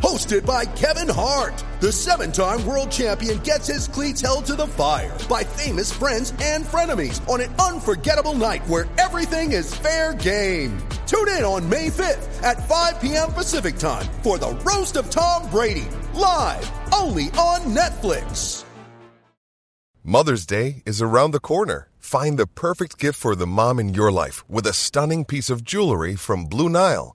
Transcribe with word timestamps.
Hosted 0.00 0.46
by 0.46 0.64
Kevin 0.64 1.10
Hart, 1.10 1.62
the 1.80 1.92
seven 1.92 2.32
time 2.32 2.64
world 2.64 2.90
champion 2.90 3.38
gets 3.40 3.66
his 3.66 3.86
cleats 3.86 4.22
held 4.22 4.46
to 4.46 4.54
the 4.54 4.66
fire 4.66 5.14
by 5.28 5.44
famous 5.44 5.92
friends 5.92 6.32
and 6.40 6.64
frenemies 6.64 7.20
on 7.28 7.42
an 7.42 7.54
unforgettable 7.56 8.32
night 8.32 8.66
where 8.66 8.88
everything 8.96 9.52
is 9.52 9.74
fair 9.74 10.14
game. 10.14 10.78
Tune 11.06 11.28
in 11.28 11.44
on 11.44 11.68
May 11.68 11.88
5th 11.88 12.42
at 12.42 12.66
5 12.66 13.00
p.m. 13.00 13.32
Pacific 13.34 13.76
time 13.76 14.06
for 14.22 14.38
the 14.38 14.52
Roast 14.64 14.96
of 14.96 15.10
Tom 15.10 15.48
Brady, 15.50 15.88
live 16.14 16.70
only 16.94 17.24
on 17.36 17.60
Netflix. 17.74 18.64
Mother's 20.02 20.46
Day 20.46 20.82
is 20.86 21.02
around 21.02 21.32
the 21.32 21.40
corner. 21.40 21.90
Find 21.98 22.38
the 22.38 22.46
perfect 22.46 22.98
gift 22.98 23.18
for 23.18 23.36
the 23.36 23.46
mom 23.46 23.78
in 23.78 23.92
your 23.92 24.10
life 24.10 24.48
with 24.48 24.66
a 24.66 24.72
stunning 24.72 25.26
piece 25.26 25.50
of 25.50 25.62
jewelry 25.62 26.16
from 26.16 26.46
Blue 26.46 26.70
Nile. 26.70 27.14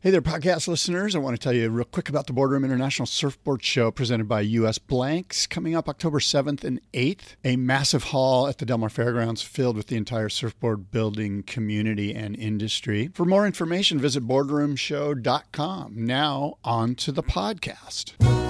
Hey 0.00 0.10
there, 0.10 0.22
podcast 0.22 0.68
listeners. 0.68 1.16
I 1.16 1.18
want 1.18 1.34
to 1.34 1.42
tell 1.42 1.52
you 1.52 1.68
real 1.70 1.84
quick 1.84 2.08
about 2.08 2.28
the 2.28 2.32
Boardroom 2.32 2.64
International 2.64 3.04
Surfboard 3.04 3.64
Show 3.64 3.90
presented 3.90 4.28
by 4.28 4.42
US 4.42 4.78
Blanks 4.78 5.44
coming 5.48 5.74
up 5.74 5.88
October 5.88 6.20
7th 6.20 6.62
and 6.62 6.80
8th. 6.92 7.34
A 7.42 7.56
massive 7.56 8.04
hall 8.04 8.46
at 8.46 8.58
the 8.58 8.64
Del 8.64 8.78
Mar 8.78 8.90
Fairgrounds 8.90 9.42
filled 9.42 9.76
with 9.76 9.88
the 9.88 9.96
entire 9.96 10.28
surfboard 10.28 10.92
building 10.92 11.42
community 11.42 12.14
and 12.14 12.36
industry. 12.36 13.10
For 13.12 13.24
more 13.24 13.44
information, 13.44 13.98
visit 13.98 14.24
boardroomshow.com. 14.24 15.94
Now, 15.96 16.58
on 16.62 16.94
to 16.94 17.10
the 17.10 17.24
podcast. 17.24 18.47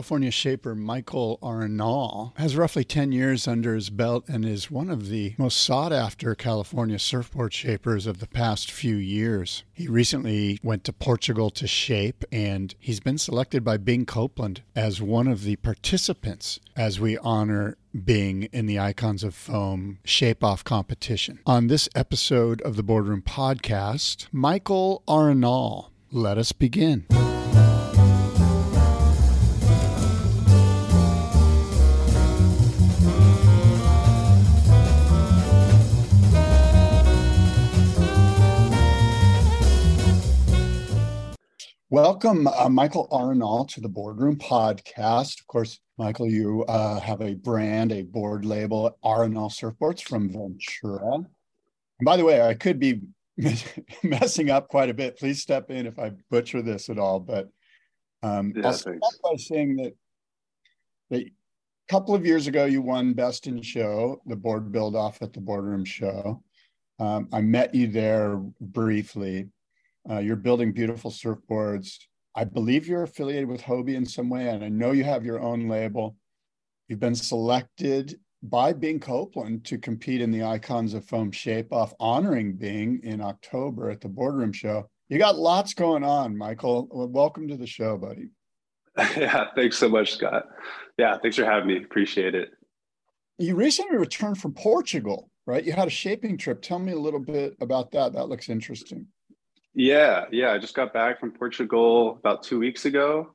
California 0.00 0.30
shaper 0.30 0.74
Michael 0.74 1.38
Arenal 1.42 2.32
has 2.38 2.56
roughly 2.56 2.84
10 2.84 3.12
years 3.12 3.46
under 3.46 3.74
his 3.74 3.90
belt 3.90 4.24
and 4.28 4.46
is 4.46 4.70
one 4.70 4.88
of 4.88 5.10
the 5.10 5.34
most 5.36 5.58
sought 5.58 5.92
after 5.92 6.34
California 6.34 6.98
surfboard 6.98 7.52
shapers 7.52 8.06
of 8.06 8.18
the 8.18 8.26
past 8.26 8.72
few 8.72 8.96
years. 8.96 9.62
He 9.74 9.88
recently 9.88 10.58
went 10.62 10.84
to 10.84 10.94
Portugal 10.94 11.50
to 11.50 11.66
shape, 11.66 12.24
and 12.32 12.74
he's 12.78 12.98
been 12.98 13.18
selected 13.18 13.62
by 13.62 13.76
Bing 13.76 14.06
Copeland 14.06 14.62
as 14.74 15.02
one 15.02 15.28
of 15.28 15.44
the 15.44 15.56
participants 15.56 16.58
as 16.74 16.98
we 16.98 17.18
honor 17.18 17.76
Bing 17.92 18.44
in 18.54 18.64
the 18.64 18.80
Icons 18.80 19.22
of 19.22 19.34
Foam 19.34 19.98
Shape 20.02 20.42
Off 20.42 20.64
competition. 20.64 21.40
On 21.44 21.66
this 21.66 21.90
episode 21.94 22.62
of 22.62 22.76
the 22.76 22.82
Boardroom 22.82 23.20
Podcast, 23.20 24.28
Michael 24.32 25.02
Arenal. 25.06 25.88
Let 26.10 26.38
us 26.38 26.52
begin. 26.52 27.04
Welcome, 41.92 42.46
uh, 42.46 42.68
Michael 42.68 43.08
Arenal, 43.10 43.66
to 43.70 43.80
the 43.80 43.88
Boardroom 43.88 44.36
Podcast. 44.36 45.40
Of 45.40 45.48
course, 45.48 45.80
Michael, 45.98 46.28
you 46.28 46.64
uh, 46.68 47.00
have 47.00 47.20
a 47.20 47.34
brand, 47.34 47.90
a 47.90 48.02
board 48.02 48.44
label, 48.44 48.96
Arenal 49.04 49.50
Surfboards 49.50 50.00
from 50.00 50.30
Ventura. 50.30 51.14
And 51.14 51.26
by 52.04 52.16
the 52.16 52.24
way, 52.24 52.42
I 52.42 52.54
could 52.54 52.78
be 52.78 53.00
messing 54.04 54.50
up 54.50 54.68
quite 54.68 54.88
a 54.88 54.94
bit. 54.94 55.18
Please 55.18 55.42
step 55.42 55.72
in 55.72 55.84
if 55.88 55.98
I 55.98 56.12
butcher 56.30 56.62
this 56.62 56.88
at 56.90 56.98
all. 57.00 57.18
But 57.18 57.48
um, 58.22 58.52
Yeah, 58.54 58.68
I'll 58.68 58.72
start 58.72 58.98
thanks. 59.02 59.18
by 59.24 59.34
saying 59.34 59.74
that, 59.78 59.96
that 61.10 61.22
a 61.22 61.32
couple 61.88 62.14
of 62.14 62.24
years 62.24 62.46
ago, 62.46 62.66
you 62.66 62.82
won 62.82 63.14
Best 63.14 63.48
in 63.48 63.62
Show, 63.62 64.22
the 64.26 64.36
board 64.36 64.70
build 64.70 64.94
off 64.94 65.22
at 65.22 65.32
the 65.32 65.40
Boardroom 65.40 65.84
Show. 65.84 66.40
Um, 67.00 67.28
I 67.32 67.40
met 67.40 67.74
you 67.74 67.88
there 67.88 68.36
briefly. 68.60 69.48
Uh, 70.08 70.18
you're 70.18 70.36
building 70.36 70.72
beautiful 70.72 71.10
surfboards. 71.10 71.98
I 72.34 72.44
believe 72.44 72.86
you're 72.86 73.02
affiliated 73.02 73.48
with 73.48 73.62
Hobie 73.62 73.96
in 73.96 74.06
some 74.06 74.30
way, 74.30 74.48
and 74.48 74.64
I 74.64 74.68
know 74.68 74.92
you 74.92 75.04
have 75.04 75.24
your 75.24 75.40
own 75.40 75.68
label. 75.68 76.16
You've 76.88 77.00
been 77.00 77.14
selected 77.14 78.18
by 78.42 78.72
Bing 78.72 79.00
Copeland 79.00 79.64
to 79.66 79.78
compete 79.78 80.20
in 80.20 80.30
the 80.30 80.44
Icons 80.44 80.94
of 80.94 81.04
Foam 81.04 81.30
Shape 81.30 81.72
Off, 81.72 81.92
honoring 82.00 82.54
Bing 82.54 83.00
in 83.02 83.20
October 83.20 83.90
at 83.90 84.00
the 84.00 84.08
Boardroom 84.08 84.52
Show. 84.52 84.88
You 85.08 85.18
got 85.18 85.36
lots 85.36 85.74
going 85.74 86.04
on, 86.04 86.36
Michael. 86.36 86.88
Welcome 86.90 87.48
to 87.48 87.56
the 87.56 87.66
show, 87.66 87.96
buddy. 87.98 88.30
yeah, 89.16 89.46
thanks 89.56 89.78
so 89.78 89.88
much, 89.88 90.12
Scott. 90.12 90.46
Yeah, 90.98 91.16
thanks 91.20 91.36
for 91.36 91.44
having 91.44 91.68
me. 91.68 91.76
Appreciate 91.78 92.34
it. 92.34 92.50
You 93.38 93.56
recently 93.56 93.96
returned 93.96 94.38
from 94.38 94.52
Portugal, 94.52 95.30
right? 95.46 95.64
You 95.64 95.72
had 95.72 95.88
a 95.88 95.90
shaping 95.90 96.36
trip. 96.38 96.62
Tell 96.62 96.78
me 96.78 96.92
a 96.92 96.98
little 96.98 97.20
bit 97.20 97.56
about 97.60 97.90
that. 97.92 98.12
That 98.12 98.28
looks 98.28 98.48
interesting. 98.48 99.06
Yeah, 99.74 100.24
yeah. 100.32 100.52
I 100.52 100.58
just 100.58 100.74
got 100.74 100.92
back 100.92 101.20
from 101.20 101.32
Portugal 101.32 102.16
about 102.18 102.42
two 102.42 102.58
weeks 102.58 102.86
ago 102.86 103.34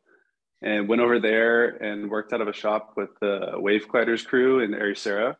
and 0.61 0.87
went 0.87 1.01
over 1.01 1.19
there 1.19 1.69
and 1.81 2.09
worked 2.09 2.33
out 2.33 2.41
of 2.41 2.47
a 2.47 2.53
shop 2.53 2.93
with 2.97 3.09
the 3.21 3.53
Wave 3.55 3.87
Gliders 3.87 4.25
crew 4.25 4.59
in 4.59 4.71
Ericeira. 4.71 5.35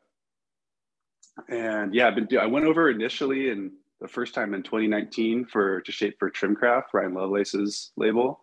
And 1.50 1.94
yeah, 1.94 2.08
I've 2.08 2.16
been 2.16 2.28
I 2.40 2.46
went 2.46 2.66
over 2.66 2.90
initially 2.90 3.50
in 3.50 3.72
the 4.00 4.08
first 4.08 4.34
time 4.34 4.54
in 4.54 4.64
2019 4.64 5.46
for 5.46 5.82
to 5.82 5.92
shape 5.92 6.16
for 6.20 6.32
Trimcraft, 6.32 6.94
Ryan 6.94 7.14
Lovelace's 7.14 7.92
label. 7.98 8.42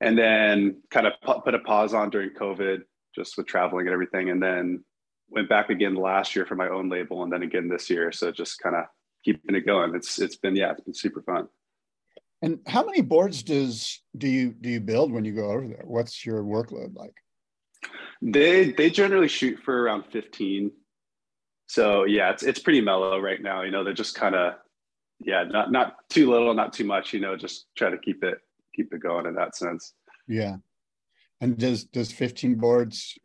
And 0.00 0.18
then 0.18 0.82
kind 0.90 1.06
of 1.06 1.12
put 1.44 1.54
a 1.54 1.60
pause 1.60 1.94
on 1.94 2.10
during 2.10 2.30
COVID, 2.30 2.82
just 3.14 3.36
with 3.36 3.46
traveling 3.46 3.86
and 3.86 3.94
everything. 3.94 4.30
And 4.30 4.42
then 4.42 4.84
went 5.28 5.48
back 5.48 5.70
again 5.70 5.94
last 5.94 6.36
year 6.36 6.44
for 6.44 6.56
my 6.56 6.68
own 6.68 6.88
label 6.88 7.22
and 7.22 7.32
then 7.32 7.42
again 7.42 7.68
this 7.68 7.88
year. 7.88 8.12
So 8.12 8.30
just 8.30 8.60
kind 8.60 8.76
of 8.76 8.84
keeping 9.24 9.54
it 9.54 9.66
going. 9.66 9.94
It's 9.94 10.18
it's 10.20 10.36
been 10.36 10.56
yeah, 10.56 10.72
it's 10.72 10.80
been 10.82 10.94
super 10.94 11.22
fun. 11.22 11.48
And 12.42 12.58
how 12.66 12.84
many 12.84 13.02
boards 13.02 13.42
does 13.42 14.02
do 14.16 14.28
you 14.28 14.52
do 14.52 14.68
you 14.68 14.80
build 14.80 15.12
when 15.12 15.24
you 15.24 15.32
go 15.32 15.50
over 15.50 15.66
there? 15.66 15.84
What's 15.84 16.26
your 16.26 16.42
workload 16.42 16.96
like? 16.96 17.14
They 18.20 18.72
they 18.72 18.90
generally 18.90 19.28
shoot 19.28 19.58
for 19.64 19.82
around 19.82 20.04
15. 20.10 20.70
So 21.66 22.04
yeah, 22.04 22.30
it's 22.30 22.42
it's 22.42 22.58
pretty 22.58 22.80
mellow 22.80 23.18
right 23.20 23.40
now. 23.40 23.62
You 23.62 23.70
know, 23.70 23.84
they're 23.84 23.92
just 23.92 24.14
kind 24.14 24.34
of 24.34 24.54
yeah, 25.20 25.44
not 25.44 25.70
not 25.70 25.94
too 26.10 26.30
little, 26.30 26.52
not 26.54 26.72
too 26.72 26.84
much, 26.84 27.12
you 27.12 27.20
know, 27.20 27.36
just 27.36 27.66
try 27.76 27.90
to 27.90 27.98
keep 27.98 28.24
it 28.24 28.38
keep 28.74 28.92
it 28.92 29.02
going 29.02 29.26
in 29.26 29.34
that 29.34 29.56
sense. 29.56 29.94
Yeah. 30.26 30.56
And 31.40 31.58
does 31.58 31.84
does 31.84 32.12
15 32.12 32.56
boards 32.56 33.18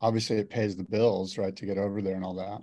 obviously 0.00 0.38
it 0.38 0.50
pays 0.50 0.76
the 0.76 0.84
bills, 0.84 1.38
right, 1.38 1.54
to 1.56 1.66
get 1.66 1.78
over 1.78 2.00
there 2.02 2.14
and 2.14 2.24
all 2.24 2.34
that. 2.34 2.60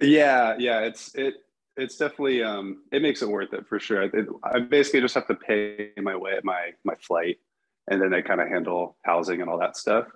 Yeah, 0.00 0.56
yeah, 0.58 0.80
it's 0.80 1.14
it 1.14 1.34
it's 1.76 1.96
definitely 1.96 2.42
um 2.42 2.82
it 2.92 3.02
makes 3.02 3.22
it 3.22 3.28
worth 3.28 3.52
it 3.52 3.66
for 3.66 3.78
sure. 3.78 4.02
It, 4.02 4.26
I 4.42 4.60
basically 4.60 5.00
just 5.00 5.14
have 5.14 5.26
to 5.28 5.34
pay 5.34 5.90
my 5.98 6.16
way 6.16 6.38
my 6.42 6.70
my 6.84 6.94
flight 6.96 7.38
and 7.88 8.00
then 8.00 8.10
they 8.10 8.22
kind 8.22 8.40
of 8.40 8.48
handle 8.48 8.96
housing 9.02 9.40
and 9.40 9.48
all 9.48 9.58
that 9.58 9.76
stuff, 9.76 10.06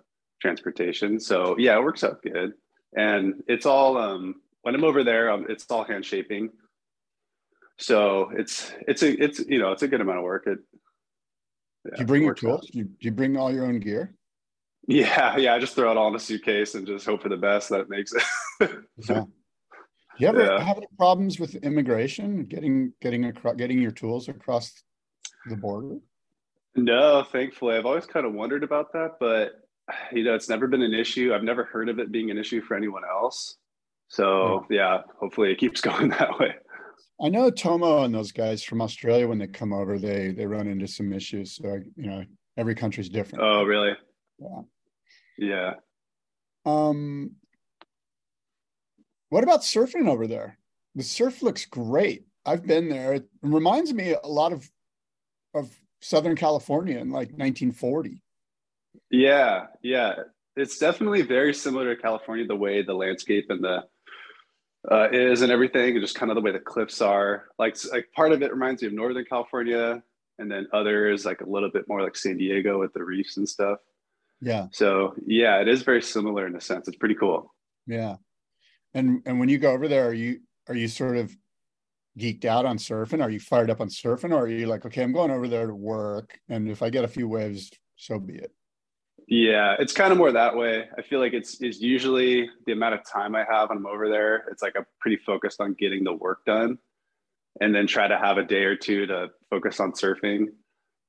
transportation. 0.41 1.21
So 1.21 1.57
yeah, 1.59 1.77
it 1.77 1.83
works 1.83 2.05
out 2.05 2.23
good. 2.23 2.53
And 2.97 3.43
it's 3.47 3.67
all 3.67 3.97
um 3.97 4.37
when 4.62 4.75
I'm 4.75 4.85
over 4.85 5.05
there, 5.05 5.31
um, 5.31 5.47
it's 5.49 5.67
all 5.71 5.85
hand 5.85 6.05
shaping. 6.05 6.51
So 7.79 8.31
it's 8.37 8.73
it's 8.87 9.03
a 9.03 9.23
it's 9.23 9.39
you 9.41 9.59
know 9.59 9.73
it's 9.73 9.83
a 9.83 9.89
good 9.89 10.01
amount 10.01 10.19
of 10.19 10.25
work. 10.25 10.47
It 10.47 10.59
yeah, 11.85 11.97
do 11.97 12.01
you 12.03 12.07
bring 12.07 12.23
your 12.25 12.35
tools? 12.35 12.69
Do 12.71 12.79
you, 12.79 12.85
do 12.85 12.97
you 13.01 13.12
bring 13.12 13.37
all 13.37 13.53
your 13.53 13.65
own 13.65 13.81
gear? 13.81 14.15
Yeah, 14.87 15.37
yeah. 15.37 15.55
I 15.55 15.59
just 15.59 15.75
throw 15.75 15.91
it 15.91 15.97
all 15.97 16.09
in 16.09 16.15
a 16.15 16.19
suitcase 16.19 16.75
and 16.75 16.87
just 16.87 17.07
hope 17.07 17.23
for 17.23 17.29
the 17.29 17.37
best 17.37 17.71
that 17.71 17.81
it 17.81 17.89
makes 17.89 18.12
it. 18.12 18.71
yeah. 19.09 19.25
You 20.21 20.29
ever 20.29 20.45
yeah. 20.45 20.63
have 20.63 20.77
any 20.77 20.87
problems 20.99 21.41
with 21.41 21.55
immigration 21.57 22.45
getting 22.45 22.93
getting 23.01 23.25
across 23.25 23.55
getting 23.57 23.81
your 23.81 23.91
tools 23.91 24.29
across 24.29 24.73
the 25.47 25.57
border? 25.57 25.97
No, 26.77 27.25
thankfully. 27.25 27.77
I've 27.77 27.87
always 27.87 28.07
kind 28.07 28.27
of 28.27 28.35
wondered 28.35 28.63
about 28.63 28.93
that, 28.93 29.13
but 29.19 29.53
you 30.13 30.25
know, 30.25 30.35
it's 30.35 30.49
never 30.49 30.67
been 30.67 30.83
an 30.83 30.95
issue. 30.95 31.33
I've 31.35 31.43
never 31.43 31.65
heard 31.65 31.89
of 31.89 31.99
it 31.99 32.13
being 32.13 32.31
an 32.31 32.39
issue 32.39 32.61
for 32.61 32.77
anyone 32.77 33.03
else. 33.05 33.57
So 34.09 34.67
yeah, 34.71 34.77
yeah 34.77 35.03
hopefully 35.19 35.53
it 35.53 35.59
keeps 35.59 35.81
going 35.89 36.11
that 36.11 36.39
way. 36.39 36.55
I 37.23 37.29
know 37.29 37.51
Tomo 37.51 38.05
and 38.05 38.15
those 38.15 38.33
guys 38.33 38.63
from 38.63 38.81
Australia 38.81 39.29
when 39.29 39.39
they 39.39 39.47
come 39.47 39.73
over, 39.73 39.99
they 39.99 40.33
they 40.33 40.47
run 40.47 40.67
into 40.67 40.87
some 40.87 41.13
issues. 41.13 41.57
So 41.57 41.81
you 41.97 42.07
know, 42.07 42.25
every 42.57 42.75
country's 42.75 43.09
different. 43.09 43.45
Oh, 43.45 43.65
really? 43.65 43.93
Yeah. 44.39 44.61
Yeah. 45.39 45.73
Um. 46.67 47.33
What 49.31 49.44
about 49.44 49.61
surfing 49.61 50.09
over 50.09 50.27
there? 50.27 50.59
The 50.94 51.03
surf 51.03 51.43
looks 51.43 51.65
great. 51.65 52.27
I've 52.44 52.67
been 52.67 52.88
there. 52.88 53.15
It 53.15 53.29
reminds 53.43 53.93
me 53.93 54.15
a 54.23 54.27
lot 54.27 54.53
of 54.53 54.69
of 55.55 55.75
Southern 56.00 56.37
California 56.37 56.99
in 56.99 57.11
like 57.11 57.29
1940. 57.29 58.23
Yeah, 59.11 59.67
yeah. 59.82 60.15
It's 60.56 60.79
definitely 60.79 61.23
very 61.23 61.55
similar 61.55 61.94
to 61.94 62.00
California, 62.00 62.47
the 62.47 62.56
way 62.56 62.82
the 62.82 62.94
landscape 62.94 63.47
and 63.50 63.62
the 63.62 63.85
uh, 64.91 65.09
is 65.12 65.43
and 65.43 65.53
everything, 65.53 65.94
and 65.94 66.00
just 66.00 66.17
kind 66.17 66.31
of 66.31 66.37
the 66.37 66.41
way 66.41 66.53
the 66.53 66.59
cliffs 66.59 67.00
are. 67.00 67.44
Like, 67.59 67.76
like 67.93 68.09
part 68.15 68.33
of 68.33 68.43
it 68.43 68.53
reminds 68.53 68.83
me 68.83 68.88
of 68.88 68.94
Northern 68.94 69.25
California, 69.25 70.03
and 70.38 70.50
then 70.50 70.67
others 70.73 71.25
like 71.25 71.41
a 71.41 71.49
little 71.49 71.71
bit 71.71 71.87
more 71.87 72.03
like 72.03 72.17
San 72.17 72.37
Diego 72.37 72.81
with 72.81 72.93
the 72.94 73.05
reefs 73.05 73.37
and 73.37 73.49
stuff. 73.49 73.79
Yeah. 74.41 74.67
So 74.73 75.15
yeah, 75.26 75.61
it 75.61 75.69
is 75.69 75.83
very 75.83 76.03
similar 76.03 76.47
in 76.47 76.56
a 76.56 76.61
sense. 76.61 76.88
It's 76.88 76.97
pretty 76.97 77.17
cool. 77.17 77.55
Yeah. 77.87 78.17
And 78.95 79.23
and 79.27 79.39
when 79.39 79.49
you 79.49 79.59
go 79.59 79.73
over 79.73 79.89
there, 79.89 80.09
are 80.09 80.15
you 80.15 80.41
are 80.69 80.75
you 80.75 80.89
sort 80.89 81.17
of 81.17 81.37
geeked 82.19 82.45
out 82.45 82.65
on 82.65 82.77
surfing? 82.79 83.23
Are 83.23 83.31
you 83.31 83.41
fired 83.41 83.71
up 83.71 83.81
on 83.81 83.89
surfing, 83.89 84.33
or 84.33 84.45
are 84.45 84.49
you 84.49 84.67
like, 84.67 84.85
okay, 84.87 85.03
I'm 85.03 85.13
going 85.13 85.31
over 85.31 85.49
there 85.49 85.67
to 85.67 85.75
work, 85.75 86.39
and 86.49 86.69
if 86.69 86.83
I 86.83 86.91
get 86.91 87.05
a 87.05 87.09
few 87.09 87.29
waves, 87.29 87.71
so 87.97 88.19
be 88.19 88.35
it. 88.35 88.53
Yeah, 89.29 89.77
it's 89.79 89.93
kind 89.93 90.11
of 90.11 90.19
more 90.19 90.33
that 90.33 90.57
way. 90.57 90.89
I 90.99 91.03
feel 91.03 91.21
like 91.21 91.35
it's 91.35 91.61
is 91.61 91.81
usually 91.81 92.51
the 92.67 92.73
amount 92.73 92.95
of 92.95 93.01
time 93.05 93.37
I 93.37 93.45
have 93.49 93.69
when 93.69 93.79
I'm 93.79 93.87
over 93.87 94.09
there. 94.09 94.45
It's 94.51 94.63
like 94.63 94.75
I'm 94.77 94.87
pretty 95.01 95.19
focused 95.25 95.61
on 95.61 95.75
getting 95.75 96.03
the 96.03 96.13
work 96.13 96.45
done, 96.45 96.79
and 97.61 97.75
then 97.75 97.87
try 97.87 98.09
to 98.09 98.19
have 98.19 98.39
a 98.39 98.45
day 98.45 98.65
or 98.65 98.77
two 98.77 99.07
to 99.07 99.29
focus 99.49 99.79
on 99.79 99.93
surfing. 99.93 100.47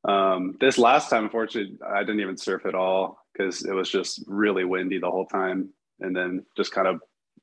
Um, 0.08 0.56
this 0.60 0.78
last 0.78 1.10
time, 1.10 1.26
unfortunately, 1.26 1.78
I 1.88 2.00
didn't 2.00 2.22
even 2.22 2.38
surf 2.38 2.66
at 2.66 2.76
all 2.76 3.18
because 3.34 3.66
it 3.66 3.74
was 3.74 3.90
just 3.90 4.24
really 4.28 4.66
windy 4.66 5.00
the 5.00 5.10
whole 5.10 5.26
time, 5.26 5.70
and 6.00 6.16
then 6.16 6.46
just 6.56 6.72
kind 6.72 6.88
of 6.88 7.02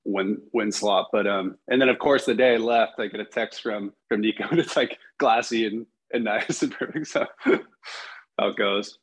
wind 0.08 0.38
wind 0.52 0.74
slop. 0.74 1.10
But 1.12 1.26
um, 1.26 1.56
and 1.68 1.80
then 1.80 1.88
of 1.88 1.98
course 1.98 2.24
the 2.24 2.34
day 2.34 2.54
I 2.54 2.56
left, 2.56 2.98
I 2.98 3.06
get 3.06 3.20
a 3.20 3.24
text 3.24 3.62
from 3.62 3.92
from 4.08 4.20
Nico, 4.20 4.44
and 4.50 4.58
it's 4.58 4.76
like 4.76 4.98
glassy 5.18 5.66
and 5.66 5.86
and 6.12 6.24
nice 6.24 6.62
and 6.62 6.72
perfect. 6.72 7.08
So 7.08 7.26
how 7.44 8.48
it 8.48 8.56
goes. 8.56 8.98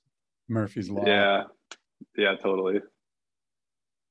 Murphy's 0.48 0.90
law. 0.90 1.04
Yeah, 1.06 1.44
yeah, 2.18 2.36
totally. 2.36 2.82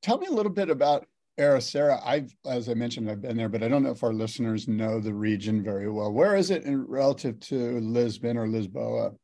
Tell 0.02 0.18
me 0.18 0.26
a 0.26 0.32
little 0.32 0.52
bit 0.52 0.68
about 0.68 1.06
Ericeira. 1.38 2.00
I've, 2.04 2.34
as 2.44 2.68
I 2.68 2.74
mentioned, 2.74 3.10
I've 3.10 3.22
been 3.22 3.36
there, 3.36 3.48
but 3.48 3.62
I 3.62 3.68
don't 3.68 3.82
know 3.82 3.90
if 3.90 4.02
our 4.02 4.12
listeners 4.12 4.68
know 4.68 5.00
the 5.00 5.14
region 5.14 5.62
very 5.62 5.88
well. 5.88 6.12
Where 6.12 6.36
is 6.36 6.50
it 6.50 6.64
in 6.64 6.84
relative 6.86 7.38
to 7.40 7.80
Lisbon 7.80 8.36
or 8.36 8.46
Lisboa? 8.46 9.14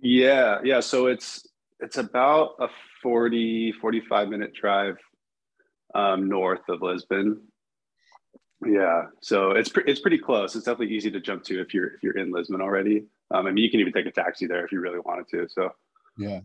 Yeah, 0.00 0.58
yeah. 0.62 0.80
So 0.80 1.06
it's 1.06 1.46
it's 1.80 1.96
about 1.96 2.56
a 2.60 2.68
40, 3.02 3.72
45 3.80 4.28
minute 4.28 4.54
drive 4.54 4.96
um, 5.94 6.28
north 6.28 6.68
of 6.68 6.82
Lisbon. 6.82 7.40
Yeah, 8.64 9.04
so 9.20 9.50
it's 9.50 9.68
pre- 9.68 9.84
it's 9.86 10.00
pretty 10.00 10.18
close. 10.18 10.56
It's 10.56 10.64
definitely 10.64 10.94
easy 10.94 11.10
to 11.10 11.20
jump 11.20 11.44
to 11.44 11.60
if 11.60 11.74
you're 11.74 11.88
if 11.88 12.02
you're 12.02 12.16
in 12.16 12.32
Lisbon 12.32 12.60
already. 12.60 13.04
Um, 13.30 13.46
I 13.46 13.50
mean, 13.50 13.64
you 13.64 13.70
can 13.70 13.80
even 13.80 13.92
take 13.92 14.06
a 14.06 14.10
taxi 14.10 14.46
there 14.46 14.64
if 14.64 14.72
you 14.72 14.80
really 14.80 15.00
wanted 15.00 15.28
to. 15.28 15.46
So 15.48 15.70
yeah. 16.18 16.40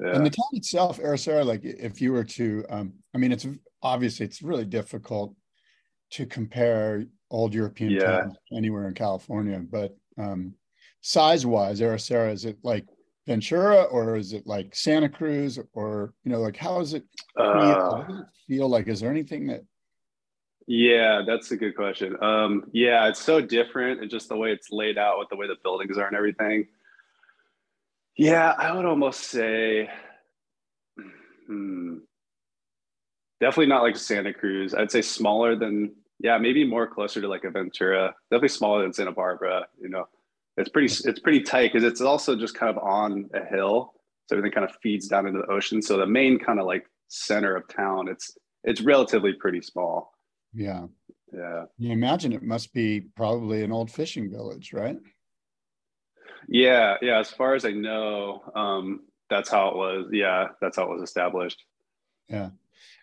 yeah. 0.00 0.14
And 0.14 0.24
the 0.24 0.30
town 0.30 0.50
itself, 0.52 0.98
Ericeira, 0.98 1.44
like 1.44 1.60
if 1.64 2.00
you 2.00 2.12
were 2.12 2.24
to, 2.24 2.64
um, 2.70 2.92
I 3.14 3.18
mean, 3.18 3.32
it's 3.32 3.46
obviously 3.82 4.26
it's 4.26 4.42
really 4.42 4.64
difficult 4.64 5.34
to 6.12 6.26
compare 6.26 7.04
old 7.30 7.54
European 7.54 7.92
yeah. 7.92 8.20
towns 8.20 8.36
anywhere 8.56 8.88
in 8.88 8.94
California, 8.94 9.58
but 9.58 9.96
um, 10.18 10.54
size 11.00 11.46
wise, 11.46 11.80
Ericeira, 11.80 12.32
is 12.32 12.44
it 12.44 12.58
like 12.62 12.86
Ventura 13.26 13.82
or 13.84 14.16
is 14.16 14.32
it 14.32 14.46
like 14.46 14.74
Santa 14.74 15.08
Cruz 15.08 15.58
or, 15.72 16.12
you 16.24 16.32
know, 16.32 16.40
like 16.40 16.56
how 16.56 16.80
is 16.80 16.94
it, 16.94 17.04
uh, 17.38 18.04
it 18.08 18.24
feel 18.46 18.68
like? 18.68 18.88
Is 18.88 19.00
there 19.00 19.10
anything 19.10 19.46
that? 19.48 19.62
Yeah, 20.66 21.22
that's 21.26 21.50
a 21.50 21.56
good 21.56 21.74
question. 21.74 22.16
Um, 22.22 22.70
yeah, 22.72 23.08
it's 23.08 23.22
so 23.22 23.40
different 23.40 24.00
and 24.00 24.10
just 24.10 24.28
the 24.28 24.36
way 24.36 24.52
it's 24.52 24.70
laid 24.70 24.98
out 24.98 25.18
with 25.18 25.28
the 25.28 25.36
way 25.36 25.46
the 25.46 25.56
buildings 25.62 25.98
are 25.98 26.06
and 26.06 26.16
everything. 26.16 26.68
Yeah, 28.16 28.54
I 28.56 28.72
would 28.72 28.84
almost 28.84 29.20
say, 29.20 29.90
hmm, 31.46 31.98
definitely 33.40 33.66
not 33.66 33.82
like 33.82 33.96
Santa 33.96 34.32
Cruz. 34.32 34.74
I'd 34.74 34.90
say 34.90 35.02
smaller 35.02 35.56
than, 35.56 35.94
yeah, 36.20 36.38
maybe 36.38 36.64
more 36.64 36.86
closer 36.86 37.20
to 37.20 37.28
like 37.28 37.44
a 37.44 37.50
Ventura. 37.50 38.14
Definitely 38.30 38.48
smaller 38.48 38.82
than 38.82 38.92
Santa 38.92 39.12
Barbara. 39.12 39.66
You 39.80 39.88
know, 39.88 40.06
it's 40.56 40.68
pretty 40.68 40.92
it's 41.08 41.20
pretty 41.20 41.40
tight 41.40 41.72
because 41.72 41.84
it's 41.84 42.00
also 42.00 42.36
just 42.36 42.54
kind 42.54 42.76
of 42.76 42.82
on 42.82 43.28
a 43.34 43.44
hill, 43.44 43.94
so 44.26 44.36
everything 44.36 44.52
kind 44.52 44.68
of 44.68 44.76
feeds 44.82 45.08
down 45.08 45.26
into 45.26 45.40
the 45.40 45.52
ocean. 45.52 45.80
So 45.82 45.96
the 45.96 46.06
main 46.06 46.38
kind 46.38 46.60
of 46.60 46.66
like 46.66 46.84
center 47.08 47.56
of 47.56 47.68
town, 47.68 48.08
it's 48.08 48.36
it's 48.64 48.80
relatively 48.80 49.32
pretty 49.32 49.62
small. 49.62 50.12
Yeah. 50.52 50.86
Yeah. 51.32 51.64
You 51.78 51.92
imagine 51.92 52.32
it 52.32 52.42
must 52.42 52.72
be 52.72 53.00
probably 53.16 53.62
an 53.62 53.72
old 53.72 53.90
fishing 53.90 54.30
village, 54.30 54.72
right? 54.72 54.98
Yeah, 56.48 56.96
yeah. 57.00 57.20
As 57.20 57.30
far 57.30 57.54
as 57.54 57.64
I 57.64 57.70
know, 57.70 58.42
um, 58.54 59.02
that's 59.28 59.48
how 59.48 59.68
it 59.68 59.76
was. 59.76 60.06
Yeah, 60.12 60.48
that's 60.60 60.76
how 60.76 60.84
it 60.84 60.90
was 60.90 61.02
established. 61.02 61.62
Yeah. 62.28 62.50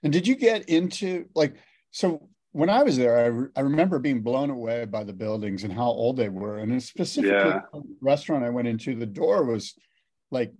And 0.04 0.12
did 0.12 0.28
you 0.28 0.36
get 0.36 0.68
into 0.70 1.26
like 1.36 1.56
so 1.92 2.30
when 2.58 2.72
I 2.72 2.82
was 2.82 2.98
there, 2.98 3.20
I, 3.20 3.26
re- 3.28 3.50
I 3.56 3.60
remember 3.60 4.00
being 4.00 4.22
blown 4.22 4.50
away 4.50 4.86
by 4.86 5.04
the 5.04 5.14
buildings 5.14 5.64
and 5.64 5.72
how 5.72 5.84
old 5.84 6.18
they 6.18 6.28
were. 6.28 6.58
And 6.58 6.82
specifically, 6.82 7.38
yeah. 7.38 7.62
the 7.72 7.84
restaurant 8.02 8.44
I 8.44 8.50
went 8.50 8.68
into, 8.68 8.96
the 8.96 9.06
door 9.06 9.46
was 9.46 9.76
like 10.32 10.52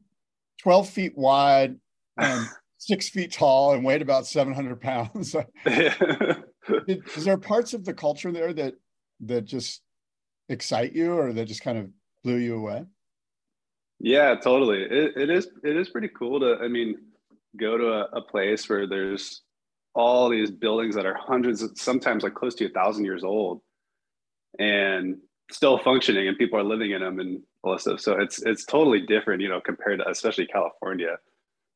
12 0.62 0.90
feet 0.90 1.18
wide 1.18 1.76
and 2.16 2.48
six 2.78 3.10
feet 3.10 3.32
tall 3.32 3.74
and 3.74 3.84
weighed 3.84 4.04
about 4.04 4.28
700 4.28 4.80
pounds. 4.80 5.36
Is 5.66 7.26
there 7.26 7.38
parts 7.40 7.74
of 7.74 7.84
the 7.84 7.96
culture 7.96 8.32
there 8.32 8.54
that 8.54 8.76
that 9.22 9.46
just 9.46 9.82
excite 10.50 10.94
you 10.94 11.14
or 11.14 11.34
that 11.34 11.46
just 11.46 11.64
kind 11.64 11.80
of 11.80 11.90
blew 12.24 12.36
you 12.36 12.58
away? 12.58 12.84
Yeah, 14.00 14.36
totally. 14.36 14.84
It, 14.84 15.18
it 15.18 15.30
is. 15.32 15.48
It 15.64 15.76
is 15.76 15.90
pretty 15.90 16.10
cool 16.10 16.42
to. 16.42 16.58
I 16.62 16.68
mean, 16.68 16.98
go 17.60 17.76
to 17.76 17.88
a, 17.88 18.02
a 18.18 18.22
place 18.22 18.70
where 18.70 18.86
there's 18.86 19.42
all 19.98 20.30
these 20.30 20.52
buildings 20.52 20.94
that 20.94 21.08
are 21.08 21.16
hundreds, 21.16 21.64
of, 21.64 21.72
sometimes 21.76 22.24
like 22.24 22.36
close 22.36 22.54
to 22.56 22.66
a 22.68 22.70
thousand 22.70 23.04
years 23.04 23.24
old, 23.24 23.62
and 24.60 25.18
still 25.52 25.80
functioning, 25.80 26.28
and 26.28 26.38
people 26.38 26.60
are 26.60 26.64
living 26.64 26.92
in 26.92 27.02
them 27.02 27.20
and 27.20 27.42
all 27.64 27.74
this 27.74 27.82
stuff. 27.82 28.00
So 28.00 28.14
it's 28.20 28.42
it's 28.44 28.64
totally 28.64 29.02
different, 29.02 29.42
you 29.42 29.50
know, 29.50 29.60
compared 29.60 30.00
to 30.00 30.10
especially 30.10 30.46
California. 30.46 31.18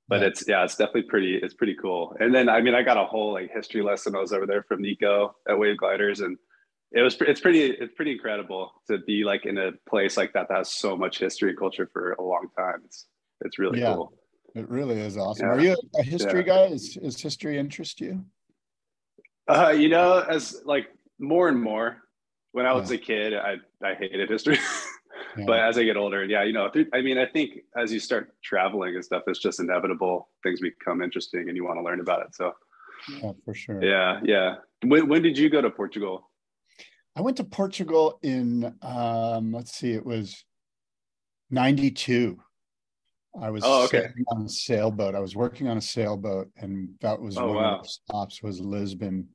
But 0.07 0.21
yeah. 0.21 0.27
it's 0.27 0.43
yeah, 0.47 0.63
it's 0.63 0.75
definitely 0.75 1.03
pretty. 1.03 1.35
It's 1.37 1.55
pretty 1.55 1.75
cool. 1.81 2.15
And 2.19 2.33
then 2.33 2.47
I 2.47 2.61
mean, 2.61 2.75
I 2.75 2.83
got 2.83 2.97
a 2.97 3.05
whole 3.05 3.33
like 3.33 3.51
history 3.51 3.81
lesson. 3.81 4.15
I 4.15 4.19
was 4.19 4.33
over 4.33 4.45
there 4.45 4.63
from 4.63 4.83
Nico 4.83 5.35
at 5.49 5.57
Wave 5.57 5.77
Gliders, 5.77 6.19
and 6.19 6.37
it 6.91 7.01
was 7.01 7.17
it's 7.21 7.41
pretty 7.41 7.71
it's 7.71 7.95
pretty 7.95 8.11
incredible 8.11 8.71
to 8.87 8.99
be 8.99 9.23
like 9.23 9.47
in 9.47 9.57
a 9.57 9.71
place 9.89 10.15
like 10.15 10.33
that 10.33 10.47
that 10.49 10.57
has 10.57 10.71
so 10.71 10.95
much 10.95 11.17
history 11.17 11.49
and 11.49 11.57
culture 11.57 11.89
for 11.91 12.11
a 12.13 12.21
long 12.21 12.49
time. 12.55 12.81
It's 12.85 13.07
it's 13.41 13.57
really 13.57 13.79
yeah. 13.79 13.95
cool. 13.95 14.13
It 14.55 14.69
really 14.69 14.99
is 14.99 15.17
awesome. 15.17 15.47
Yeah. 15.47 15.53
Are 15.53 15.59
you 15.59 15.77
a 15.97 16.03
history 16.03 16.45
yeah. 16.45 16.67
guy? 16.67 16.73
Is, 16.73 16.97
is 16.97 17.21
history 17.21 17.57
interest 17.57 18.01
you? 18.01 18.25
Uh, 19.47 19.69
you 19.69 19.89
know, 19.89 20.19
as 20.19 20.61
like 20.65 20.87
more 21.19 21.47
and 21.47 21.61
more. 21.61 21.97
When 22.53 22.65
I 22.65 22.73
was 22.73 22.91
yeah. 22.91 22.97
a 22.97 22.99
kid, 22.99 23.33
I 23.33 23.55
I 23.81 23.93
hated 23.93 24.29
history. 24.29 24.59
but 25.45 25.59
as 25.59 25.77
I 25.77 25.83
get 25.83 25.95
older, 25.95 26.25
yeah, 26.25 26.43
you 26.43 26.51
know, 26.51 26.69
I 26.93 27.01
mean, 27.01 27.17
I 27.17 27.25
think 27.25 27.59
as 27.77 27.93
you 27.93 27.99
start 27.99 28.33
traveling 28.43 28.95
and 28.95 29.05
stuff, 29.05 29.23
it's 29.27 29.39
just 29.39 29.61
inevitable. 29.61 30.27
Things 30.43 30.59
become 30.59 31.01
interesting, 31.01 31.47
and 31.47 31.55
you 31.55 31.63
want 31.63 31.77
to 31.79 31.83
learn 31.83 32.01
about 32.01 32.21
it. 32.23 32.35
So, 32.35 32.51
yeah, 33.21 33.31
for 33.45 33.53
sure. 33.53 33.81
Yeah, 33.81 34.19
yeah. 34.23 34.55
When 34.83 35.07
when 35.07 35.21
did 35.21 35.37
you 35.37 35.49
go 35.49 35.61
to 35.61 35.69
Portugal? 35.69 36.29
I 37.15 37.21
went 37.21 37.37
to 37.37 37.45
Portugal 37.45 38.19
in 38.21 38.75
um, 38.81 39.53
let's 39.53 39.73
see, 39.73 39.93
it 39.93 40.05
was 40.05 40.43
ninety 41.49 41.91
two. 41.91 42.39
I 43.39 43.49
was 43.49 43.63
oh, 43.65 43.85
okay. 43.85 44.07
on 44.27 44.45
a 44.45 44.49
sailboat. 44.49 45.15
I 45.15 45.19
was 45.19 45.35
working 45.35 45.67
on 45.67 45.77
a 45.77 45.81
sailboat, 45.81 46.49
and 46.57 46.89
that 47.01 47.19
was 47.19 47.37
oh, 47.37 47.47
one 47.47 47.55
wow. 47.55 47.77
of 47.77 47.83
the 47.83 47.89
stops 47.89 48.43
was 48.43 48.59
Lisbon. 48.59 49.29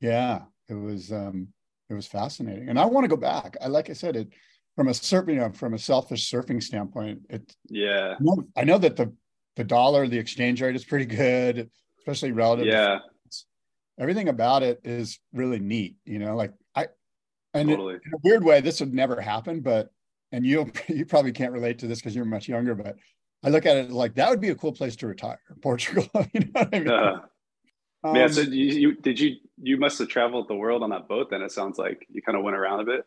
Yeah, 0.00 0.42
it 0.68 0.74
was 0.74 1.12
um, 1.12 1.48
it 1.88 1.94
was 1.94 2.06
fascinating, 2.06 2.68
and 2.68 2.78
I 2.78 2.84
want 2.86 3.04
to 3.04 3.08
go 3.08 3.16
back. 3.16 3.56
I 3.62 3.68
like 3.68 3.90
I 3.90 3.92
said 3.92 4.16
it 4.16 4.28
from 4.74 4.88
a 4.88 4.92
surfing, 4.92 5.34
you 5.34 5.40
know, 5.40 5.50
from 5.52 5.74
a 5.74 5.78
selfish 5.78 6.30
surfing 6.30 6.62
standpoint. 6.62 7.20
It 7.30 7.54
yeah, 7.68 8.14
I 8.18 8.22
know, 8.22 8.44
I 8.56 8.64
know 8.64 8.78
that 8.78 8.96
the 8.96 9.12
the 9.56 9.64
dollar, 9.64 10.08
the 10.08 10.18
exchange 10.18 10.60
rate 10.60 10.76
is 10.76 10.84
pretty 10.84 11.06
good, 11.06 11.70
especially 12.00 12.32
relative. 12.32 12.66
Yeah, 12.66 12.98
everything 14.00 14.28
about 14.28 14.64
it 14.64 14.80
is 14.84 15.20
really 15.32 15.60
neat. 15.60 15.96
You 16.04 16.18
know, 16.18 16.34
like 16.34 16.52
I, 16.74 16.88
and 17.54 17.68
totally. 17.68 17.94
it, 17.94 18.02
in 18.04 18.14
a 18.14 18.20
weird 18.24 18.44
way, 18.44 18.60
this 18.60 18.80
would 18.80 18.94
never 18.94 19.20
happen, 19.20 19.60
but 19.60 19.90
and 20.32 20.44
you 20.44 20.70
you 20.88 21.06
probably 21.06 21.32
can't 21.32 21.52
relate 21.52 21.78
to 21.80 21.86
this 21.86 22.00
because 22.00 22.16
you're 22.16 22.24
much 22.24 22.48
younger, 22.48 22.74
but 22.74 22.96
I 23.44 23.50
look 23.50 23.66
at 23.66 23.76
it 23.76 23.90
like 23.90 24.14
that 24.14 24.30
would 24.30 24.40
be 24.40 24.48
a 24.48 24.54
cool 24.54 24.72
place 24.72 24.96
to 24.96 25.06
retire, 25.06 25.40
Portugal. 25.62 26.08
you 26.32 26.40
know 26.40 26.50
what 26.52 26.74
I 26.74 26.78
mean? 26.78 26.90
Uh, 26.90 27.20
um, 28.04 28.16
yeah. 28.16 28.28
So 28.28 28.42
you, 28.42 28.64
you, 28.64 28.94
did 28.96 29.18
you 29.18 29.36
you 29.60 29.76
must 29.76 29.98
have 29.98 30.08
traveled 30.08 30.48
the 30.48 30.54
world 30.54 30.82
on 30.82 30.90
that 30.90 31.08
boat? 31.08 31.30
Then 31.30 31.42
it 31.42 31.52
sounds 31.52 31.78
like 31.78 32.06
you 32.10 32.22
kind 32.22 32.36
of 32.36 32.44
went 32.44 32.56
around 32.56 32.80
a 32.80 32.84
bit. 32.84 33.04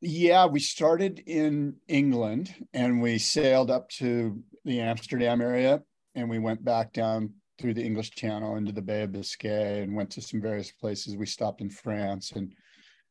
Yeah, 0.00 0.46
we 0.46 0.60
started 0.60 1.22
in 1.26 1.76
England 1.88 2.54
and 2.74 3.00
we 3.00 3.18
sailed 3.18 3.70
up 3.70 3.88
to 3.90 4.42
the 4.64 4.80
Amsterdam 4.80 5.40
area, 5.40 5.82
and 6.14 6.28
we 6.28 6.38
went 6.38 6.64
back 6.64 6.92
down 6.92 7.32
through 7.58 7.74
the 7.74 7.84
English 7.84 8.10
Channel 8.10 8.56
into 8.56 8.72
the 8.72 8.82
Bay 8.82 9.02
of 9.02 9.12
Biscay 9.12 9.82
and 9.82 9.94
went 9.94 10.10
to 10.10 10.20
some 10.20 10.40
various 10.40 10.72
places. 10.72 11.16
We 11.16 11.26
stopped 11.26 11.60
in 11.60 11.70
France 11.70 12.32
and 12.32 12.52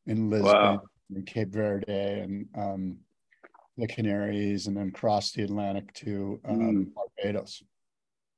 in 0.06 0.30
Lisbon 0.30 0.52
wow. 0.52 0.82
and 1.10 1.26
Cape 1.26 1.52
Verde 1.52 2.20
and 2.20 2.46
um, 2.56 2.98
the 3.76 3.86
Canaries 3.86 4.66
and 4.66 4.76
then 4.76 4.90
cross 4.92 5.32
the 5.32 5.42
Atlantic 5.42 5.92
to 5.94 6.40
um, 6.44 6.58
Mm. 6.58 6.94
Barbados. 6.94 7.62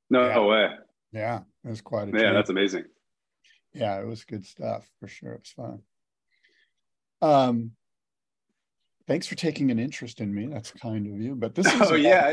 No 0.09 0.27
Yeah. 0.27 0.39
way. 0.45 0.75
Yeah, 1.11 1.39
it 1.63 1.69
was 1.69 1.81
quite 1.81 2.03
a 2.09 2.11
Yeah, 2.11 2.17
trip. 2.19 2.33
that's 2.33 2.49
amazing. 2.49 2.85
yeah, 3.73 3.99
it 4.01 4.05
was 4.07 4.23
good 4.25 4.45
stuff 4.45 4.89
for 4.99 5.07
sure. 5.07 5.33
It 5.33 5.41
was 5.41 5.51
fun. 5.51 5.83
Um, 7.21 7.71
thanks 9.07 9.27
for 9.27 9.35
taking 9.35 9.71
an 9.71 9.79
interest 9.79 10.19
in 10.21 10.33
me. 10.33 10.47
That's 10.47 10.71
kind 10.71 11.05
of 11.07 11.19
you. 11.21 11.35
But 11.35 11.53
this 11.55 11.67
is 11.67 11.73
Oh, 11.91 11.95
yeah, 11.95 12.31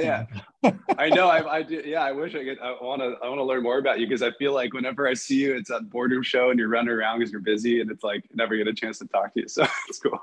yeah. 0.63 0.73
I 0.99 1.09
know. 1.11 1.29
I, 1.29 1.57
I 1.59 1.63
do. 1.63 1.83
Yeah, 1.85 2.03
I 2.03 2.13
wish 2.13 2.35
I 2.35 2.45
could. 2.45 2.59
I 2.61 2.73
want 2.83 3.01
to. 3.03 3.17
I 3.23 3.29
want 3.29 3.39
to 3.39 3.45
learn 3.45 3.63
more 3.63 3.79
about 3.79 4.01
you 4.01 4.07
because 4.07 4.23
I 4.23 4.31
feel 4.33 4.53
like 4.55 4.73
whenever 4.73 5.07
I 5.07 5.15
see 5.15 5.37
you, 5.43 5.55
it's 5.57 5.71
at 5.71 5.89
boardroom 5.91 6.23
show 6.23 6.51
and 6.51 6.59
you're 6.59 6.69
running 6.69 6.91
around 6.91 7.19
because 7.19 7.33
you're 7.33 7.41
busy, 7.43 7.81
and 7.81 7.91
it's 7.91 8.05
like 8.05 8.25
never 8.35 8.57
get 8.57 8.67
a 8.69 8.75
chance 8.75 8.99
to 8.99 9.07
talk 9.07 9.35
to 9.35 9.41
you. 9.41 9.47
So 9.49 9.67
it's 9.89 9.99
cool. 10.01 10.19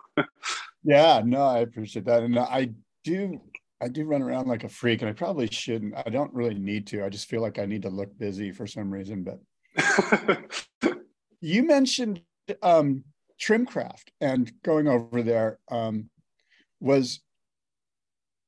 Yeah, 0.83 1.21
no, 1.23 1.43
I 1.43 1.59
appreciate 1.59 2.05
that, 2.05 2.23
and 2.23 2.37
I 2.37 2.69
do. 3.03 3.41
I 3.83 3.87
do 3.87 4.05
run 4.05 4.21
around 4.21 4.47
like 4.47 4.63
a 4.63 4.69
freak, 4.69 5.01
and 5.01 5.09
I 5.09 5.13
probably 5.13 5.47
shouldn't. 5.47 5.95
I 5.97 6.09
don't 6.11 6.33
really 6.33 6.53
need 6.53 6.85
to. 6.87 7.03
I 7.03 7.09
just 7.09 7.27
feel 7.27 7.41
like 7.41 7.57
I 7.57 7.65
need 7.65 7.81
to 7.81 7.89
look 7.89 8.15
busy 8.17 8.51
for 8.51 8.67
some 8.67 8.91
reason. 8.91 9.23
But 9.23 10.43
you 11.41 11.63
mentioned 11.63 12.21
um, 12.61 13.03
Trimcraft 13.41 14.09
and 14.19 14.51
going 14.63 14.87
over 14.87 15.23
there 15.23 15.57
um, 15.71 16.11
was, 16.79 17.21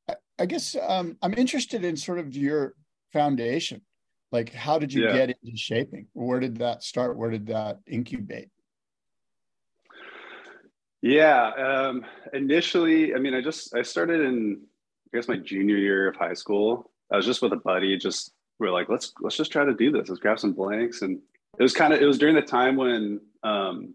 I, 0.07 0.15
I 0.37 0.45
guess, 0.45 0.75
um, 0.79 1.17
I'm 1.23 1.33
interested 1.33 1.83
in 1.83 1.97
sort 1.97 2.19
of 2.19 2.35
your 2.35 2.75
foundation. 3.11 3.81
Like, 4.31 4.53
how 4.53 4.77
did 4.77 4.93
you 4.93 5.03
Yeah. 5.03 5.13
get 5.13 5.37
into 5.41 5.57
shaping? 5.57 6.07
Where 6.13 6.39
did 6.39 6.57
that 6.57 6.83
start? 6.83 7.17
Where 7.17 7.31
did 7.31 7.47
that 7.47 7.79
incubate? 7.87 8.49
Yeah. 11.03 11.49
Um, 11.49 12.05
initially, 12.33 13.13
I 13.13 13.19
mean, 13.19 13.33
I 13.33 13.41
just 13.41 13.75
I 13.75 13.81
started 13.81 14.21
in 14.21 14.61
I 15.13 15.17
guess 15.17 15.27
my 15.27 15.35
junior 15.35 15.75
year 15.77 16.07
of 16.07 16.15
high 16.15 16.33
school. 16.33 16.89
I 17.11 17.17
was 17.17 17.25
just 17.25 17.41
with 17.41 17.51
a 17.51 17.57
buddy. 17.57 17.95
Just 17.97 18.31
we 18.57 18.67
are 18.67 18.71
like, 18.71 18.87
let's 18.87 19.11
let's 19.19 19.35
just 19.35 19.51
try 19.51 19.65
to 19.65 19.73
do 19.73 19.91
this. 19.91 20.07
Let's 20.07 20.21
grab 20.21 20.39
some 20.39 20.53
blanks, 20.53 21.01
and 21.01 21.19
it 21.59 21.61
was 21.61 21.73
kind 21.73 21.93
of 21.93 22.01
it 22.01 22.05
was 22.05 22.17
during 22.17 22.35
the 22.35 22.41
time 22.41 22.77
when 22.77 23.19
um, 23.43 23.93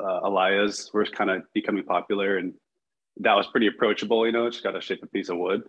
uh, 0.00 0.20
Alaias 0.22 0.92
were 0.94 1.04
kind 1.04 1.28
of 1.30 1.42
becoming 1.52 1.84
popular, 1.84 2.38
and 2.38 2.54
that 3.18 3.34
was 3.34 3.46
pretty 3.48 3.66
approachable. 3.66 4.24
You 4.24 4.32
know, 4.32 4.48
just 4.48 4.64
got 4.64 4.72
to 4.72 4.80
shape 4.80 5.02
a 5.02 5.06
piece 5.08 5.28
of 5.28 5.36
wood, 5.36 5.64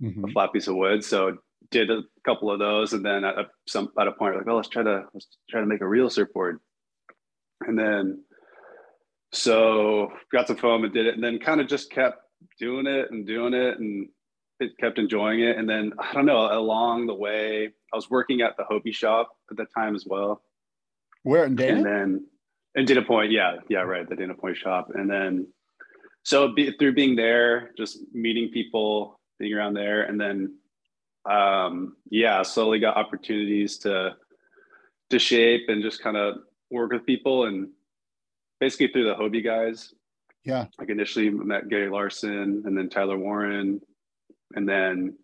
Mhm. 0.00 0.28
a 0.30 0.32
flat 0.32 0.52
piece 0.52 0.68
of 0.68 0.76
wood. 0.76 1.04
So 1.04 1.38
did 1.72 1.90
a 1.90 2.02
couple 2.24 2.52
of 2.52 2.60
those, 2.60 2.92
and 2.92 3.04
then 3.04 3.24
at 3.24 3.36
a, 3.36 3.46
some 3.66 3.90
at 3.98 4.06
a 4.06 4.12
point, 4.12 4.36
like, 4.36 4.46
oh, 4.46 4.54
let's 4.56 4.68
try 4.68 4.84
to 4.84 5.06
let's 5.12 5.26
try 5.50 5.58
to 5.60 5.66
make 5.66 5.80
a 5.80 5.88
real 5.88 6.08
surfboard, 6.08 6.60
and 7.62 7.76
then 7.76 8.22
so 9.34 10.12
got 10.32 10.46
some 10.46 10.56
foam 10.56 10.84
and 10.84 10.92
did 10.92 11.06
it 11.06 11.14
and 11.14 11.22
then 11.22 11.38
kind 11.38 11.60
of 11.60 11.66
just 11.68 11.90
kept 11.90 12.18
doing 12.58 12.86
it 12.86 13.10
and 13.10 13.26
doing 13.26 13.52
it 13.52 13.78
and 13.78 14.08
it 14.60 14.70
kept 14.78 14.98
enjoying 14.98 15.40
it. 15.40 15.58
And 15.58 15.68
then 15.68 15.92
i 15.98 16.12
don't 16.12 16.26
know 16.26 16.46
along 16.56 17.06
the 17.06 17.14
way 17.14 17.66
i 17.92 17.96
was 17.96 18.08
working 18.08 18.40
at 18.42 18.56
the 18.56 18.64
hobie 18.64 18.94
shop 18.94 19.30
at 19.50 19.56
the 19.56 19.66
time 19.76 19.94
as 19.94 20.04
well. 20.06 20.42
Where 21.22 21.44
in 21.44 21.56
Dana? 21.56 21.76
and 21.76 21.84
then 21.86 22.26
and 22.76 22.86
dana 22.86 23.02
point 23.02 23.30
yeah 23.32 23.56
yeah 23.68 23.80
right 23.80 24.08
the 24.08 24.16
dana 24.16 24.34
point 24.34 24.56
shop. 24.56 24.90
And 24.94 25.10
then 25.10 25.48
so 26.22 26.52
be, 26.54 26.70
through 26.78 26.94
being 26.94 27.16
there 27.16 27.72
just 27.76 27.98
meeting 28.12 28.50
people 28.52 29.20
being 29.38 29.52
around 29.52 29.74
there 29.74 30.02
and 30.02 30.20
then 30.20 30.56
um 31.28 31.96
yeah 32.10 32.42
slowly 32.42 32.78
got 32.78 32.96
opportunities 32.96 33.78
to 33.78 34.14
to 35.10 35.18
shape 35.18 35.62
and 35.68 35.82
just 35.82 36.02
kind 36.02 36.16
of 36.16 36.36
work 36.70 36.92
with 36.92 37.04
people 37.06 37.46
and 37.46 37.68
basically 38.60 38.88
through 38.88 39.04
the 39.04 39.14
hobie 39.14 39.44
guys 39.44 39.94
yeah. 40.44 40.66
like 40.78 40.90
initially 40.90 41.30
met 41.30 41.68
Gary 41.68 41.88
Larson 41.88 42.62
and 42.64 42.76
then 42.76 42.88
Tyler 42.88 43.18
Warren, 43.18 43.80
and 44.54 44.68
then 44.68 45.16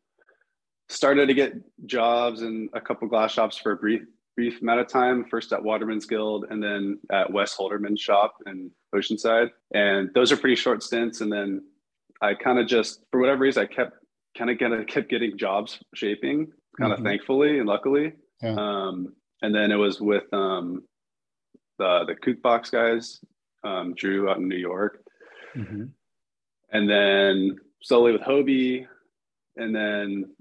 started 0.89 1.27
to 1.27 1.35
get 1.35 1.53
jobs 1.87 2.43
in 2.43 2.69
a 2.73 2.81
couple 2.81 3.07
glass 3.07 3.33
shops 3.33 3.57
for 3.57 3.73
a 3.73 3.77
brief 3.77 4.03
brief 4.37 4.63
amount 4.63 4.81
of 4.81 4.89
time. 4.89 5.25
First 5.31 5.53
at 5.53 5.63
Waterman's 5.63 6.07
Guild, 6.07 6.47
and 6.51 6.63
then 6.63 6.99
at 7.13 7.31
Wes 7.31 7.55
Holderman's 7.57 8.01
shop 8.01 8.35
in 8.47 8.71
Oceanside. 8.95 9.51
And 9.75 10.11
those 10.15 10.33
are 10.33 10.37
pretty 10.37 10.57
short 10.57 10.83
stints. 10.83 11.21
And 11.21 11.31
then 11.31 11.63
I 12.23 12.35
kind 12.35 12.59
of 12.59 12.67
just, 12.67 13.03
for 13.11 13.21
whatever 13.21 13.41
reason, 13.41 13.63
I 13.63 13.67
kept 13.67 13.97
kind 14.39 14.51
of 14.51 14.59
kind 14.59 14.73
of 14.73 14.87
kept 14.87 15.11
getting 15.11 15.37
jobs 15.37 15.81
shaping, 15.95 16.51
kind 16.79 16.93
of 16.93 17.01
Mhm. 17.01 17.05
thankfully 17.05 17.59
and 17.59 17.69
luckily. 17.69 18.13
Yeah. 18.43 18.55
Um, 18.57 19.15
and 19.43 19.55
then 19.55 19.71
it 19.73 19.77
was 19.77 20.01
with 20.01 20.33
um, 20.33 20.85
the 21.81 22.05
the 22.07 22.15
Kook 22.15 22.41
Box 22.43 22.71
guys, 22.71 23.19
um, 23.65 23.95
Drew 23.95 24.29
out 24.31 24.39
in 24.39 24.49
New 24.49 24.57
York 24.71 25.03
Mhm. 25.57 25.91
and 26.71 26.89
then 26.89 27.57
slowly 27.83 28.13
with 28.13 28.21
Hobie, 28.23 28.87
and 29.57 29.75
then 29.75 30.37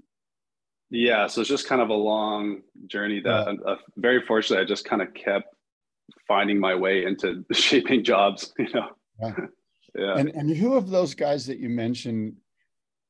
yeah, 0.90 1.26
so 1.26 1.40
it's 1.40 1.50
just 1.50 1.66
kind 1.68 1.80
of 1.80 1.88
a 1.90 1.94
long 2.12 2.62
journey 2.86 3.20
that 3.20 3.48
uh, 3.66 3.76
very 3.96 4.20
fortunately 4.26 4.62
I 4.64 4.66
just 4.68 4.84
kind 4.84 5.02
of 5.02 5.14
kept 5.14 5.48
finding 6.28 6.58
my 6.58 6.74
way 6.74 7.04
into 7.04 7.44
shaping 7.52 8.04
jobs, 8.04 8.52
you 8.58 8.68
know. 8.74 8.88
Yeah. 9.20 9.36
yeah. 9.94 10.14
And 10.18 10.28
and 10.30 10.56
who 10.56 10.74
of 10.74 10.90
those 10.90 11.14
guys 11.14 11.46
that 11.46 11.58
you 11.58 11.68
mentioned, 11.68 12.36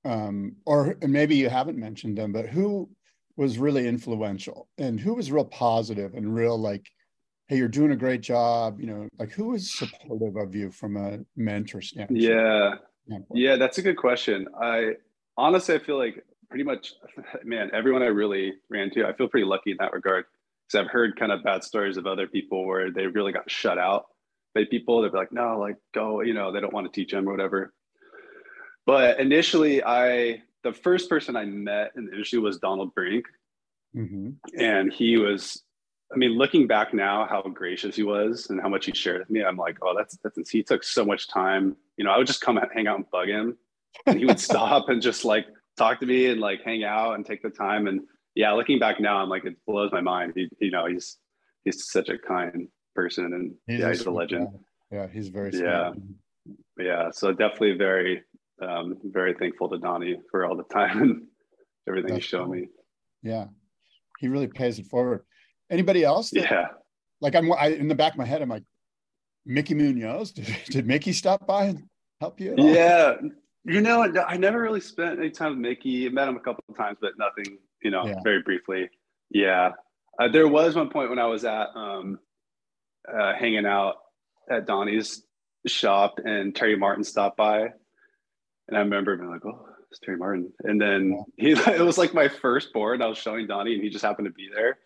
um, 0.04 0.56
or 0.66 0.96
maybe 1.02 1.36
you 1.36 1.48
haven't 1.48 1.78
mentioned 1.78 2.16
them, 2.18 2.32
but 2.32 2.46
who 2.48 2.88
was 3.36 3.58
really 3.58 3.88
influential 3.88 4.68
and 4.76 5.00
who 5.00 5.14
was 5.14 5.32
real 5.32 5.46
positive 5.46 6.14
and 6.14 6.34
real 6.34 6.58
like, 6.58 6.86
hey, 7.50 7.56
you're 7.56 7.66
doing 7.66 7.90
a 7.90 7.96
great 7.96 8.20
job, 8.20 8.80
you 8.80 8.86
know, 8.86 9.08
like 9.18 9.32
who 9.32 9.54
is 9.54 9.74
supportive 9.74 10.36
of 10.36 10.54
you 10.54 10.70
from 10.70 10.96
a 10.96 11.18
mentor 11.36 11.80
standpoint? 11.80 12.20
yeah. 12.20 12.76
standpoint? 13.06 13.40
Yeah, 13.40 13.56
that's 13.56 13.78
a 13.78 13.82
good 13.82 13.96
question. 13.96 14.46
I 14.62 14.92
honestly 15.36 15.74
I 15.74 15.80
feel 15.80 15.98
like 15.98 16.24
pretty 16.48 16.62
much 16.62 16.94
man, 17.44 17.68
everyone 17.74 18.04
I 18.04 18.06
really 18.06 18.52
ran 18.70 18.88
to, 18.92 19.04
I 19.04 19.14
feel 19.14 19.26
pretty 19.26 19.46
lucky 19.46 19.72
in 19.72 19.78
that 19.80 19.92
regard. 19.92 20.26
Because 20.68 20.86
I've 20.86 20.92
heard 20.92 21.18
kind 21.18 21.32
of 21.32 21.42
bad 21.42 21.64
stories 21.64 21.96
of 21.96 22.06
other 22.06 22.28
people 22.28 22.64
where 22.64 22.92
they 22.92 23.08
really 23.08 23.32
got 23.32 23.50
shut 23.50 23.78
out 23.78 24.04
by 24.54 24.62
people. 24.70 25.02
They're 25.02 25.10
like, 25.10 25.32
no, 25.32 25.58
like 25.58 25.76
go, 25.92 26.20
you 26.20 26.34
know, 26.34 26.52
they 26.52 26.60
don't 26.60 26.72
want 26.72 26.86
to 26.86 26.92
teach 26.92 27.10
them 27.10 27.28
or 27.28 27.32
whatever. 27.32 27.74
But 28.86 29.18
initially 29.18 29.82
I 29.82 30.42
the 30.62 30.72
first 30.72 31.08
person 31.08 31.34
I 31.34 31.46
met 31.46 31.90
in 31.96 32.06
the 32.06 32.12
industry 32.12 32.38
was 32.38 32.58
Donald 32.58 32.94
Brink. 32.94 33.24
Mhm. 33.96 34.36
And 34.56 34.92
he 34.92 35.16
was 35.16 35.64
I 36.12 36.16
mean, 36.16 36.32
looking 36.32 36.66
back 36.66 36.92
now, 36.92 37.26
how 37.28 37.40
gracious 37.42 37.94
he 37.94 38.02
was 38.02 38.50
and 38.50 38.60
how 38.60 38.68
much 38.68 38.86
he 38.86 38.92
shared 38.92 39.20
with 39.20 39.30
me, 39.30 39.44
I'm 39.44 39.56
like, 39.56 39.78
oh, 39.82 39.94
that's 39.96 40.16
that's 40.24 40.50
he 40.50 40.62
took 40.62 40.82
so 40.82 41.04
much 41.04 41.28
time. 41.28 41.76
You 41.96 42.04
know, 42.04 42.10
I 42.10 42.18
would 42.18 42.26
just 42.26 42.40
come 42.40 42.56
and 42.58 42.66
hang 42.74 42.86
out 42.88 42.96
and 42.96 43.10
bug 43.10 43.28
him, 43.28 43.56
and 44.06 44.18
he 44.18 44.24
would 44.24 44.40
stop 44.50 44.88
and 44.88 45.00
just 45.00 45.24
like 45.24 45.46
talk 45.78 46.00
to 46.00 46.06
me 46.06 46.26
and 46.26 46.40
like 46.40 46.62
hang 46.64 46.82
out 46.84 47.14
and 47.14 47.24
take 47.24 47.42
the 47.42 47.50
time. 47.50 47.86
And 47.86 48.00
yeah, 48.34 48.52
looking 48.52 48.78
back 48.78 48.98
now, 49.00 49.18
I'm 49.18 49.28
like, 49.28 49.44
it 49.44 49.56
blows 49.66 49.92
my 49.92 50.00
mind. 50.00 50.32
He, 50.34 50.48
you 50.60 50.70
know, 50.72 50.86
he's 50.86 51.18
he's 51.64 51.90
such 51.90 52.08
a 52.08 52.18
kind 52.18 52.66
person, 52.94 53.26
and 53.26 53.54
yeah, 53.68 53.88
he's 53.88 54.04
a 54.06 54.10
legend. 54.10 54.48
guy. 54.52 54.96
Yeah, 54.96 55.06
he's 55.12 55.28
very 55.28 55.52
Yeah. 55.52 55.92
smart. 55.92 55.98
Yeah, 56.78 57.10
so 57.12 57.30
definitely 57.32 57.72
very 57.76 58.24
um, 58.60 58.96
very 59.04 59.34
thankful 59.34 59.68
to 59.68 59.78
Donnie 59.78 60.16
for 60.30 60.44
all 60.44 60.56
the 60.56 60.64
time 60.64 61.02
and 61.02 61.26
everything 61.88 62.14
That's 62.14 62.24
he's 62.24 62.30
shown 62.30 62.46
cool. 62.46 62.54
me. 62.56 62.68
Yeah, 63.22 63.46
he 64.18 64.26
really 64.28 64.48
pays 64.48 64.78
it 64.80 64.86
forward. 64.86 65.22
Anybody 65.70 66.04
else? 66.04 66.30
that- 66.30 66.42
Yeah. 66.50 66.68
Like 67.20 67.34
I'm 67.34 67.52
I, 67.52 67.68
in 67.68 67.86
the 67.88 67.94
back 67.94 68.12
of 68.12 68.18
my 68.18 68.24
head, 68.24 68.40
I'm 68.42 68.48
like, 68.48 68.64
Mickey 69.46 69.74
Munoz. 69.74 70.32
Did, 70.32 70.46
did 70.68 70.86
Mickey 70.86 71.12
stop 71.12 71.46
by 71.46 71.64
and 71.66 71.82
help 72.20 72.40
you? 72.40 72.52
At 72.52 72.58
all? 72.58 72.72
Yeah. 72.74 73.14
You 73.64 73.80
know, 73.82 74.02
I 74.26 74.36
never 74.38 74.60
really 74.60 74.80
spent 74.80 75.18
any 75.18 75.30
time 75.30 75.50
with 75.50 75.58
Mickey. 75.58 76.06
I 76.06 76.08
met 76.10 76.28
him 76.28 76.36
a 76.36 76.40
couple 76.40 76.64
of 76.68 76.76
times, 76.76 76.96
but 77.00 77.12
nothing, 77.18 77.58
you 77.82 77.90
know, 77.90 78.06
Yeah. 78.06 78.20
very 78.24 78.42
briefly. 78.42 78.88
Yeah. 79.30 79.72
Uh, 80.18 80.28
there 80.28 80.48
was 80.48 80.74
one 80.76 80.88
point 80.88 81.10
when 81.10 81.18
I 81.18 81.26
was 81.26 81.44
at 81.44 81.68
um, 81.74 82.18
uh, 83.12 83.34
hanging 83.34 83.66
out 83.66 83.96
at 84.50 84.66
Donnie's 84.66 85.22
shop 85.66 86.18
and 86.24 86.54
Terry 86.56 86.76
Martin 86.76 87.04
stopped 87.04 87.36
by. 87.36 87.60
And 88.68 88.76
I 88.76 88.80
remember 88.80 89.16
being 89.16 89.30
like, 89.30 89.44
oh, 89.44 89.66
it's 89.90 90.00
Terry 90.00 90.16
Martin. 90.16 90.52
And 90.64 90.80
then 90.80 91.22
he, 91.36 91.50
it 91.52 91.80
was 91.80 91.98
like 91.98 92.14
my 92.14 92.28
first 92.28 92.72
board. 92.72 93.02
I 93.02 93.06
was 93.08 93.18
showing 93.18 93.46
Donnie 93.46 93.74
and 93.74 93.82
he 93.82 93.90
just 93.90 94.04
happened 94.04 94.26
to 94.26 94.32
be 94.32 94.48
there. 94.54 94.78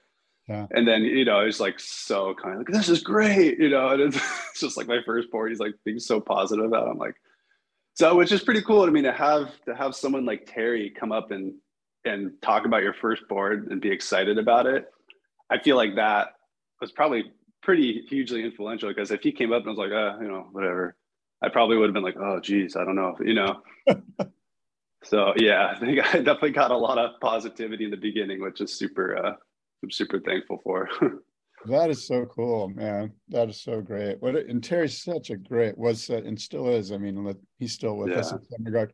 Yeah. 0.48 0.66
And 0.72 0.86
then, 0.86 1.04
you 1.04 1.24
know, 1.24 1.40
it 1.40 1.46
was 1.46 1.60
like 1.60 1.80
so 1.80 2.34
kind 2.34 2.54
of 2.54 2.58
like, 2.58 2.68
this 2.68 2.88
is 2.88 3.02
great, 3.02 3.58
you 3.58 3.70
know, 3.70 3.90
and 3.90 4.02
it's, 4.02 4.16
it's 4.50 4.60
just 4.60 4.76
like 4.76 4.86
my 4.86 5.00
first 5.06 5.30
board. 5.30 5.50
He's 5.50 5.60
like 5.60 5.74
being 5.84 5.98
so 5.98 6.20
positive 6.20 6.66
about 6.66 6.86
it. 6.86 6.90
I'm 6.90 6.98
like, 6.98 7.16
so 7.94 8.16
which 8.16 8.32
is 8.32 8.42
pretty 8.42 8.62
cool 8.62 8.84
to 8.84 8.92
me 8.92 9.02
to 9.02 9.12
have 9.12 9.50
to 9.66 9.74
have 9.74 9.94
someone 9.94 10.26
like 10.26 10.50
Terry 10.52 10.90
come 10.90 11.12
up 11.12 11.30
and 11.30 11.54
and 12.04 12.32
talk 12.42 12.66
about 12.66 12.82
your 12.82 12.92
first 12.92 13.26
board 13.28 13.68
and 13.70 13.80
be 13.80 13.90
excited 13.90 14.36
about 14.36 14.66
it. 14.66 14.86
I 15.48 15.58
feel 15.58 15.76
like 15.76 15.94
that 15.94 16.34
was 16.80 16.92
probably 16.92 17.32
pretty 17.62 18.04
hugely 18.08 18.44
influential 18.44 18.90
because 18.90 19.10
if 19.10 19.22
he 19.22 19.32
came 19.32 19.52
up 19.52 19.66
and 19.66 19.76
was 19.76 19.78
like, 19.78 19.92
uh, 19.92 20.20
you 20.20 20.28
know, 20.28 20.48
whatever, 20.52 20.96
I 21.40 21.48
probably 21.48 21.78
would 21.78 21.86
have 21.86 21.94
been 21.94 22.02
like, 22.02 22.18
oh 22.18 22.40
geez, 22.40 22.76
I 22.76 22.84
don't 22.84 22.96
know, 22.96 23.16
you 23.24 23.34
know. 23.34 23.62
so 25.04 25.32
yeah, 25.36 25.72
I 25.74 25.78
think 25.78 26.00
I 26.00 26.18
definitely 26.18 26.50
got 26.50 26.72
a 26.72 26.76
lot 26.76 26.98
of 26.98 27.20
positivity 27.20 27.84
in 27.84 27.90
the 27.90 27.96
beginning, 27.96 28.42
which 28.42 28.60
is 28.60 28.74
super 28.74 29.16
uh 29.16 29.32
I'm 29.84 29.90
super 29.90 30.18
thankful 30.18 30.60
for. 30.64 30.88
That 31.66 31.88
is 31.88 32.06
so 32.06 32.26
cool, 32.26 32.68
man. 32.68 33.12
That 33.30 33.48
is 33.48 33.62
so 33.62 33.80
great. 33.80 34.20
What 34.20 34.36
and 34.36 34.62
Terry's 34.62 35.02
such 35.02 35.30
a 35.30 35.36
great 35.38 35.78
was 35.78 36.10
uh, 36.10 36.16
and 36.16 36.38
still 36.38 36.68
is. 36.68 36.92
I 36.92 36.98
mean, 36.98 37.34
he's 37.58 37.72
still 37.72 37.96
with 37.96 38.12
us 38.12 38.32
in 38.32 38.38
some 38.38 38.64
regard. 38.64 38.92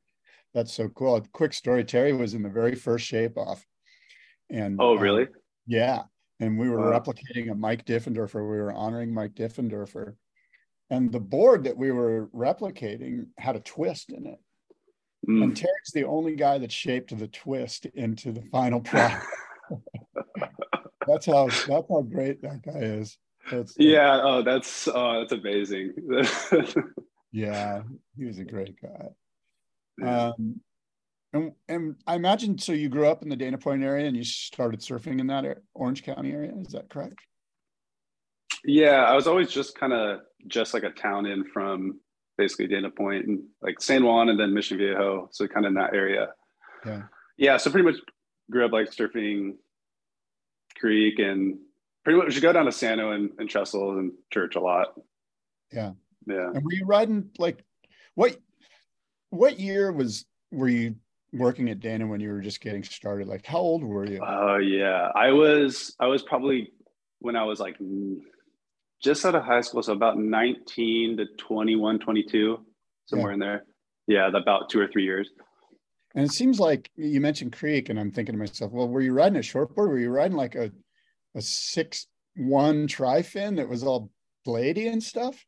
That's 0.54 0.72
so 0.72 0.88
cool. 0.90 1.16
A 1.16 1.22
quick 1.32 1.52
story: 1.52 1.82
Terry 1.82 2.12
was 2.12 2.34
in 2.34 2.44
the 2.44 2.48
very 2.48 2.76
first 2.76 3.06
shape 3.06 3.36
off, 3.36 3.66
and 4.50 4.76
oh 4.80 4.94
um, 4.94 5.02
really? 5.02 5.26
yeah, 5.66 6.02
and 6.38 6.60
we 6.60 6.70
were 6.70 6.78
Wow. 6.78 7.00
replicating 7.00 7.50
a 7.50 7.56
Mike 7.56 7.84
Diffenderfer. 7.84 8.48
We 8.48 8.58
were 8.58 8.72
honoring 8.72 9.12
Mike 9.12 9.34
Diffenderfer, 9.34 10.14
and 10.90 11.10
the 11.10 11.18
board 11.18 11.64
that 11.64 11.76
we 11.76 11.90
were 11.90 12.28
replicating 12.28 13.30
had 13.36 13.56
a 13.56 13.60
twist 13.60 14.12
in 14.12 14.26
it. 14.28 14.38
Mm. 15.28 15.42
And 15.42 15.56
Terry's 15.56 15.90
the 15.92 16.04
only 16.04 16.36
guy 16.36 16.58
that 16.58 16.70
shaped 16.70 17.18
the 17.18 17.26
twist 17.26 17.86
into 17.86 18.30
the 18.30 18.42
final 18.52 18.80
product. 18.80 19.26
that's 21.06 21.26
how 21.26 21.46
that's 21.46 21.68
how 21.68 22.02
great 22.02 22.42
that 22.42 22.62
guy 22.62 22.80
is. 22.80 23.18
That's 23.50 23.74
Yeah, 23.78 24.20
oh 24.22 24.42
that's 24.42 24.88
oh 24.88 25.20
that's 25.20 25.32
amazing. 25.32 25.94
yeah, 27.32 27.82
he 28.16 28.24
was 28.24 28.38
a 28.38 28.44
great 28.44 28.76
guy. 28.80 29.08
Um, 30.02 30.60
and, 31.32 31.52
and 31.68 31.96
I 32.06 32.14
imagine 32.16 32.58
so. 32.58 32.72
You 32.72 32.88
grew 32.88 33.06
up 33.06 33.22
in 33.22 33.28
the 33.28 33.36
Dana 33.36 33.58
Point 33.58 33.82
area, 33.82 34.06
and 34.06 34.16
you 34.16 34.24
started 34.24 34.80
surfing 34.80 35.20
in 35.20 35.26
that 35.28 35.58
Orange 35.74 36.02
County 36.02 36.32
area. 36.32 36.52
Is 36.60 36.72
that 36.72 36.90
correct? 36.90 37.18
Yeah, 38.64 39.04
I 39.04 39.14
was 39.14 39.26
always 39.26 39.50
just 39.50 39.78
kind 39.78 39.92
of 39.92 40.20
just 40.46 40.74
like 40.74 40.82
a 40.82 40.90
town 40.90 41.26
in 41.26 41.44
from 41.44 42.00
basically 42.36 42.66
Dana 42.66 42.90
Point 42.90 43.26
and 43.26 43.42
like 43.62 43.80
San 43.80 44.04
Juan 44.04 44.28
and 44.28 44.38
then 44.38 44.52
Mission 44.52 44.78
Viejo. 44.78 45.28
So 45.32 45.46
kind 45.46 45.66
of 45.66 45.70
in 45.70 45.74
that 45.74 45.94
area. 45.94 46.28
Yeah. 46.84 47.02
Yeah. 47.36 47.56
So 47.56 47.70
pretty 47.70 47.86
much 47.86 48.00
grew 48.50 48.64
up 48.64 48.72
like 48.72 48.90
surfing 48.90 49.52
creek 50.80 51.18
and 51.18 51.58
pretty 52.04 52.18
much 52.18 52.34
you 52.34 52.40
go 52.40 52.52
down 52.52 52.64
to 52.64 52.72
Sano 52.72 53.12
and, 53.12 53.30
and 53.38 53.48
Trestle 53.48 53.98
and 53.98 54.12
church 54.32 54.56
a 54.56 54.60
lot. 54.60 54.94
Yeah. 55.72 55.92
Yeah. 56.26 56.50
And 56.54 56.64
were 56.64 56.72
you 56.72 56.84
riding 56.86 57.30
like 57.38 57.62
what? 58.14 58.36
What 59.30 59.60
year 59.60 59.92
was 59.92 60.24
were 60.50 60.68
you 60.68 60.96
working 61.32 61.68
at 61.70 61.78
Dana 61.80 62.06
when 62.06 62.20
you 62.20 62.30
were 62.30 62.40
just 62.40 62.60
getting 62.60 62.82
started? 62.82 63.28
Like, 63.28 63.46
how 63.46 63.58
old 63.58 63.84
were 63.84 64.04
you? 64.04 64.20
Oh 64.26 64.56
yeah. 64.56 65.10
I 65.14 65.30
was 65.30 65.94
I 66.00 66.06
was 66.06 66.22
probably 66.22 66.72
when 67.20 67.36
I 67.36 67.44
was 67.44 67.60
like 67.60 67.76
just 69.02 69.24
out 69.24 69.34
of 69.34 69.44
high 69.44 69.60
school, 69.60 69.82
so 69.82 69.92
about 69.92 70.18
19 70.18 71.16
to 71.18 71.26
21, 71.38 71.98
22, 72.00 72.58
somewhere 73.06 73.30
Yeah. 73.30 73.34
in 73.34 73.40
there. 73.40 73.64
Yeah, 74.06 74.28
about 74.28 74.68
two 74.70 74.80
or 74.80 74.88
three 74.88 75.04
years. 75.04 75.30
And 76.14 76.24
it 76.24 76.32
seems 76.32 76.58
like 76.58 76.90
you 76.96 77.20
mentioned 77.20 77.52
Creek, 77.52 77.88
and 77.88 77.98
I'm 77.98 78.10
thinking 78.10 78.34
to 78.34 78.38
myself, 78.38 78.72
well, 78.72 78.88
were 78.88 79.00
you 79.00 79.12
riding 79.12 79.36
a 79.36 79.40
shortboard? 79.40 79.88
Were 79.88 79.98
you 79.98 80.10
riding 80.10 80.36
like 80.36 80.54
a 80.54 80.72
a 81.36 81.42
six 81.42 82.08
one 82.36 82.86
tri 82.86 83.22
fin 83.22 83.56
that 83.56 83.68
was 83.68 83.84
all 83.84 84.10
bladey 84.46 84.90
and 84.90 85.02
stuff? 85.02 85.44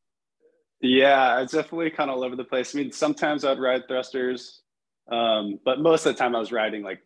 Yeah, 0.80 1.40
it's 1.40 1.52
definitely 1.52 1.90
kind 1.90 2.10
of 2.10 2.16
all 2.16 2.24
over 2.24 2.36
the 2.36 2.44
place. 2.44 2.74
I 2.74 2.78
mean, 2.78 2.92
sometimes 2.92 3.44
I'd 3.44 3.58
ride 3.58 3.88
thrusters, 3.88 4.62
um, 5.10 5.58
but 5.64 5.80
most 5.80 6.06
of 6.06 6.14
the 6.14 6.18
time 6.18 6.36
I 6.36 6.38
was 6.38 6.52
riding 6.52 6.82
like 6.82 7.00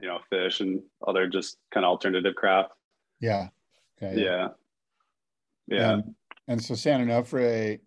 you 0.00 0.06
know 0.06 0.18
fish 0.30 0.60
and 0.60 0.80
other 1.06 1.26
just 1.26 1.56
kind 1.72 1.84
of 1.84 1.90
alternative 1.90 2.34
craft. 2.36 2.70
Yeah. 3.20 3.48
Okay. 4.00 4.22
Yeah, 4.22 4.48
yeah. 5.66 5.92
And, 5.94 6.14
and 6.48 6.64
so 6.64 6.74
San 6.74 7.06
Onofre, 7.06 7.80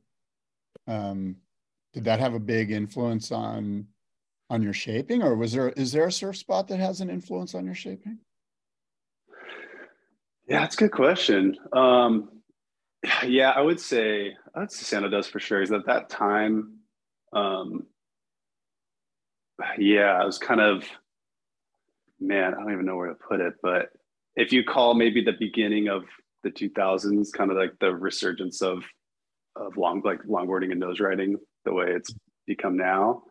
um, 0.87 1.37
did 1.93 2.03
that 2.05 2.19
have 2.19 2.33
a 2.33 2.39
big 2.39 2.71
influence 2.71 3.31
on 3.31 3.87
on 4.53 4.61
your 4.61 4.73
shaping, 4.73 5.23
or 5.23 5.35
was 5.35 5.51
there 5.51 5.69
is 5.69 5.91
there 5.91 6.05
a 6.05 6.11
surf 6.11 6.37
spot 6.37 6.67
that 6.67 6.79
has 6.79 7.01
an 7.01 7.09
influence 7.09 7.55
on 7.55 7.65
your 7.65 7.73
shaping? 7.73 8.19
Yeah, 10.47 10.59
that's 10.59 10.75
a 10.75 10.77
good 10.77 10.91
question. 10.91 11.57
Um, 11.73 12.29
yeah, 13.25 13.49
I 13.49 13.61
would 13.61 13.79
say 13.79 14.35
would 14.55 14.71
Santa 14.71 15.09
does 15.09 15.27
for 15.27 15.39
sure. 15.39 15.63
Is 15.63 15.71
at 15.71 15.87
that 15.87 16.07
time, 16.07 16.77
um, 17.33 17.87
yeah, 19.79 20.21
I 20.21 20.23
was 20.23 20.37
kind 20.37 20.61
of 20.61 20.83
man. 22.19 22.53
I 22.53 22.61
don't 22.61 22.71
even 22.71 22.85
know 22.85 22.95
where 22.95 23.09
to 23.09 23.15
put 23.15 23.41
it, 23.41 23.55
but 23.63 23.89
if 24.35 24.53
you 24.53 24.63
call 24.63 24.93
maybe 24.93 25.23
the 25.23 25.33
beginning 25.33 25.87
of 25.87 26.03
the 26.43 26.51
2000s, 26.51 27.31
kind 27.33 27.49
of 27.49 27.57
like 27.57 27.73
the 27.79 27.91
resurgence 27.91 28.61
of 28.61 28.83
of 29.55 29.77
long 29.77 30.03
like 30.05 30.21
longboarding 30.23 30.69
and 30.69 30.79
nose 30.79 30.99
riding, 30.99 31.37
the 31.65 31.73
way 31.73 31.87
it's 31.89 32.13
become 32.45 32.77
now. 32.77 33.23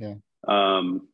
Yeah. 0.00 0.14
Um, 0.48 1.08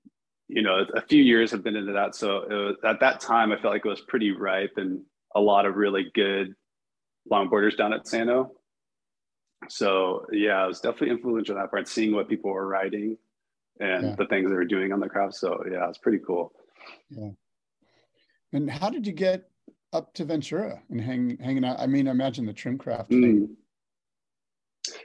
you 0.48 0.62
know, 0.62 0.84
a 0.94 1.02
few 1.02 1.22
years 1.22 1.50
have 1.52 1.62
been 1.62 1.76
into 1.76 1.92
that. 1.92 2.14
So 2.14 2.42
it 2.42 2.52
was, 2.52 2.76
at 2.84 3.00
that 3.00 3.20
time, 3.20 3.52
I 3.52 3.56
felt 3.60 3.72
like 3.72 3.84
it 3.84 3.88
was 3.88 4.00
pretty 4.00 4.32
ripe 4.32 4.72
and 4.76 5.02
a 5.34 5.40
lot 5.40 5.64
of 5.64 5.76
really 5.76 6.10
good 6.14 6.54
longboarders 7.30 7.76
down 7.76 7.92
at 7.92 8.08
Sano. 8.08 8.52
So 9.68 10.26
yeah, 10.32 10.64
it 10.64 10.68
was 10.68 10.80
definitely 10.80 11.10
influential 11.10 11.56
on 11.56 11.62
that 11.62 11.70
part, 11.70 11.86
seeing 11.86 12.14
what 12.14 12.28
people 12.28 12.50
were 12.50 12.66
riding 12.66 13.16
and 13.78 14.06
Yeah. 14.06 14.14
the 14.16 14.26
things 14.26 14.50
they 14.50 14.56
were 14.56 14.64
doing 14.64 14.92
on 14.92 15.00
the 15.00 15.08
craft. 15.08 15.34
So 15.34 15.62
yeah, 15.70 15.88
it's 15.88 15.98
pretty 15.98 16.18
cool. 16.26 16.52
Yeah. 17.10 17.30
And 18.52 18.68
how 18.70 18.90
did 18.90 19.06
you 19.06 19.12
get 19.12 19.48
up 19.92 20.12
to 20.14 20.24
Ventura 20.24 20.82
and 20.90 21.00
hang 21.00 21.38
hanging 21.38 21.64
out? 21.64 21.78
I 21.78 21.86
mean, 21.86 22.08
I 22.08 22.10
imagine 22.10 22.46
the 22.46 22.54
Trimcraft 22.54 23.08
thing. 23.08 23.48
Mm. 23.48 23.54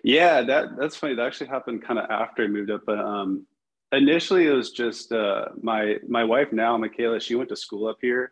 Yeah, 0.03 0.41
that 0.41 0.77
that's 0.77 0.95
funny. 0.95 1.15
That 1.15 1.27
actually 1.27 1.47
happened 1.47 1.83
kind 1.83 1.99
of 1.99 2.09
after 2.09 2.43
I 2.43 2.47
moved 2.47 2.71
up. 2.71 2.81
But 2.85 2.99
um, 2.99 3.45
initially, 3.95 4.47
it 4.47 4.51
was 4.51 4.71
just 4.71 5.11
uh, 5.11 5.45
my 5.61 5.95
my 6.07 6.23
wife 6.23 6.51
now, 6.51 6.77
Michaela. 6.77 7.19
She 7.19 7.35
went 7.35 7.49
to 7.49 7.55
school 7.55 7.87
up 7.87 7.97
here 8.01 8.31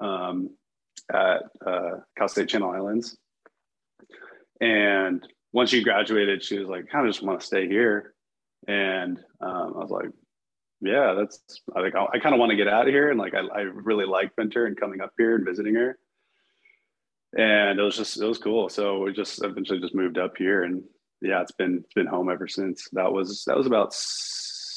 um, 0.00 0.50
at 1.12 1.42
uh, 1.66 1.90
Cal 2.16 2.28
State 2.28 2.48
Channel 2.48 2.70
Islands, 2.70 3.16
and 4.60 5.26
once 5.52 5.70
she 5.70 5.82
graduated, 5.82 6.42
she 6.42 6.58
was 6.58 6.68
like, 6.68 6.88
"Kind 6.88 7.06
of 7.06 7.12
just 7.12 7.24
want 7.24 7.40
to 7.40 7.46
stay 7.46 7.68
here." 7.68 8.14
And 8.68 9.18
um, 9.40 9.74
I 9.76 9.78
was 9.78 9.90
like, 9.90 10.10
"Yeah, 10.80 11.14
that's." 11.14 11.40
I 11.74 11.82
think 11.82 11.94
I, 11.94 12.06
I 12.14 12.18
kind 12.18 12.34
of 12.34 12.38
want 12.38 12.50
to 12.50 12.56
get 12.56 12.68
out 12.68 12.88
of 12.88 12.94
here, 12.94 13.10
and 13.10 13.18
like 13.18 13.34
I, 13.34 13.40
I 13.40 13.60
really 13.62 14.06
like 14.06 14.32
Winter 14.36 14.66
and 14.66 14.78
coming 14.78 15.00
up 15.00 15.12
here 15.18 15.36
and 15.36 15.46
visiting 15.46 15.74
her 15.74 15.98
and 17.36 17.78
it 17.78 17.82
was 17.82 17.96
just 17.96 18.20
it 18.20 18.24
was 18.24 18.38
cool. 18.38 18.68
So 18.68 19.00
we 19.00 19.12
just 19.12 19.42
eventually 19.44 19.80
just 19.80 19.94
moved 19.94 20.18
up 20.18 20.36
here, 20.36 20.64
and 20.64 20.82
yeah, 21.20 21.42
it's 21.42 21.52
been 21.52 21.82
it's 21.84 21.94
been 21.94 22.06
home 22.06 22.30
ever 22.30 22.48
since. 22.48 22.88
That 22.92 23.12
was 23.12 23.44
that 23.46 23.56
was 23.56 23.66
about 23.66 23.92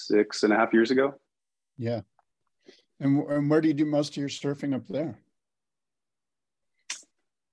six 0.10 0.44
and 0.44 0.52
a 0.52 0.56
half 0.56 0.74
years 0.74 0.92
ago. 0.92 1.14
Yeah. 1.78 2.02
And, 3.00 3.24
and 3.30 3.50
where 3.50 3.62
do 3.62 3.68
you 3.68 3.74
do 3.74 3.86
most 3.86 4.12
of 4.12 4.18
your 4.18 4.28
surfing 4.30 4.74
up 4.76 4.88
there? 4.88 5.20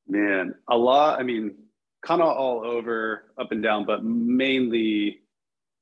Man, 0.08 0.54
a 0.68 0.76
lot. 0.76 1.18
I 1.20 1.22
mean, 1.22 1.54
kind 2.02 2.22
of 2.22 2.28
all 2.28 2.64
over, 2.64 3.24
up 3.38 3.52
and 3.52 3.62
down, 3.62 3.84
but 3.84 4.04
mainly 4.04 5.20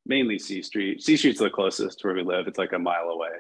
mainly 0.07 0.39
C 0.39 0.61
Street. 0.63 1.03
C 1.03 1.17
Street's 1.17 1.39
the 1.41 1.49
closest 1.49 2.01
to 2.01 2.07
where 2.09 2.15
we 2.17 2.23
live. 2.23 2.47
It's 2.47 2.59
like 2.59 2.73
a 2.73 2.79
mile 2.79 3.09
away. 3.09 3.31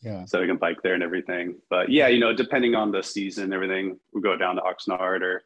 Yeah. 0.00 0.26
so 0.26 0.40
we 0.40 0.46
can 0.46 0.58
bike 0.58 0.76
there 0.84 0.94
and 0.94 1.02
everything. 1.02 1.56
But 1.70 1.90
yeah, 1.90 2.06
you 2.06 2.20
know, 2.20 2.32
depending 2.32 2.76
on 2.76 2.92
the 2.92 3.02
season, 3.02 3.44
and 3.44 3.52
everything, 3.52 3.98
we 4.14 4.20
go 4.22 4.36
down 4.36 4.54
to 4.54 4.62
Oxnard 4.62 5.22
or 5.22 5.42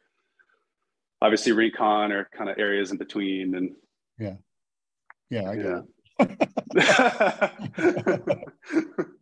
obviously 1.23 1.53
Rincon 1.53 2.11
or 2.11 2.29
kind 2.37 2.51
of 2.51 2.59
areas 2.59 2.91
in 2.91 2.97
between. 2.97 3.55
And 3.55 3.71
yeah, 4.19 4.35
Yeah, 5.31 5.49
I 5.49 5.55
get 5.55 5.65
Yeah. 5.65 5.77
it. 5.79 5.85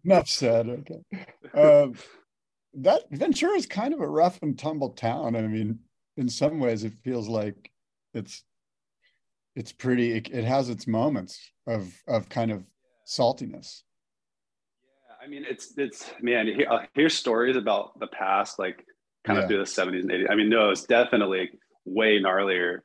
Enough 0.05 0.27
said. 0.27 0.69
Okay. 0.69 1.01
Um, 1.53 1.95
that 2.73 3.03
Ventura 3.11 3.53
is 3.55 3.65
kind 3.65 3.93
of 3.93 3.99
a 3.99 4.07
rough 4.07 4.39
and 4.41 4.57
tumble 4.57 4.91
town. 4.91 5.35
I 5.35 5.41
mean, 5.41 5.79
in 6.17 6.29
some 6.29 6.59
ways, 6.59 6.83
it 6.83 6.93
feels 7.03 7.27
like 7.27 7.71
it's 8.13 8.43
it's 9.55 9.71
pretty. 9.71 10.13
It, 10.13 10.29
it 10.31 10.45
has 10.45 10.69
its 10.69 10.87
moments 10.87 11.39
of 11.67 11.93
of 12.07 12.29
kind 12.29 12.51
of 12.51 12.63
saltiness. 13.07 13.81
Yeah, 15.07 15.15
I 15.23 15.27
mean, 15.27 15.45
it's 15.49 15.73
it's 15.77 16.09
man. 16.21 16.47
Here, 16.47 16.67
uh, 16.69 16.85
here's 16.93 17.13
stories 17.13 17.57
about 17.57 17.99
the 17.99 18.07
past, 18.07 18.57
like 18.59 18.85
kind 19.25 19.37
Yeah. 19.37 19.43
of 19.43 19.49
through 19.49 19.57
the 19.59 19.63
70s 19.65 20.01
and 20.01 20.09
80s. 20.11 20.31
I 20.31 20.35
mean, 20.35 20.49
no, 20.49 20.69
it's 20.71 20.85
definitely 20.85 21.51
way 21.85 22.19
gnarlier 22.19 22.79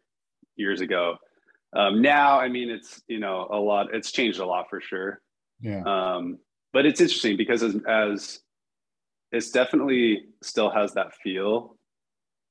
years 0.56 0.80
ago. 0.80 1.16
Um, 1.74 2.00
now, 2.02 2.38
I 2.40 2.48
mean, 2.48 2.70
it's 2.70 3.02
you 3.08 3.18
know 3.18 3.48
a 3.50 3.56
lot. 3.58 3.94
It's 3.94 4.12
changed 4.12 4.38
a 4.40 4.46
lot 4.46 4.66
for 4.70 4.80
sure. 4.80 5.20
Yeah. 5.60 5.82
Um, 5.84 6.38
but 6.72 6.84
it's 6.86 7.00
interesting 7.00 7.36
because 7.36 7.62
as, 7.62 7.76
as 7.88 8.40
it's 9.32 9.50
definitely 9.50 10.26
still 10.42 10.70
has 10.70 10.94
that 10.94 11.14
feel 11.14 11.76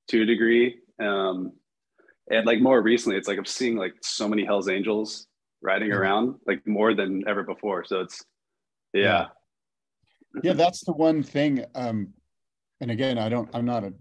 to 0.10 0.24
a 0.24 0.26
degree. 0.26 0.80
Um, 1.00 1.54
and 2.32 2.46
like 2.46 2.60
more 2.62 2.82
recently, 2.82 3.18
it's 3.18 3.28
like 3.28 3.38
I'm 3.38 3.46
seeing 3.46 3.76
like 3.78 3.94
so 4.02 4.28
many 4.28 4.44
Hell's 4.46 4.68
Angels 4.70 5.28
riding 5.62 5.90
Yeah. 5.90 5.96
around, 5.96 6.36
like 6.48 6.66
more 6.68 6.94
than 6.94 7.28
ever 7.28 7.44
before. 7.44 7.84
So 7.86 8.02
it's 8.02 8.24
yeah, 8.94 9.28
yeah 10.44 10.54
that's 10.54 10.84
the 10.86 10.92
one 10.94 11.22
thing 11.22 11.64
um 11.76 12.10
and 12.82 12.92
again 12.92 13.18
i 13.18 13.28
don't 13.30 13.50
i'm 13.54 13.66
not 13.66 13.84
a 13.84 13.94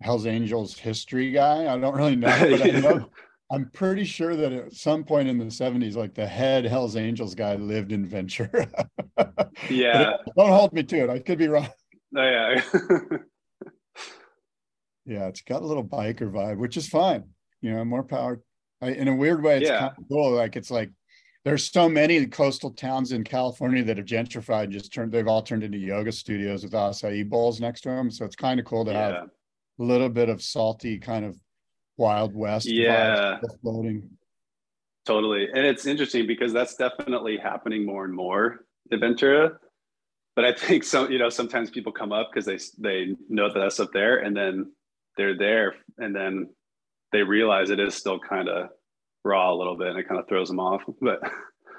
hells 0.00 0.26
angels 0.26 0.76
history 0.76 1.30
guy 1.30 1.72
i 1.72 1.78
don't 1.78 1.94
really 1.94 2.16
know 2.16 2.28
but 2.38 2.62
i 2.62 2.70
know 2.80 3.08
i'm 3.52 3.70
pretty 3.72 4.04
sure 4.04 4.34
that 4.34 4.52
at 4.52 4.72
some 4.72 5.04
point 5.04 5.28
in 5.28 5.38
the 5.38 5.44
70s 5.44 5.94
like 5.94 6.14
the 6.14 6.26
head 6.26 6.64
hells 6.64 6.96
angels 6.96 7.34
guy 7.34 7.54
lived 7.54 7.92
in 7.92 8.04
ventura. 8.06 8.66
Yeah, 9.68 10.16
don't 10.36 10.48
hold 10.48 10.72
me 10.72 10.82
to 10.82 10.96
it. 11.04 11.10
I 11.10 11.18
could 11.18 11.38
be 11.38 11.46
wrong. 11.46 11.68
Oh, 12.16 12.22
yeah. 12.22 12.60
yeah 15.04 15.26
it's 15.28 15.42
got 15.42 15.62
a 15.62 15.66
little 15.66 15.84
biker 15.84 16.30
vibe 16.32 16.56
which 16.58 16.76
is 16.76 16.88
fine. 16.88 17.24
You 17.60 17.72
know 17.72 17.84
more 17.84 18.02
power. 18.02 18.40
I, 18.80 18.90
in 18.90 19.08
a 19.08 19.14
weird 19.14 19.42
way 19.42 19.58
it's 19.58 19.68
Yeah. 19.68 19.78
kind 19.80 19.92
of 19.98 20.04
cool. 20.08 20.32
Like 20.32 20.56
it's 20.56 20.70
like 20.70 20.90
there's 21.44 21.70
so 21.70 21.88
many 21.88 22.24
coastal 22.26 22.70
towns 22.70 23.12
in 23.12 23.24
California 23.24 23.82
that 23.84 23.96
have 23.96 24.06
gentrified, 24.06 24.64
and 24.64 24.72
just 24.72 24.92
turned, 24.92 25.10
they've 25.10 25.26
all 25.26 25.42
turned 25.42 25.64
into 25.64 25.76
yoga 25.78 26.12
studios 26.12 26.62
with 26.62 26.72
acai 26.72 27.28
bowls 27.28 27.60
next 27.60 27.80
to 27.82 27.88
them. 27.90 28.10
So 28.12 28.24
it's 28.24 28.36
kind 28.36 28.60
of 28.60 28.66
cool 28.66 28.84
to 28.84 28.92
have 28.92 29.14
a 29.14 29.30
little 29.78 30.08
bit 30.08 30.28
of 30.28 30.40
salty 30.40 30.98
kind 30.98 31.24
of 31.24 31.36
wild 31.96 32.34
west 32.34 32.66
Yeah. 32.66 33.38
floating. 33.62 34.08
totally. 35.06 35.48
And 35.52 35.66
it's 35.66 35.86
interesting 35.86 36.26
because 36.26 36.52
that's 36.52 36.74
definitely 36.76 37.36
happening 37.36 37.84
more 37.84 38.04
and 38.04 38.14
more 38.14 38.64
in 38.90 39.00
Ventura. 39.00 39.58
But 40.34 40.44
I 40.46 40.54
think 40.54 40.84
some, 40.84 41.10
you 41.12 41.18
know, 41.18 41.28
sometimes 41.28 41.70
people 41.70 41.92
come 41.92 42.12
up 42.12 42.30
because 42.32 42.46
they 42.46 42.58
they 42.78 43.14
know 43.28 43.52
that 43.52 43.58
that's 43.58 43.78
up 43.80 43.90
there, 43.92 44.18
and 44.18 44.34
then 44.36 44.72
they're 45.18 45.36
there, 45.36 45.74
and 45.98 46.16
then 46.16 46.48
they 47.12 47.22
realize 47.22 47.68
it 47.68 47.78
is 47.78 47.94
still 47.94 48.18
kind 48.18 48.48
of 48.48 48.70
raw 49.24 49.52
a 49.52 49.56
little 49.56 49.76
bit, 49.76 49.88
and 49.88 49.98
it 49.98 50.08
kind 50.08 50.18
of 50.18 50.26
throws 50.28 50.48
them 50.48 50.58
off. 50.58 50.82
But 51.02 51.20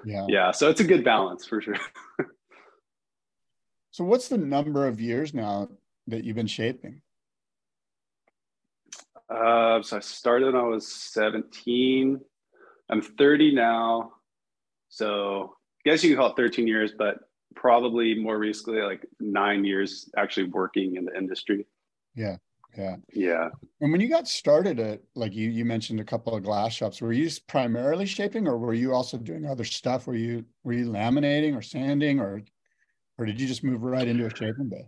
Yeah. 0.05 0.25
yeah, 0.29 0.51
so 0.51 0.69
it's 0.69 0.81
a 0.81 0.83
good 0.83 1.03
balance 1.03 1.45
for 1.47 1.61
sure. 1.61 1.75
So 3.91 4.03
what's 4.03 4.27
the 4.27 4.39
number 4.39 4.87
of 4.87 4.99
years 4.99 5.35
now 5.35 5.69
that 6.07 6.23
you've 6.23 6.35
been 6.35 6.47
shaping? 6.47 7.02
Uh, 9.33 9.81
so 9.81 9.97
I 9.97 9.99
started 9.99 10.53
when 10.53 10.55
I 10.55 10.67
was 10.67 10.87
17. 10.87 12.19
I'm 12.89 13.01
30 13.01 13.55
now. 13.55 14.11
So 14.89 15.55
I 15.85 15.89
guess 15.89 16.03
you 16.03 16.11
can 16.11 16.17
call 16.17 16.29
it 16.29 16.35
13 16.37 16.67
years, 16.67 16.91
but 16.97 17.17
probably 17.55 18.15
more 18.15 18.37
recently, 18.37 18.81
like 18.81 19.05
nine 19.19 19.65
years 19.65 20.09
actually 20.17 20.45
working 20.45 20.97
in 20.97 21.05
the 21.05 21.17
industry. 21.17 21.65
Yeah. 22.15 22.37
Yeah. 22.77 22.95
Yeah. 23.13 23.49
And 23.81 23.91
when 23.91 24.01
you 24.01 24.09
got 24.09 24.27
started 24.27 24.79
at 24.79 25.01
like 25.15 25.33
you 25.33 25.49
you 25.49 25.63
mentioned 25.63 25.99
a 25.99 26.03
couple 26.03 26.35
of 26.35 26.43
glass 26.43 26.73
shops, 26.73 27.01
were 27.01 27.13
you 27.13 27.29
primarily 27.47 28.05
shaping 28.05 28.47
or 28.47 28.57
were 28.57 28.73
you 28.73 28.93
also 28.93 29.17
doing 29.17 29.45
other 29.45 29.63
stuff? 29.63 30.07
Were 30.07 30.15
you 30.15 30.43
were 30.63 30.73
you 30.73 30.89
laminating 30.89 31.55
or 31.55 31.61
sanding 31.61 32.19
or 32.19 32.41
or 33.17 33.25
did 33.25 33.39
you 33.39 33.47
just 33.47 33.63
move 33.63 33.83
right 33.83 34.07
into 34.07 34.25
a 34.25 34.29
shaping 34.29 34.69
bay? 34.69 34.87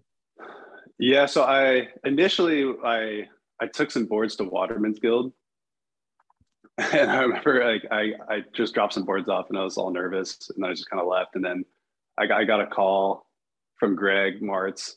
Yeah. 0.98 1.28
So 1.28 1.44
I 1.44 1.90
initially 2.04 2.74
I 2.84 3.28
I 3.62 3.68
took 3.68 3.92
some 3.92 4.06
boards 4.06 4.36
to 4.38 4.44
Waterman's 4.44 5.00
Guild. 5.00 5.34
And 6.78 7.10
I 7.10 7.22
remember 7.22 7.64
like 7.64 7.86
I, 7.90 8.12
I 8.30 8.44
just 8.54 8.74
dropped 8.74 8.94
some 8.94 9.06
boards 9.06 9.30
off 9.30 9.46
and 9.48 9.58
I 9.58 9.64
was 9.64 9.78
all 9.78 9.92
nervous 9.92 10.52
and 10.54 10.66
I 10.66 10.72
just 10.72 10.90
kind 10.90 11.02
of 11.02 11.08
left. 11.08 11.36
And 11.36 11.46
then 11.46 11.64
I 12.18 12.26
got, 12.28 12.42
I 12.42 12.44
got 12.44 12.60
a 12.60 12.68
call 12.68 13.30
from 13.80 13.96
Greg 13.96 14.42
Martz 14.42 14.96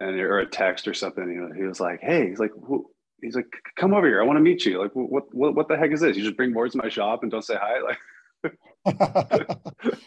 and 0.00 0.18
or 0.18 0.38
a 0.38 0.46
text 0.46 0.88
or 0.88 0.94
something. 0.94 1.28
You 1.28 1.40
know, 1.42 1.54
he 1.54 1.64
was 1.64 1.78
like, 1.78 2.00
"Hey, 2.00 2.30
he's 2.30 2.38
like, 2.38 2.52
who, 2.66 2.88
he's 3.20 3.34
like, 3.34 3.46
come 3.76 3.94
over 3.94 4.06
here. 4.06 4.22
I 4.22 4.24
want 4.24 4.36
to 4.38 4.42
meet 4.42 4.64
you. 4.64 4.80
Like, 4.80 4.92
what, 4.94 5.34
what, 5.34 5.54
what 5.54 5.68
the 5.68 5.76
heck 5.76 5.92
is 5.92 6.00
this? 6.00 6.16
You 6.16 6.24
just 6.24 6.36
bring 6.36 6.52
boards 6.52 6.72
to 6.72 6.78
my 6.78 6.88
shop 6.88 7.22
and 7.22 7.30
don't 7.30 7.44
say 7.44 7.56
hi. 7.60 7.80
Like, 8.44 8.54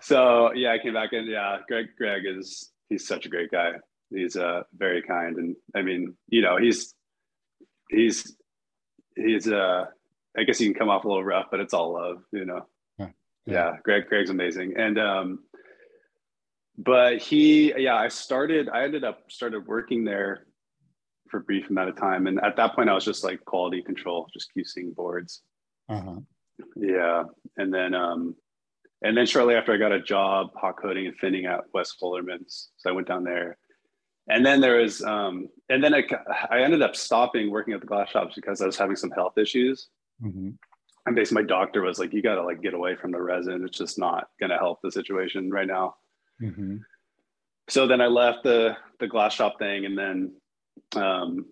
so 0.00 0.52
yeah, 0.52 0.72
I 0.72 0.78
came 0.78 0.92
back 0.92 1.14
and 1.14 1.26
yeah, 1.26 1.56
Greg, 1.66 1.86
Greg 1.96 2.24
is 2.26 2.70
he's 2.90 3.08
such 3.08 3.24
a 3.24 3.30
great 3.30 3.50
guy. 3.50 3.72
He's 4.14 4.36
uh 4.36 4.62
very 4.76 5.02
kind 5.02 5.36
and 5.36 5.56
I 5.74 5.82
mean, 5.82 6.14
you 6.28 6.42
know, 6.42 6.56
he's 6.56 6.94
he's 7.88 8.36
he's 9.16 9.48
uh 9.48 9.86
I 10.36 10.44
guess 10.44 10.58
he 10.58 10.66
can 10.66 10.74
come 10.74 10.88
off 10.88 11.04
a 11.04 11.08
little 11.08 11.24
rough, 11.24 11.46
but 11.50 11.60
it's 11.60 11.74
all 11.74 11.92
love, 11.94 12.22
you 12.32 12.44
know. 12.44 12.66
Yeah. 12.98 13.08
Yeah, 13.46 13.76
Greg 13.82 14.06
Greg's 14.08 14.30
amazing. 14.30 14.74
And 14.76 14.98
um 14.98 15.38
but 16.78 17.18
he 17.18 17.72
yeah, 17.76 17.96
I 17.96 18.08
started 18.08 18.68
I 18.68 18.84
ended 18.84 19.04
up 19.04 19.30
started 19.30 19.66
working 19.66 20.04
there 20.04 20.46
for 21.28 21.38
a 21.38 21.42
brief 21.42 21.70
amount 21.70 21.88
of 21.88 21.96
time. 21.96 22.26
And 22.26 22.40
at 22.42 22.56
that 22.56 22.74
point 22.74 22.88
I 22.88 22.94
was 22.94 23.04
just 23.04 23.24
like 23.24 23.44
quality 23.44 23.82
control, 23.82 24.28
just 24.32 24.50
QCing 24.56 24.94
boards. 24.94 25.42
uh-huh. 25.88 26.20
Yeah. 26.76 27.24
And 27.56 27.72
then 27.72 27.94
um 27.94 28.36
and 29.02 29.16
then 29.16 29.26
shortly 29.26 29.54
after 29.54 29.72
I 29.72 29.78
got 29.78 29.92
a 29.92 30.00
job 30.00 30.50
hot 30.54 30.80
coating 30.80 31.06
and 31.06 31.18
finning 31.18 31.46
at 31.50 31.64
Wes 31.74 31.92
Holderman's. 32.00 32.70
So 32.76 32.90
I 32.90 32.92
went 32.92 33.08
down 33.08 33.24
there. 33.24 33.58
And 34.28 34.46
then 34.46 34.60
there 34.60 34.76
was 34.76 35.02
um 35.02 35.48
and 35.68 35.82
then 35.82 35.94
I, 35.94 36.04
I 36.50 36.60
ended 36.60 36.82
up 36.82 36.94
stopping 36.94 37.50
working 37.50 37.74
at 37.74 37.80
the 37.80 37.86
glass 37.86 38.10
shops 38.10 38.34
because 38.34 38.60
I 38.60 38.66
was 38.66 38.76
having 38.76 38.96
some 38.96 39.10
health 39.10 39.36
issues. 39.38 39.88
hmm 40.20 40.50
And 41.06 41.16
basically 41.16 41.42
my 41.42 41.48
doctor 41.48 41.82
was 41.82 41.98
like, 41.98 42.12
you 42.12 42.22
gotta 42.22 42.42
like 42.42 42.62
get 42.62 42.74
away 42.74 42.94
from 42.96 43.10
the 43.10 43.20
resin. 43.20 43.64
It's 43.64 43.78
just 43.78 43.98
not 43.98 44.28
gonna 44.40 44.58
help 44.58 44.80
the 44.82 44.92
situation 44.92 45.50
right 45.50 45.66
now. 45.66 45.96
hmm 46.40 46.76
So 47.68 47.86
then 47.86 48.00
I 48.00 48.06
left 48.06 48.44
the 48.44 48.76
the 49.00 49.08
glass 49.08 49.34
shop 49.34 49.58
thing 49.58 49.86
and 49.86 49.98
then 49.98 50.34
um 50.96 51.46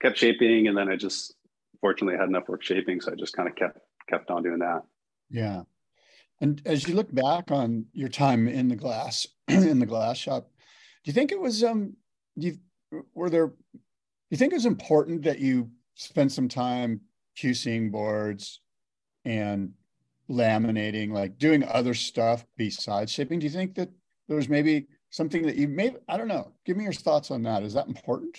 kept 0.00 0.18
shaping 0.18 0.68
and 0.68 0.76
then 0.76 0.88
I 0.90 0.96
just 0.96 1.34
fortunately 1.80 2.18
had 2.18 2.28
enough 2.28 2.48
work 2.48 2.62
shaping. 2.62 3.00
So 3.00 3.12
I 3.12 3.14
just 3.14 3.34
kind 3.34 3.48
of 3.48 3.56
kept 3.56 3.78
kept 4.08 4.30
on 4.30 4.42
doing 4.42 4.58
that. 4.58 4.82
Yeah. 5.30 5.62
And 6.40 6.60
as 6.66 6.86
you 6.88 6.94
look 6.94 7.12
back 7.14 7.50
on 7.50 7.86
your 7.92 8.08
time 8.08 8.48
in 8.48 8.68
the 8.68 8.76
glass 8.76 9.26
in 9.48 9.78
the 9.78 9.86
glass 9.86 10.18
shop, 10.18 10.50
do 11.04 11.08
you 11.08 11.12
think 11.12 11.32
it 11.32 11.40
was 11.40 11.62
um 11.64 11.96
do 12.38 12.48
you 12.48 13.04
were 13.14 13.30
there 13.30 13.52
you 14.30 14.38
think 14.38 14.54
it's 14.54 14.64
important 14.64 15.22
that 15.24 15.40
you 15.40 15.70
spend 15.94 16.32
some 16.32 16.48
time 16.48 17.02
QCing 17.36 17.92
boards 17.92 18.60
and 19.24 19.72
laminating, 20.30 21.12
like 21.12 21.36
doing 21.36 21.62
other 21.64 21.92
stuff 21.92 22.46
besides 22.56 23.12
shaping? 23.12 23.38
Do 23.38 23.44
you 23.44 23.52
think 23.52 23.74
that 23.74 23.90
there's 24.28 24.48
maybe 24.48 24.86
something 25.10 25.42
that 25.42 25.56
you 25.56 25.68
maybe 25.68 25.96
I 26.08 26.16
don't 26.16 26.28
know. 26.28 26.52
Give 26.64 26.76
me 26.76 26.84
your 26.84 26.92
thoughts 26.92 27.30
on 27.30 27.42
that. 27.42 27.62
Is 27.62 27.74
that 27.74 27.86
important? 27.86 28.38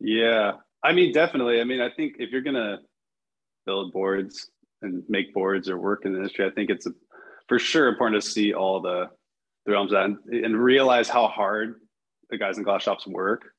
Yeah. 0.00 0.52
I 0.82 0.92
mean, 0.92 1.12
definitely. 1.12 1.60
I 1.60 1.64
mean, 1.64 1.80
I 1.80 1.90
think 1.90 2.16
if 2.18 2.30
you're 2.30 2.42
going 2.42 2.54
to 2.54 2.78
build 3.66 3.92
boards 3.92 4.50
and 4.82 5.02
make 5.08 5.32
boards 5.32 5.68
or 5.68 5.78
work 5.78 6.04
in 6.04 6.12
the 6.12 6.18
industry, 6.18 6.46
I 6.46 6.50
think 6.50 6.70
it's 6.70 6.86
a, 6.86 6.92
for 7.48 7.58
sure 7.58 7.88
important 7.88 8.22
to 8.22 8.28
see 8.28 8.52
all 8.52 8.80
the, 8.80 9.08
the 9.64 9.72
realms 9.72 9.92
of 9.92 9.98
that 9.98 10.04
and, 10.04 10.44
and 10.44 10.56
realize 10.56 11.08
how 11.08 11.28
hard 11.28 11.80
the 12.30 12.38
guys 12.38 12.58
in 12.58 12.64
glass 12.64 12.82
shops 12.82 13.06
work. 13.06 13.52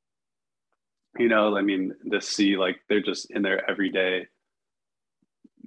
You 1.17 1.27
know, 1.27 1.57
I 1.57 1.61
mean, 1.61 1.93
to 2.11 2.21
see 2.21 2.55
like 2.55 2.77
they're 2.87 3.01
just 3.01 3.31
in 3.31 3.41
there 3.41 3.67
every 3.69 3.89
day, 3.89 4.27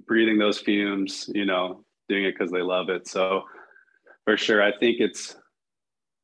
breathing 0.07 0.37
those 0.37 0.59
fumes, 0.59 1.29
you 1.33 1.45
know, 1.45 1.83
doing 2.09 2.23
it 2.23 2.33
because 2.37 2.51
they 2.51 2.61
love 2.61 2.89
it. 2.89 3.07
So 3.07 3.43
for 4.23 4.37
sure, 4.37 4.61
I 4.63 4.71
think 4.77 4.99
it's, 4.99 5.35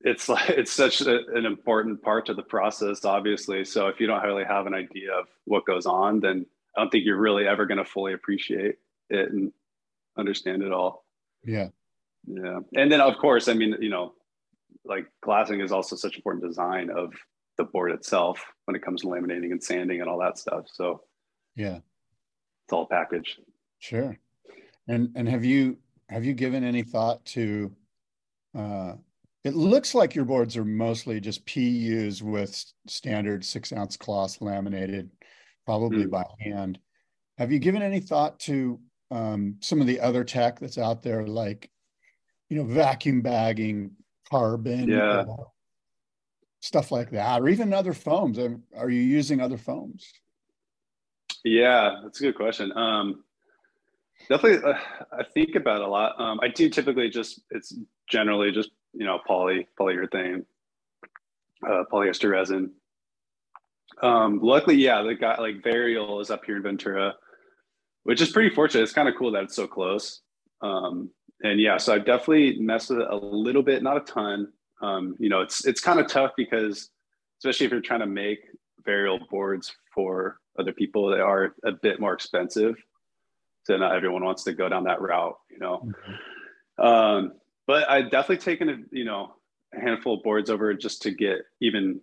it's 0.02 0.30
like 0.34 0.50
it's 0.50 0.72
such 0.72 1.02
a, 1.02 1.20
an 1.36 1.46
important 1.46 2.02
part 2.02 2.26
to 2.26 2.34
the 2.34 2.42
process 2.44 3.06
obviously 3.06 3.66
so 3.66 3.88
if 3.88 4.00
you 4.00 4.08
don't 4.08 4.24
really 4.24 4.44
have 4.46 4.66
an 4.66 4.74
idea 4.74 5.12
of 5.14 5.28
what 5.46 5.66
goes 5.66 5.86
on 5.86 6.20
then 6.20 6.46
i 6.78 6.82
don't 6.82 6.90
think 6.90 7.06
you're 7.06 7.18
really 7.20 7.46
ever 7.48 7.66
going 7.66 7.78
to 7.78 7.86
fully 7.86 8.14
appreciate 8.14 8.76
it 9.10 9.32
and 9.32 9.52
understand 10.18 10.64
it 10.64 10.72
all 10.72 11.06
Yeah. 11.44 11.68
yeah 12.28 12.60
and 12.76 12.92
then 12.92 13.02
of 13.02 13.18
course 13.18 13.48
i 13.48 13.54
mean 13.54 13.76
you 13.80 13.90
know 13.90 14.14
like 14.86 15.06
glassing 15.22 15.62
is 15.62 15.72
also 15.72 15.96
such 15.96 16.16
important 16.16 16.44
design 16.44 16.90
of 16.90 17.14
the 17.58 17.64
board 17.64 17.92
itself 17.92 18.44
when 18.66 18.76
it 18.76 18.82
comes 18.82 19.02
to 19.02 19.08
laminating 19.08 19.52
and 19.52 19.64
sanding 19.64 20.02
and 20.02 20.10
all 20.10 20.20
that 20.20 20.38
stuff 20.38 20.66
so 20.68 21.02
Yeah. 21.56 21.80
it's 22.66 22.74
all 22.74 22.86
packaged 22.86 23.40
Sure. 23.80 24.18
And 24.88 25.10
and 25.16 25.28
have 25.28 25.44
you 25.44 25.78
have 26.10 26.26
you 26.26 26.34
given 26.34 26.64
any 26.64 26.84
thought 26.84 27.26
to? 27.28 27.72
Uh, 28.56 28.94
it 29.44 29.56
looks 29.56 29.96
like 29.96 30.16
your 30.16 30.26
boards 30.26 30.58
are 30.58 30.66
mostly 30.66 31.22
just 31.22 31.46
PUs 31.46 32.22
with 32.22 32.64
standard 32.88 33.46
six 33.46 33.72
ounce 33.72 33.96
cloth 33.96 34.42
laminated, 34.42 35.10
probably 35.66 36.06
mm. 36.06 36.12
by 36.12 36.26
hand. 36.40 36.78
Have 37.38 37.52
you 37.52 37.60
given 37.60 37.82
any 37.82 38.02
thought 38.02 38.38
to 38.42 38.80
um, 39.12 39.56
some 39.62 39.80
of 39.80 39.88
the 39.88 40.02
other 40.02 40.26
tech 40.26 40.60
that's 40.60 40.78
out 40.78 41.02
there, 41.02 41.26
like 41.26 41.70
you 42.50 42.58
know, 42.58 42.66
vacuum 42.66 43.22
bagging, 43.22 43.92
carbon, 44.32 44.90
yeah. 44.90 45.20
Uh, 45.22 45.36
stuff 46.62 46.92
like 46.92 47.12
that, 47.12 47.42
or 47.42 47.50
even 47.50 47.74
other 47.74 47.94
foams? 47.94 48.40
Are 48.78 48.90
you 48.90 49.02
using 49.02 49.40
other 49.42 49.58
foams? 49.58 50.12
Yeah, 51.44 52.02
that's 52.04 52.20
a 52.20 52.24
good 52.24 52.36
question. 52.36 52.72
Um, 52.76 53.24
definitely, 54.28 54.70
uh, 54.70 54.78
I 55.12 55.24
think 55.24 55.56
about 55.56 55.82
a 55.82 55.88
lot. 55.88 56.20
Um, 56.20 56.40
I 56.42 56.50
do 56.50 56.70
typically 56.70 57.10
just 57.10 57.42
it's 57.52 57.74
generally 58.08 58.52
just 58.52 58.72
you 58.94 59.06
know 59.06 59.20
poly 59.26 59.68
polyurethane, 59.80 60.46
uh, 61.68 61.84
polyester 61.92 62.32
resin. 62.32 62.72
Um, 64.02 64.40
luckily, 64.42 64.76
yeah, 64.76 65.02
the 65.02 65.16
guy 65.16 65.38
like 65.40 65.62
Varial 65.62 66.22
is 66.22 66.30
up 66.30 66.46
here 66.46 66.58
in 66.58 66.64
Ventura, 66.64 67.16
which 68.04 68.22
is 68.22 68.32
pretty 68.32 68.54
fortunate. 68.54 68.84
It's 68.84 68.94
kind 68.94 69.10
of 69.10 69.16
cool 69.18 69.32
that 69.32 69.44
it's 69.44 69.56
so 69.56 69.68
close. 69.68 70.22
Um, 70.62 71.10
and 71.42 71.60
yeah, 71.60 71.78
so 71.78 71.94
I've 71.94 72.06
definitely 72.06 72.60
messed 72.60 72.90
with 72.90 73.00
it 73.00 73.08
a 73.10 73.16
little 73.16 73.64
bit, 73.64 73.82
not 73.82 73.98
a 73.98 74.02
ton. 74.02 74.52
Um, 74.82 75.16
you 75.20 75.30
know, 75.30 75.42
it's 75.42 75.66
it's 75.66 75.82
kind 75.82 76.00
of 76.00 76.08
tough 76.08 76.32
because 76.36 76.90
especially 77.40 77.66
if 77.66 77.72
you're 77.72 77.82
trying 77.82 78.02
to 78.02 78.06
make 78.06 78.40
varial 78.86 79.20
boards 79.30 79.74
for 79.94 80.40
other 80.58 80.74
people, 80.74 81.10
they 81.10 81.20
are 81.20 81.56
a 81.64 81.72
bit 81.72 82.00
more 82.00 82.14
expensive. 82.14 82.76
So 83.64 83.78
not 83.78 83.96
everyone 83.96 84.24
wants 84.24 84.44
to 84.46 84.54
go 84.54 84.68
down 84.68 84.86
that 84.86 85.02
route, 85.02 85.38
you 85.50 85.60
know. 85.60 85.86
Mm-hmm. 85.86 86.86
Um, 86.86 87.34
but 87.68 87.90
I 87.90 88.02
definitely 88.02 88.38
taken 88.38 88.70
a 88.70 88.78
you 88.92 89.06
know 89.06 89.36
a 89.74 89.80
handful 89.80 90.16
of 90.16 90.24
boards 90.24 90.50
over 90.50 90.74
just 90.74 91.02
to 91.04 91.12
get 91.12 91.40
even 91.62 92.02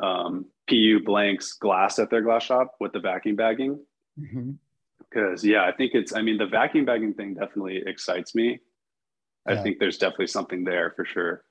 um, 0.00 0.46
PU 0.68 1.00
blanks 1.04 1.54
glass 1.54 1.98
at 1.98 2.10
their 2.10 2.22
glass 2.22 2.44
shop 2.44 2.76
with 2.80 2.92
the 2.92 3.00
vacuum 3.00 3.36
bagging. 3.36 3.78
Because 4.16 5.42
mm-hmm. 5.42 5.48
yeah, 5.48 5.64
I 5.64 5.72
think 5.72 5.92
it's 5.94 6.14
I 6.14 6.22
mean 6.22 6.38
the 6.38 6.46
vacuum 6.46 6.84
bagging 6.84 7.14
thing 7.14 7.34
definitely 7.34 7.82
excites 7.84 8.34
me. 8.34 8.60
Yeah. 9.48 9.60
I 9.60 9.62
think 9.62 9.78
there's 9.78 9.98
definitely 9.98 10.28
something 10.28 10.64
there 10.64 10.92
for 10.96 11.04
sure. 11.04 11.44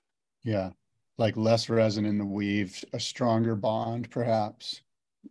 Yeah, 0.43 0.71
like 1.17 1.35
less 1.35 1.69
resin 1.69 2.05
in 2.05 2.17
the 2.17 2.25
weave, 2.25 2.83
a 2.93 2.99
stronger 2.99 3.55
bond, 3.55 4.09
perhaps. 4.09 4.81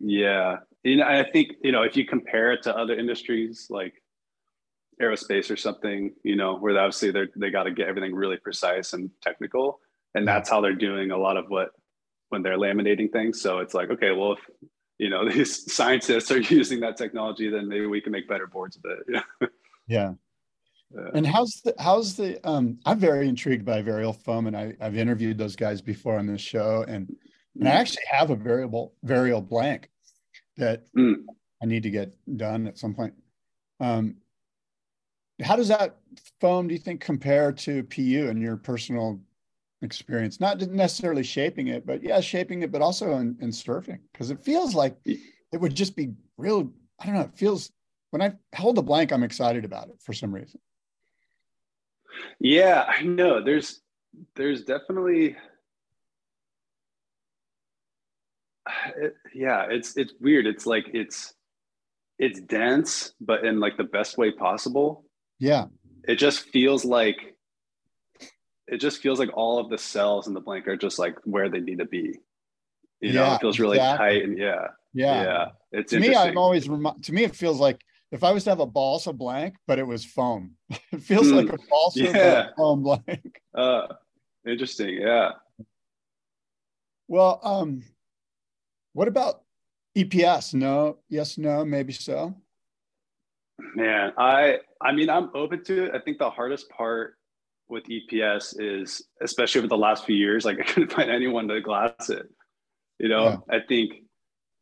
Yeah, 0.01 0.57
you 0.83 0.97
know, 0.97 1.05
I 1.05 1.25
think 1.31 1.53
you 1.63 1.73
know 1.73 1.83
if 1.83 1.97
you 1.97 2.07
compare 2.07 2.53
it 2.53 2.63
to 2.65 2.77
other 2.77 2.99
industries 2.99 3.67
like 3.71 3.95
aerospace 5.01 5.51
or 5.51 5.57
something, 5.57 6.13
you 6.23 6.37
know, 6.37 6.57
where 6.57 6.79
obviously 6.79 7.11
they 7.11 7.27
they 7.37 7.51
got 7.51 7.65
to 7.65 7.71
get 7.71 7.89
everything 7.89 8.15
really 8.15 8.37
precise 8.37 8.93
and 8.93 9.11
technical, 9.23 9.81
and 10.15 10.27
that's 10.27 10.51
how 10.51 10.61
they're 10.61 10.75
doing 10.75 11.11
a 11.11 11.19
lot 11.19 11.37
of 11.37 11.47
what 11.49 11.71
when 12.29 12.43
they're 12.43 12.59
laminating 12.59 13.13
things. 13.13 13.41
So 13.41 13.59
it's 13.59 13.75
like, 13.75 13.91
okay, 13.91 14.13
well, 14.13 14.33
if 14.33 14.39
you 14.99 15.11
know 15.11 15.29
these 15.31 15.73
scientists 15.73 16.31
are 16.31 16.41
using 16.55 16.81
that 16.81 16.97
technology, 16.97 17.49
then 17.49 17.69
maybe 17.69 17.87
we 17.87 18.01
can 18.01 18.13
make 18.13 18.29
better 18.29 18.47
boards 18.47 18.79
with 18.83 18.99
it. 19.09 19.51
yeah. 19.87 20.15
Yeah. 20.95 21.11
And 21.15 21.27
how's 21.27 21.61
the 21.65 21.75
how's 21.79 22.15
the 22.17 22.45
um 22.49 22.79
I'm 22.87 22.99
very 22.99 23.29
intrigued 23.29 23.65
by 23.65 23.83
varial 23.83 24.15
foam 24.15 24.47
and 24.47 24.57
I, 24.57 24.75
I've 24.81 24.97
interviewed 24.97 25.39
those 25.39 25.57
guys 25.57 25.81
before 25.81 26.19
on 26.19 26.27
this 26.27 26.41
show 26.41 26.85
and 26.87 27.15
and 27.59 27.69
I 27.69 27.73
mm. 27.73 27.75
actually 27.75 28.05
have 28.09 28.31
a 28.31 28.37
variable 28.37 28.95
varial 29.05 29.47
blank 29.47 29.91
that 30.57 30.85
mm. 30.95 31.25
I 31.63 31.67
need 31.67 31.83
to 31.83 31.91
get 31.91 32.15
done 32.37 32.67
at 32.67 32.79
some 32.79 32.95
point. 32.95 33.15
Um 33.81 34.17
how 35.43 35.57
does 35.57 35.69
that 35.69 35.97
foam 36.41 36.69
do 36.69 36.75
you 36.75 36.81
think 36.81 37.01
compare 37.01 37.53
to 37.53 37.83
PU 37.85 38.29
in 38.29 38.41
your 38.41 38.57
personal 38.57 39.21
experience? 39.83 40.41
Not 40.41 40.61
necessarily 40.61 41.23
shaping 41.23 41.69
it, 41.69 41.85
but 41.85 42.03
yeah, 42.03 42.21
shaping 42.21 42.63
it, 42.63 42.73
but 42.73 42.81
also 42.81 43.17
in, 43.17 43.37
in 43.41 43.51
surfing. 43.51 43.99
Because 44.13 44.31
it 44.31 44.43
feels 44.43 44.75
like 44.75 44.97
it 45.05 45.61
would 45.61 45.75
just 45.75 45.95
be 45.95 46.13
real, 46.39 46.71
I 47.01 47.07
don't 47.07 47.17
know, 47.17 47.23
it 47.23 47.37
feels 47.37 47.71
when 48.11 48.23
I 48.23 48.33
hold 48.57 48.77
the 48.77 48.83
blank, 48.83 49.13
I'm 49.13 49.25
excited 49.25 49.65
about 49.65 49.89
it 49.89 49.97
for 50.01 50.13
some 50.13 50.35
reason. 50.35 50.61
Yeah, 52.39 52.85
I 52.87 53.03
know. 53.03 53.43
There's 53.43 53.81
there's 54.35 54.65
definitely 54.65 55.37
it, 58.97 59.17
yeah, 59.35 59.67
it's 59.71 59.97
it's 59.97 60.13
weird. 60.21 60.47
It's 60.47 60.67
like 60.67 60.91
it's 60.93 61.35
it's 62.19 62.41
dense, 62.41 63.13
but 63.21 63.45
in 63.45 63.61
like 63.61 63.77
the 63.77 63.85
best 63.85 64.19
way 64.19 64.31
possible. 64.31 65.05
Yeah. 65.39 65.67
It 66.09 66.17
just 66.17 66.41
feels 66.51 66.85
like 66.85 67.37
it 68.67 68.79
just 68.79 69.01
feels 69.01 69.19
like 69.19 69.31
all 69.35 69.59
of 69.59 69.71
the 69.71 69.79
cells 69.79 70.27
in 70.27 70.35
the 70.35 70.41
blank 70.41 70.67
are 70.67 70.77
just 70.77 70.99
like 70.99 71.17
where 71.25 71.49
they 71.49 71.61
need 71.61 71.79
to 71.79 71.85
be. 71.85 72.19
You 73.01 73.13
yeah, 73.13 73.13
know, 73.13 73.35
it 73.35 73.41
feels 73.41 73.59
really 73.61 73.77
exactly. 73.77 74.07
tight 74.07 74.25
and 74.25 74.39
yeah. 74.39 74.69
Yeah. 74.95 75.23
Yeah. 75.23 75.47
It's 75.73 75.93
to 75.93 76.01
me, 76.01 76.15
I'm 76.15 76.39
always 76.39 76.65
to 76.67 77.13
me, 77.13 77.25
it 77.25 77.37
feels 77.37 77.61
like 77.61 77.81
if 78.13 78.23
I 78.23 78.33
was 78.33 78.45
to 78.45 78.51
have 78.51 78.61
a 78.61 78.67
balsa 78.67 79.13
blank, 79.13 79.57
but 79.67 79.79
it 79.79 79.87
was 79.87 80.05
foam, 80.05 80.53
it 80.93 81.03
feels 81.03 81.29
mm. 81.29 81.37
like 81.37 81.53
a 81.53 81.59
balsa 81.69 82.03
yeah. 82.03 82.47
foam 82.57 82.83
blank. 82.83 83.43
Uh, 83.55 83.87
interesting. 84.47 84.99
Yeah. 85.01 85.33
Well, 87.09 87.41
um, 87.43 87.83
what 88.93 89.09
about 89.09 89.43
EPS? 89.97 90.55
No, 90.55 90.99
yes, 91.09 91.39
no, 91.39 91.65
maybe 91.65 91.93
so. 91.93 92.35
Man, 93.75 94.13
I 94.19 94.59
I 94.81 94.93
mean 94.93 95.09
I'm 95.09 95.31
open 95.35 95.65
to 95.65 95.85
it. 95.85 95.95
I 95.95 95.99
think 96.01 96.19
the 96.19 96.31
hardest 96.31 96.69
part 96.69 97.15
with 97.69 97.85
EPS 97.85 98.57
is 98.59 99.03
especially 99.23 99.61
over 99.61 99.69
the 99.69 99.77
last 99.77 100.05
few 100.05 100.17
years, 100.17 100.45
like 100.45 100.59
I 100.61 100.65
couldn't 100.65 100.93
find 100.93 101.11
anyone 101.11 101.49
to 101.49 101.61
glass 101.61 102.11
it. 102.11 102.27
You 102.99 103.09
know, 103.09 103.43
yeah. 103.49 103.57
I 103.57 103.61
think 103.67 103.93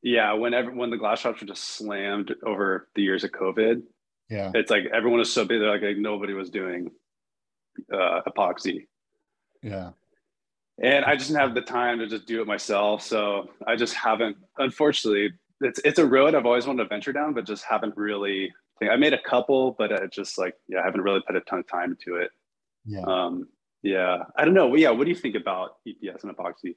yeah, 0.04 0.34
whenever 0.34 0.70
when 0.70 0.90
the 0.90 0.98
glass 0.98 1.20
shops 1.20 1.40
were 1.40 1.46
just 1.46 1.64
slammed 1.64 2.34
over 2.44 2.88
the 2.94 3.02
years 3.02 3.24
of 3.24 3.30
COVID, 3.32 3.82
yeah, 4.28 4.52
it's 4.54 4.70
like 4.70 4.84
everyone 4.92 5.18
was 5.18 5.32
so 5.32 5.46
big 5.46 5.62
like, 5.62 5.80
like 5.80 5.96
nobody 5.96 6.34
was 6.34 6.50
doing 6.50 6.90
uh, 7.90 8.20
epoxy. 8.28 8.86
Yeah. 9.62 9.92
And 10.82 11.06
I 11.06 11.16
just 11.16 11.28
didn't 11.28 11.40
have 11.40 11.54
the 11.54 11.62
time 11.62 12.00
to 12.00 12.06
just 12.06 12.26
do 12.26 12.42
it 12.42 12.46
myself. 12.46 13.00
So 13.00 13.48
I 13.66 13.76
just 13.76 13.94
haven't, 13.94 14.36
unfortunately, 14.58 15.32
it's 15.60 15.80
it's 15.84 15.98
a 15.98 16.06
road 16.06 16.34
I've 16.34 16.44
always 16.44 16.66
wanted 16.66 16.82
to 16.82 16.88
venture 16.88 17.12
down, 17.12 17.32
but 17.32 17.46
just 17.46 17.64
haven't 17.64 17.96
really. 17.96 18.52
I 18.82 18.96
made 18.96 19.14
a 19.14 19.22
couple, 19.22 19.74
but 19.78 19.90
it 19.90 20.12
just 20.12 20.36
like 20.36 20.54
yeah, 20.68 20.80
I 20.80 20.84
haven't 20.84 21.00
really 21.00 21.22
put 21.26 21.36
a 21.36 21.40
ton 21.42 21.60
of 21.60 21.68
time 21.68 21.92
into 21.92 22.20
it. 22.20 22.30
Yeah. 22.84 23.04
Um, 23.06 23.48
yeah. 23.82 24.24
I 24.36 24.44
don't 24.44 24.52
know. 24.52 24.74
Yeah. 24.74 24.90
What 24.90 25.04
do 25.04 25.10
you 25.10 25.16
think 25.16 25.36
about 25.36 25.76
EPS 25.88 26.24
and 26.24 26.36
epoxy? 26.36 26.74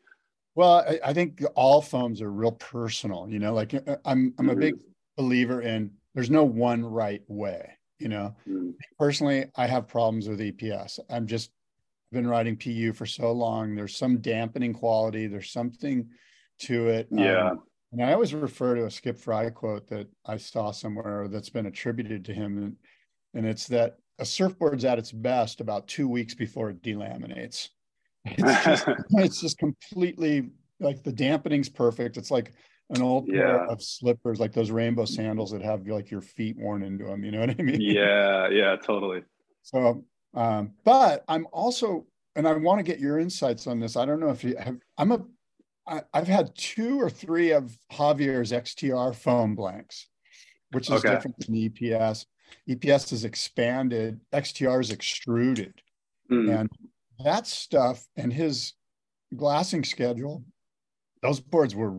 Well, 0.57 0.83
I, 0.89 0.99
I, 1.05 1.13
think 1.13 1.43
all 1.53 1.83
foams 1.83 2.19
are 2.19 2.31
real 2.31 2.51
personal. 2.51 3.27
You 3.29 3.37
know, 3.37 3.53
like 3.53 3.75
uh, 3.75 3.97
I'm 4.03 4.33
I'm 4.39 4.49
a 4.49 4.55
big 4.55 4.73
mm-hmm. 4.73 5.23
believer 5.23 5.61
in 5.61 5.91
there's 6.15 6.31
no 6.31 6.43
one 6.43 6.83
right 6.83 7.21
way. 7.27 7.77
You 7.99 8.07
know, 8.09 8.35
mm. 8.49 8.73
personally, 8.97 9.45
I 9.55 9.67
have 9.67 9.87
problems 9.87 10.27
with 10.27 10.39
EPS. 10.39 10.99
I'm 11.11 11.27
just 11.27 11.51
been 12.11 12.25
writing 12.25 12.57
PU 12.57 12.93
for 12.93 13.05
so 13.05 13.31
long. 13.31 13.75
There's 13.75 13.95
some 13.95 14.17
dampening 14.17 14.73
quality. 14.73 15.27
There's 15.27 15.51
something 15.51 16.09
to 16.61 16.87
it. 16.87 17.07
Yeah. 17.11 17.51
Um, 17.51 17.63
and 17.91 18.03
I 18.03 18.13
always 18.13 18.33
refer 18.33 18.73
to 18.73 18.85
a 18.85 18.91
Skip 18.91 19.19
Frye 19.19 19.51
quote 19.51 19.87
that 19.89 20.07
I 20.25 20.37
saw 20.37 20.71
somewhere 20.71 21.27
that's 21.27 21.51
been 21.51 21.67
attributed 21.67 22.25
to 22.25 22.33
him, 22.33 22.57
and, 22.57 22.75
and 23.35 23.45
it's 23.45 23.67
that 23.67 23.97
a 24.17 24.23
surfboard's 24.23 24.85
at 24.85 24.97
its 24.97 25.11
best 25.11 25.61
about 25.61 25.87
two 25.87 26.09
weeks 26.09 26.33
before 26.33 26.71
it 26.71 26.81
delaminates. 26.81 27.69
It's 28.37 28.65
just, 28.65 28.87
it's 29.11 29.41
just 29.41 29.57
completely 29.57 30.49
like 30.79 31.03
the 31.03 31.11
dampening's 31.11 31.69
perfect. 31.69 32.17
It's 32.17 32.31
like 32.31 32.53
an 32.89 33.01
old 33.01 33.27
yeah. 33.27 33.41
pair 33.41 33.65
of 33.65 33.81
slippers, 33.81 34.39
like 34.39 34.53
those 34.53 34.71
rainbow 34.71 35.05
sandals 35.05 35.51
that 35.51 35.61
have 35.61 35.87
like 35.87 36.09
your 36.09 36.21
feet 36.21 36.57
worn 36.57 36.83
into 36.83 37.05
them. 37.05 37.23
You 37.23 37.31
know 37.31 37.41
what 37.41 37.55
I 37.59 37.61
mean? 37.61 37.81
Yeah, 37.81 38.49
yeah, 38.49 38.75
totally. 38.75 39.23
So, 39.63 40.05
um, 40.33 40.71
but 40.85 41.25
I'm 41.27 41.45
also, 41.51 42.05
and 42.37 42.47
I 42.47 42.53
want 42.53 42.79
to 42.79 42.83
get 42.83 43.01
your 43.01 43.19
insights 43.19 43.67
on 43.67 43.81
this. 43.81 43.97
I 43.97 44.05
don't 44.05 44.21
know 44.21 44.29
if 44.29 44.41
you 44.41 44.55
have. 44.55 44.77
I'm 44.97 45.11
a. 45.11 45.25
I, 45.85 46.03
I've 46.13 46.29
had 46.29 46.55
two 46.55 47.01
or 47.01 47.09
three 47.09 47.51
of 47.51 47.77
Javier's 47.91 48.53
XTR 48.53 49.13
foam 49.13 49.55
blanks, 49.55 50.07
which 50.71 50.89
is 50.89 51.03
okay. 51.03 51.15
different 51.15 51.37
than 51.39 51.53
EPS. 51.53 52.27
EPS 52.69 53.11
is 53.11 53.25
expanded, 53.25 54.21
XTR 54.33 54.79
is 54.79 54.91
extruded, 54.91 55.73
mm. 56.31 56.61
and 56.61 56.69
that 57.23 57.47
stuff 57.47 58.05
and 58.15 58.31
his 58.31 58.73
glassing 59.35 59.83
schedule, 59.83 60.43
those 61.21 61.39
boards 61.39 61.75
were 61.75 61.95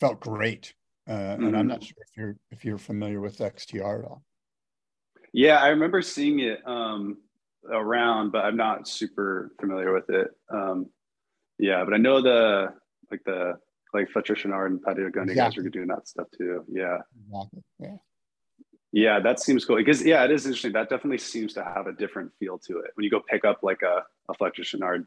felt 0.00 0.20
great. 0.20 0.74
Uh, 1.08 1.12
mm-hmm. 1.12 1.46
And 1.46 1.56
I'm 1.56 1.66
not 1.66 1.80
mm-hmm. 1.80 1.84
sure 1.84 1.96
if 2.00 2.16
you're 2.16 2.36
if 2.50 2.64
you're 2.64 2.78
familiar 2.78 3.20
with 3.20 3.38
XTR 3.38 4.00
at 4.00 4.04
all. 4.04 4.22
Yeah, 5.32 5.56
I 5.56 5.68
remember 5.68 6.02
seeing 6.02 6.40
it 6.40 6.60
um, 6.66 7.18
around, 7.70 8.32
but 8.32 8.44
I'm 8.44 8.56
not 8.56 8.86
super 8.86 9.52
familiar 9.58 9.92
with 9.92 10.10
it. 10.10 10.28
Um, 10.52 10.86
yeah, 11.58 11.84
but 11.84 11.94
I 11.94 11.96
know 11.96 12.20
the 12.20 12.74
like 13.10 13.22
the 13.24 13.54
like 13.94 14.10
Fletcher 14.10 14.34
Chouinard 14.34 14.66
and 14.66 14.82
Patagonia 14.82 15.32
exactly. 15.32 15.62
guys 15.62 15.66
are 15.66 15.70
doing 15.70 15.88
that 15.88 16.08
stuff 16.08 16.26
too. 16.36 16.64
Yeah. 16.68 16.98
Exactly. 17.26 17.62
Yeah. 17.78 17.96
Yeah, 18.92 19.20
that 19.20 19.40
seems 19.40 19.64
cool 19.64 19.76
because 19.76 20.02
yeah, 20.04 20.22
it 20.24 20.30
is 20.30 20.44
interesting. 20.44 20.72
That 20.72 20.90
definitely 20.90 21.18
seems 21.18 21.54
to 21.54 21.64
have 21.64 21.86
a 21.86 21.92
different 21.92 22.30
feel 22.38 22.58
to 22.58 22.78
it 22.80 22.90
when 22.94 23.04
you 23.04 23.10
go 23.10 23.20
pick 23.20 23.44
up 23.44 23.60
like 23.62 23.80
a, 23.82 24.04
a 24.28 24.34
Fletcher 24.34 24.62
Chouinard 24.62 25.06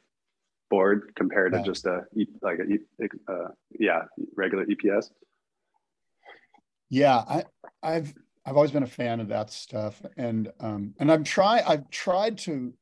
board 0.71 1.12
compared 1.15 1.54
Yeah. 1.54 1.60
to 1.60 1.65
just 1.65 1.86
a 1.86 2.02
like 2.41 2.60
a 2.60 3.32
uh, 3.32 3.50
yeah 3.80 4.04
regular 4.36 4.65
EPS. 4.65 5.12
Yeah, 6.89 7.17
I, 7.17 7.43
I've 7.84 8.13
I've 8.45 8.56
always 8.56 8.71
been 8.71 8.84
a 8.84 8.88
fan 8.88 9.19
of 9.19 9.28
that 9.30 9.52
stuff, 9.52 10.02
and 10.17 10.52
um, 10.60 10.95
and 11.00 11.12
I'm 11.12 11.24
try 11.24 11.62
I've 11.65 11.89
tried 11.89 12.39
to, 12.39 12.74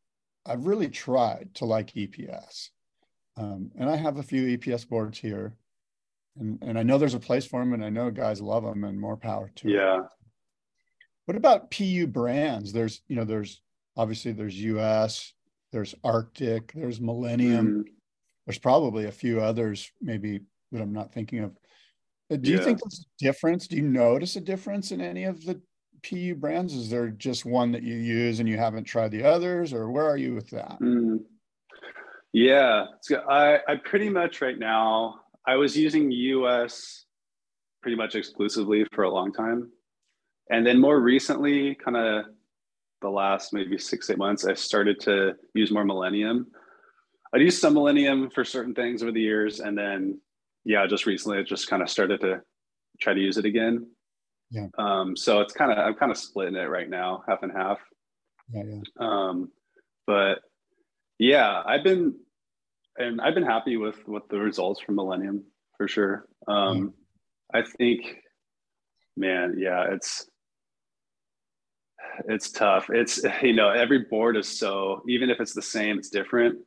I've 0.45 0.65
really 0.65 0.89
tried 0.89 1.49
to 1.55 1.65
like 1.65 1.93
EPS, 1.93 2.69
um, 3.37 3.71
and 3.77 3.89
I 3.89 3.95
have 3.97 4.17
a 4.17 4.23
few 4.23 4.57
EPS 4.57 4.87
boards 4.87 5.19
here, 5.19 5.55
and 6.37 6.59
and 6.61 6.79
I 6.79 6.83
know 6.83 6.97
there's 6.97 7.13
a 7.13 7.19
place 7.19 7.45
for 7.45 7.59
them, 7.59 7.73
and 7.73 7.83
I 7.83 7.89
know 7.89 8.09
guys 8.11 8.41
love 8.41 8.63
them, 8.63 8.83
and 8.85 8.99
more 8.99 9.17
power 9.17 9.51
to 9.55 9.67
it. 9.69 9.73
What 11.25 11.37
about 11.37 11.71
PU 11.71 12.07
brands? 12.07 12.73
There's 12.73 13.01
you 13.07 13.15
know 13.15 13.23
there's 13.23 13.61
obviously 13.95 14.31
there's 14.33 14.61
US, 14.63 15.33
there's 15.71 15.95
Arctic, 16.03 16.73
there's 16.73 16.99
Millennium. 17.01 17.83
Mm, 17.85 17.91
There's 18.45 18.59
probably 18.59 19.05
a 19.05 19.11
few 19.11 19.39
others 19.41 19.91
maybe 20.01 20.41
that 20.71 20.81
I'm 20.81 20.93
not 20.93 21.13
thinking 21.13 21.39
of. 21.39 21.57
Uh, 22.31 22.35
Do 22.37 22.51
you 22.51 22.57
Yeah. 22.57 22.63
think 22.63 22.79
there's 22.81 23.05
a 23.05 23.23
difference? 23.23 23.67
Do 23.67 23.77
you 23.77 23.83
notice 23.87 24.35
a 24.35 24.41
difference 24.41 24.91
in 24.91 24.99
any 25.01 25.23
of 25.23 25.45
the 25.45 25.61
PU 26.03 26.35
brands? 26.35 26.73
Is 26.73 26.89
there 26.89 27.09
just 27.09 27.45
one 27.45 27.71
that 27.71 27.83
you 27.83 27.95
use 27.95 28.39
and 28.39 28.49
you 28.49 28.57
haven't 28.57 28.83
tried 28.85 29.11
the 29.11 29.23
others, 29.23 29.71
or 29.73 29.89
where 29.91 30.05
are 30.05 30.17
you 30.17 30.33
with 30.33 30.49
that? 30.49 30.79
mm. 30.81 31.19
yeah. 32.33 32.87
I 33.29 33.59
I 33.67 33.75
pretty 33.85 34.09
much 34.09 34.41
right 34.41 34.59
now 34.59 35.21
I 35.47 35.55
was 35.55 35.77
using 35.77 36.11
US 36.11 37.05
pretty 37.81 37.95
much 37.97 38.15
exclusively 38.15 38.85
for 38.93 39.03
a 39.03 39.09
long 39.09 39.31
time, 39.33 39.71
and 40.53 40.65
then 40.65 40.79
more 40.79 40.99
recently, 40.99 41.73
kind 41.73 41.97
of 41.97 42.25
the 43.01 43.09
last 43.09 43.53
maybe 43.53 43.77
six 43.79 44.09
eight 44.11 44.19
months, 44.19 44.45
I 44.45 44.53
started 44.53 44.99
to 45.01 45.33
use 45.55 45.71
more 45.71 45.83
Millennium. 45.83 46.45
I'd 47.33 47.41
used 47.41 47.59
some 47.59 47.73
Millennium 47.73 48.29
for 48.29 48.45
certain 48.45 48.75
things 48.75 49.01
over 49.01 49.11
the 49.11 49.19
years, 49.19 49.59
and 49.61 49.75
then 49.75 50.21
yeah, 50.63 50.85
just 50.85 51.07
recently 51.07 51.39
I 51.39 51.41
just 51.41 51.67
kind 51.67 51.81
of 51.81 51.89
started 51.89 52.21
to 52.21 52.41
try 53.01 53.15
to 53.15 53.19
use 53.19 53.37
it 53.37 53.45
again. 53.45 53.87
Yeah. 54.51 54.67
Um, 54.77 55.17
so 55.17 55.41
it's 55.41 55.53
kind 55.53 55.71
of 55.71 55.79
I'm 55.79 55.95
kind 55.95 56.11
of 56.11 56.17
splitting 56.17 56.55
it 56.55 56.69
right 56.69 56.89
now, 56.89 57.23
half 57.27 57.41
and 57.41 57.51
half. 57.51 57.79
Yeah, 58.53 58.63
yeah. 58.63 58.81
Um, 58.99 59.51
but 60.05 60.41
yeah, 61.17 61.63
I've 61.65 61.83
been 61.83 62.13
and 62.97 63.19
I've 63.19 63.33
been 63.33 63.43
happy 63.43 63.77
with 63.77 64.07
with 64.07 64.27
the 64.29 64.37
results 64.37 64.79
from 64.81 64.95
Millennium 64.95 65.45
for 65.77 65.87
sure. 65.87 66.27
Um, 66.47 66.93
I 67.51 67.63
think, 67.63 68.17
man, 69.17 69.55
yeah, 69.57 69.85
it's 69.91 70.27
it's 72.27 72.51
tough. 72.51 72.89
It's 72.89 73.21
you 73.41 73.53
know 73.53 73.69
every 73.69 73.99
board 73.99 74.37
is 74.37 74.47
so 74.47 75.01
even 75.07 75.29
if 75.29 75.39
it's 75.39 75.53
the 75.53 75.61
same, 75.61 75.97
it's 75.97 76.09
different. 76.09 76.59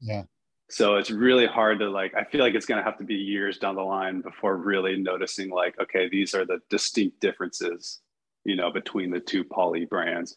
Yeah. 0.00 0.24
So 0.70 0.96
it's 0.96 1.10
really 1.10 1.46
hard 1.46 1.80
to 1.80 1.90
like. 1.90 2.14
I 2.14 2.24
feel 2.24 2.40
like 2.40 2.54
it's 2.54 2.66
going 2.66 2.78
to 2.78 2.84
have 2.84 2.98
to 2.98 3.04
be 3.04 3.14
years 3.16 3.58
down 3.58 3.74
the 3.76 3.82
line 3.82 4.22
before 4.22 4.56
really 4.56 4.96
noticing 4.96 5.50
like, 5.50 5.78
okay, 5.80 6.08
these 6.08 6.34
are 6.34 6.46
the 6.46 6.60
distinct 6.70 7.20
differences, 7.20 8.00
you 8.44 8.56
know, 8.56 8.70
between 8.72 9.10
the 9.10 9.20
two 9.20 9.44
poly 9.44 9.84
brands. 9.84 10.34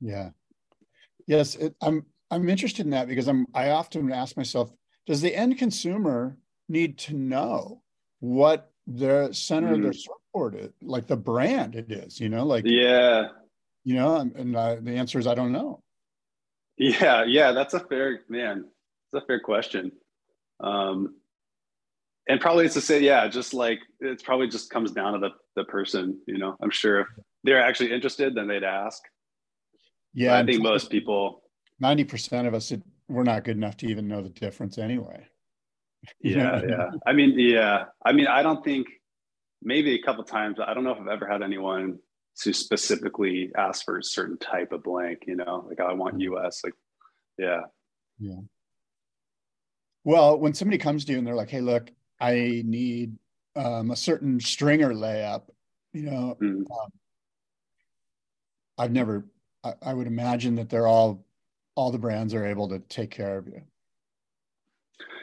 Yeah. 0.00 0.30
Yes, 1.26 1.54
it, 1.56 1.74
I'm 1.80 2.04
I'm 2.30 2.48
interested 2.48 2.84
in 2.84 2.90
that 2.90 3.08
because 3.08 3.26
I'm 3.28 3.46
I 3.54 3.70
often 3.70 4.12
ask 4.12 4.36
myself, 4.36 4.70
does 5.06 5.22
the 5.22 5.34
end 5.34 5.56
consumer 5.58 6.36
need 6.68 6.98
to 6.98 7.14
know 7.14 7.82
what 8.20 8.70
the 8.86 9.32
center 9.32 9.72
of 9.72 9.82
their 9.82 9.92
Mm. 9.92 9.96
surfboard 9.96 10.54
is, 10.56 10.70
like 10.82 11.06
the 11.06 11.16
brand 11.16 11.74
it 11.74 11.90
is, 11.90 12.20
you 12.20 12.28
know, 12.28 12.44
like 12.44 12.64
Yeah, 12.66 13.28
you 13.84 13.94
know, 13.94 14.16
and, 14.16 14.56
I, 14.56 14.76
the 14.76 14.92
answer 14.92 15.18
is 15.18 15.26
I 15.26 15.34
don't 15.34 15.52
know. 15.52 15.82
Yeah, 16.76 17.24
yeah, 17.24 17.52
that's 17.52 17.74
a 17.74 17.80
fair 17.80 18.20
man. 18.28 18.64
It's 19.12 19.22
a 19.22 19.26
fair 19.26 19.40
question. 19.40 19.92
Um, 20.60 21.16
and 22.28 22.40
probably 22.40 22.66
it's 22.66 22.74
to 22.74 22.80
say, 22.80 23.00
yeah, 23.00 23.26
just 23.28 23.54
like 23.54 23.80
it's 24.00 24.22
probably 24.22 24.48
just 24.48 24.70
comes 24.70 24.92
down 24.92 25.14
to 25.14 25.18
the 25.18 25.30
the 25.56 25.64
person. 25.64 26.20
You 26.26 26.38
know, 26.38 26.56
I'm 26.62 26.70
sure 26.70 27.00
if 27.00 27.06
they're 27.42 27.62
actually 27.62 27.92
interested, 27.92 28.34
then 28.34 28.48
they'd 28.48 28.64
ask. 28.64 29.02
Yeah, 30.14 30.30
But 30.30 30.42
I 30.42 30.46
think 30.46 30.62
most 30.62 30.90
people, 30.90 31.42
ninety 31.80 32.04
percent 32.04 32.46
of 32.46 32.54
us 32.54 32.70
it, 32.70 32.82
we're 33.08 33.24
not 33.24 33.44
good 33.44 33.56
enough 33.56 33.76
to 33.78 33.86
even 33.86 34.06
know 34.06 34.22
the 34.22 34.30
difference 34.30 34.78
anyway. 34.78 35.26
Yeah, 36.22 36.62
yeah. 36.66 36.90
I 37.06 37.12
mean, 37.12 37.36
yeah. 37.36 37.86
I 38.04 38.12
mean, 38.12 38.28
I 38.28 38.40
don't 38.40 38.64
think 38.64 38.86
maybe 39.60 39.94
a 39.94 40.02
couple 40.02 40.22
times. 40.22 40.54
but 40.56 40.68
I 40.68 40.74
don't 40.74 40.84
know 40.84 40.92
if 40.92 41.00
I've 41.00 41.08
ever 41.08 41.26
had 41.26 41.42
anyone 41.42 41.98
to 42.42 42.52
specifically 42.52 43.50
ask 43.56 43.84
for 43.84 43.98
a 43.98 44.04
certain 44.04 44.38
type 44.38 44.72
of 44.72 44.82
blank. 44.82 45.24
You 45.26 45.36
know, 45.36 45.66
like 45.68 45.80
I 45.80 45.92
want 45.92 46.20
US. 46.20 46.62
Like, 46.64 46.74
yeah, 47.38 47.62
Yeah. 48.18 48.40
Well, 50.04 50.38
when 50.38 50.54
somebody 50.54 50.78
comes 50.78 51.04
to 51.04 51.12
you 51.12 51.18
and 51.18 51.26
they're 51.26 51.34
like, 51.34 51.50
"Hey, 51.50 51.60
look, 51.60 51.90
I 52.20 52.62
need 52.64 53.16
um, 53.56 53.90
a 53.90 53.96
certain 53.96 54.40
stringer 54.40 54.92
layup," 54.92 55.42
you 55.92 56.02
know, 56.02 56.36
Mm. 56.40 56.64
um, 56.70 56.90
I've 58.78 58.92
never. 58.92 59.24
I, 59.64 59.74
I 59.82 59.94
would 59.94 60.06
imagine 60.06 60.54
that 60.56 60.68
they're 60.68 60.86
all, 60.86 61.24
all 61.74 61.90
the 61.90 61.98
brands 61.98 62.32
are 62.32 62.46
able 62.46 62.68
to 62.68 62.78
take 62.78 63.10
care 63.10 63.36
of 63.36 63.48
you. 63.48 63.60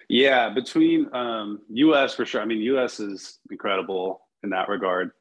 Yeah, 0.10 0.49
between 0.49 1.13
um, 1.15 1.62
US 1.69 2.13
for 2.13 2.25
sure. 2.25 2.41
I 2.41 2.45
mean, 2.45 2.62
US 2.62 2.99
is 2.99 3.39
incredible 3.49 4.28
in 4.43 4.49
that 4.49 4.67
regard. 4.67 5.12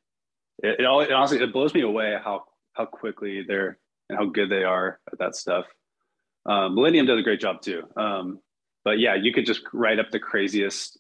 It, 0.63 0.81
it, 0.81 0.85
al- 0.85 1.01
it 1.01 1.13
honestly 1.13 1.41
it 1.43 1.53
blows 1.53 1.75
me 1.75 1.83
away 1.83 2.17
how 2.23 2.45
how 2.75 2.87
quickly 2.87 3.45
they're 3.47 3.79
and 4.09 4.19
how 4.19 4.27
good 4.27 4.51
they 4.51 4.65
are 4.65 5.01
at 5.13 5.19
that 5.19 5.35
stuff. 5.37 5.65
Um, 6.47 6.75
Millennium 6.75 7.07
does 7.07 7.19
a 7.19 7.23
great 7.23 7.41
job 7.41 7.63
too. 7.63 7.83
Um, 7.97 8.41
but 8.85 8.99
yeah, 8.99 9.15
you 9.15 9.33
could 9.33 9.47
just 9.47 9.63
write 9.73 9.99
up 9.99 10.11
the 10.11 10.19
craziest, 10.19 10.99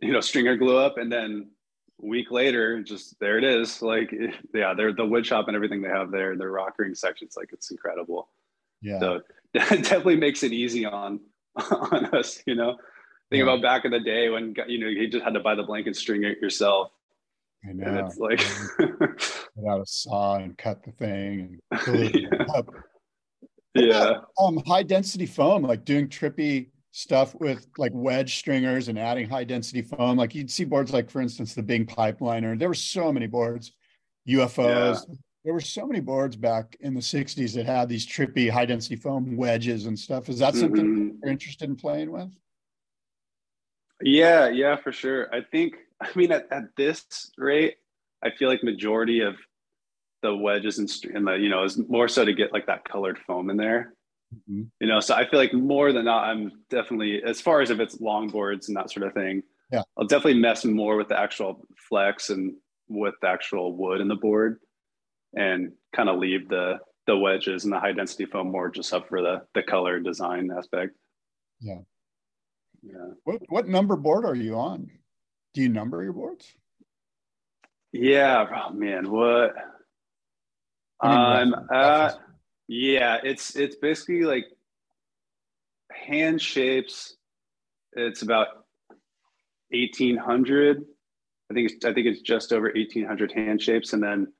you 0.00 0.10
know, 0.12 0.20
stringer 0.20 0.56
glue 0.56 0.78
up, 0.78 0.96
and 0.96 1.12
then 1.12 1.50
a 2.02 2.06
week 2.06 2.30
later, 2.30 2.82
just 2.82 3.18
there 3.20 3.36
it 3.36 3.44
is. 3.44 3.82
Like, 3.82 4.10
yeah, 4.54 4.72
they're 4.74 4.92
the 4.94 5.04
wood 5.04 5.26
shop 5.26 5.48
and 5.48 5.54
everything 5.54 5.82
they 5.82 5.88
have 5.90 6.10
there, 6.10 6.34
their 6.36 6.50
rockering 6.50 6.96
sections, 6.96 7.34
like 7.36 7.50
it's 7.52 7.70
incredible. 7.70 8.28
Yeah. 8.80 9.00
So 9.00 9.20
that 9.52 9.68
definitely 9.82 10.16
makes 10.16 10.42
it 10.42 10.52
easy 10.52 10.86
on 10.86 11.20
on 11.70 12.06
us, 12.06 12.42
you 12.46 12.54
know. 12.54 12.76
Think 13.30 13.44
Yeah. 13.44 13.52
about 13.52 13.62
back 13.62 13.84
in 13.84 13.90
the 13.90 14.00
day 14.00 14.30
when 14.30 14.54
you 14.66 14.78
know 14.78 14.86
you 14.86 15.08
just 15.08 15.24
had 15.24 15.34
to 15.34 15.40
buy 15.40 15.54
the 15.54 15.62
blanket 15.62 15.96
string 15.96 16.24
it 16.24 16.38
yourself, 16.40 16.90
and 17.64 17.78
know. 17.78 18.06
it's 18.06 18.18
like, 18.18 18.38
Get 19.56 19.68
out 19.68 19.80
a 19.80 19.86
saw 19.86 20.36
and 20.36 20.56
cut 20.58 20.82
the 20.84 20.92
thing 20.92 21.60
and 21.72 22.14
Yeah. 22.14 22.44
up. 22.54 22.68
Yeah, 23.74 24.20
um, 24.38 24.62
high 24.66 24.82
density 24.84 25.26
foam, 25.26 25.62
like 25.62 25.84
doing 25.84 26.08
trippy 26.08 26.68
stuff 26.92 27.34
with 27.34 27.66
like 27.76 27.90
wedge 27.92 28.36
stringers 28.36 28.86
and 28.88 28.96
adding 28.98 29.28
high 29.28 29.42
density 29.44 29.82
foam. 29.82 30.16
Like 30.16 30.34
you'd 30.34 30.50
see 30.50 30.64
boards 30.64 30.92
like, 30.92 31.10
for 31.10 31.20
instance, 31.20 31.54
the 31.54 31.62
Bing 31.62 31.84
Pipeliner. 31.86 32.56
There 32.56 32.68
were 32.68 32.74
so 32.74 33.12
many 33.12 33.26
boards, 33.26 33.72
UFOs. 34.28 35.04
There 35.44 35.52
were 35.52 35.60
so 35.60 35.86
many 35.86 36.00
boards 36.00 36.36
back 36.36 36.76
in 36.80 36.94
the 36.94 37.00
60s 37.00 37.54
that 37.54 37.66
had 37.66 37.88
these 37.88 38.06
trippy 38.06 38.48
high 38.48 38.64
density 38.64 38.96
foam 38.96 39.36
wedges 39.36 39.86
and 39.86 39.98
stuff. 39.98 40.28
Is 40.28 40.38
that 40.38 40.54
something 40.54 40.86
Mhm. 40.86 41.18
you're 41.22 41.32
interested 41.32 41.68
in 41.68 41.76
playing 41.76 42.10
with? 42.12 42.30
yeah, 44.02 44.48
yeah, 44.48 44.76
for 44.76 44.92
sure. 44.92 45.32
I 45.34 45.40
think, 45.42 45.74
I 46.04 46.18
mean, 46.18 46.32
at, 46.32 46.46
at 46.50 46.64
this 46.76 47.04
rate, 47.38 47.74
I 48.22 48.30
feel 48.30 48.48
like 48.48 48.62
majority 48.62 49.20
of 49.20 49.34
the 50.22 50.34
wedges 50.34 50.78
and, 50.78 50.90
and 51.14 51.26
the 51.26 51.34
you 51.34 51.48
know 51.48 51.64
is 51.64 51.78
more 51.88 52.08
so 52.08 52.24
to 52.24 52.32
get 52.32 52.52
like 52.52 52.66
that 52.66 52.84
colored 52.88 53.18
foam 53.26 53.50
in 53.50 53.56
there. 53.56 53.94
Mhm. 54.50 54.68
You 54.80 54.86
know, 54.88 55.00
so 55.00 55.14
I 55.14 55.28
feel 55.28 55.38
like 55.38 55.52
more 55.52 55.92
than 55.92 56.06
not, 56.06 56.24
I'm 56.24 56.50
definitely 56.70 57.22
as 57.22 57.40
far 57.40 57.60
as 57.60 57.70
if 57.70 57.78
it's 57.78 58.00
long 58.00 58.28
boards 58.28 58.68
and 58.68 58.76
that 58.76 58.90
sort 58.90 59.06
of 59.06 59.12
thing. 59.12 59.42
Yeah. 59.70 59.82
I'll 59.96 60.06
definitely 60.06 60.40
mess 60.40 60.64
more 60.64 60.96
with 60.96 61.08
the 61.08 61.18
actual 61.18 61.66
flex 61.88 62.30
and 62.30 62.54
with 62.88 63.14
the 63.22 63.28
actual 63.28 63.76
wood 63.76 64.00
in 64.00 64.08
the 64.08 64.14
board, 64.14 64.60
and 65.34 65.72
kind 65.94 66.08
of 66.08 66.18
leave 66.18 66.48
the 66.48 66.78
the 67.06 67.16
wedges 67.16 67.64
and 67.64 67.72
the 67.72 67.78
high 67.78 67.92
density 67.92 68.24
foam 68.24 68.50
more 68.50 68.70
just 68.70 68.92
up 68.94 69.08
for 69.08 69.20
the 69.20 69.42
the 69.54 69.62
color 69.62 70.00
design 70.00 70.50
aspect. 70.56 70.92
Yeah. 71.60 71.80
Yeah. 72.82 73.12
What, 73.24 73.40
what 73.48 73.68
number 73.68 73.96
board 73.96 74.24
are 74.24 74.34
you 74.34 74.56
on? 74.56 74.90
Do 75.54 75.62
you 75.62 75.68
number 75.68 76.02
your 76.02 76.12
boards? 76.12 76.52
Yeah. 77.92 78.46
Oh 78.68 78.72
man, 78.72 79.10
what? 79.10 79.54
I 81.00 81.08
mean, 81.44 81.54
I'm 81.54 81.66
rough- 81.70 82.16
Yeah, 82.68 83.18
it's 83.22 83.54
it's 83.56 83.76
basically 83.76 84.22
like 84.22 84.46
hand 85.92 86.40
shapes. 86.42 87.16
It's 87.92 88.22
about 88.22 88.48
eighteen 89.72 90.16
hundred. 90.16 90.84
I 91.50 91.54
think 91.54 91.70
it's 91.70 91.84
I 91.84 91.92
think 91.92 92.06
it's 92.08 92.20
just 92.22 92.52
over 92.52 92.76
eighteen 92.76 93.04
hundred 93.06 93.30
hand 93.32 93.62
shapes, 93.62 93.92
and 93.92 94.02
then 94.02 94.32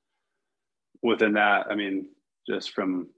within 1.02 1.34
that, 1.34 1.66
I 1.70 1.76
mean, 1.76 2.08
just 2.48 2.72
from 2.72 3.08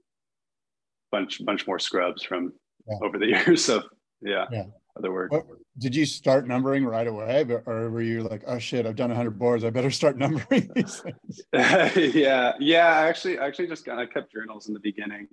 bunch 1.11 1.43
bunch 1.45 1.65
more 1.65 1.79
scrubs 1.79 2.21
from 2.21 2.53
Yeah. 2.87 2.97
over 3.01 3.17
the 3.17 3.25
years. 3.47 3.65
So 3.65 3.81
yeah, 4.21 4.45
Yeah. 4.51 4.65
Other 4.97 5.11
work. 5.11 5.31
What, 5.31 5.45
did 5.77 5.95
you 5.95 6.05
start 6.05 6.47
numbering 6.47 6.85
right 6.85 7.07
away, 7.07 7.45
or 7.65 7.89
were 7.89 8.01
you 8.01 8.23
like, 8.23 8.43
oh 8.47 8.57
shit, 8.57 8.85
I've 8.85 8.95
done 8.95 9.09
100 9.09 9.37
boards, 9.37 9.63
I 9.63 9.69
better 9.69 9.91
start 9.91 10.17
numbering 10.19 10.69
these 10.75 10.99
things? 10.99 11.41
yeah, 12.15 12.53
yeah. 12.59 12.87
I 12.87 13.07
actually, 13.07 13.37
actually 13.37 13.67
just 13.67 13.85
got, 13.85 13.99
I 13.99 14.05
kept 14.05 14.31
journals 14.31 14.67
in 14.67 14.73
the 14.73 14.79
beginning, 14.79 15.27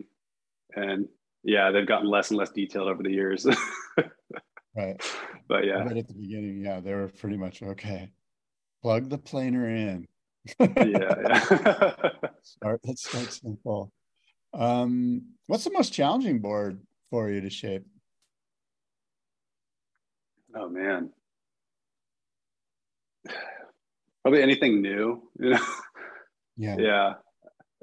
and 0.75 1.09
yeah, 1.43 1.71
they've 1.71 1.87
gotten 1.87 2.09
less 2.09 2.31
and 2.31 2.39
less 2.39 2.51
detailed 2.51 2.89
over 2.89 3.03
the 3.03 3.11
years. 3.11 3.47
right. 4.77 5.01
But 5.49 5.65
yeah, 5.65 5.83
right 5.85 5.97
at 5.97 6.09
the 6.09 6.15
beginning, 6.15 6.62
yeah, 6.65 6.81
they 6.81 6.93
were 6.93 7.09
pretty 7.09 7.37
much 7.37 7.62
okay. 7.62 8.11
Plug 8.83 9.09
the 9.09 9.19
planer 9.19 9.69
in. 9.69 10.07
yeah, 10.61 10.67
yeah. 10.87 11.91
start. 12.43 12.81
Let's 12.85 13.09
start 13.09 13.33
simple. 13.33 13.93
Um, 14.53 15.23
what's 15.47 15.65
the 15.65 15.73
most 15.73 15.93
challenging 15.93 16.41
board 16.41 16.81
for 17.11 17.31
you 17.31 17.41
to 17.41 17.51
shape? 17.51 17.85
Oh 20.57 20.69
man. 20.69 21.11
Probably 24.23 24.43
anything 24.43 24.81
new, 24.81 25.23
you 25.39 25.51
know. 25.51 25.67
Yeah. 26.57 26.77
Yeah. 26.79 27.13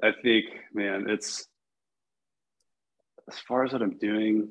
I 0.02 0.10
think, 0.22 0.46
man, 0.74 1.06
it's 1.08 1.46
as 3.28 3.38
far 3.40 3.64
as 3.64 3.72
what 3.72 3.82
I'm 3.82 3.98
doing. 3.98 4.48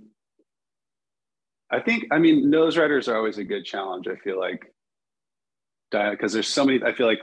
I 1.69 1.82
think, 1.82 2.05
I 2.11 2.19
mean, 2.19 2.49
nose 2.49 2.78
riders 2.78 3.07
are 3.07 3.17
always 3.17 3.38
a 3.38 3.43
good 3.43 3.65
challenge. 3.65 4.07
I 4.07 4.15
feel 4.15 4.39
like, 4.39 4.74
because 5.91 6.32
there's 6.32 6.47
so 6.47 6.63
many. 6.63 6.82
I 6.84 6.93
feel 6.93 7.07
like 7.07 7.22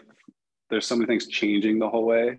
there's 0.69 0.87
so 0.87 0.97
many 0.97 1.07
things 1.07 1.27
changing 1.27 1.79
the 1.79 1.89
whole 1.89 2.05
way. 2.05 2.39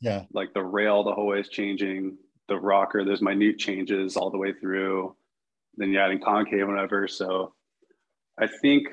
Yeah. 0.00 0.24
Like 0.32 0.54
the 0.54 0.62
rail 0.62 1.02
the 1.02 1.12
whole 1.12 1.26
way 1.26 1.40
is 1.40 1.48
changing. 1.48 2.16
The 2.46 2.56
rocker, 2.56 3.04
there's 3.04 3.22
minute 3.22 3.58
changes 3.58 4.16
all 4.16 4.30
the 4.30 4.38
way 4.38 4.52
through. 4.52 5.16
Then 5.76 5.90
you're 5.90 6.02
adding 6.02 6.20
concave, 6.20 6.68
whatever. 6.68 7.08
So 7.08 7.54
I 8.40 8.46
think, 8.62 8.88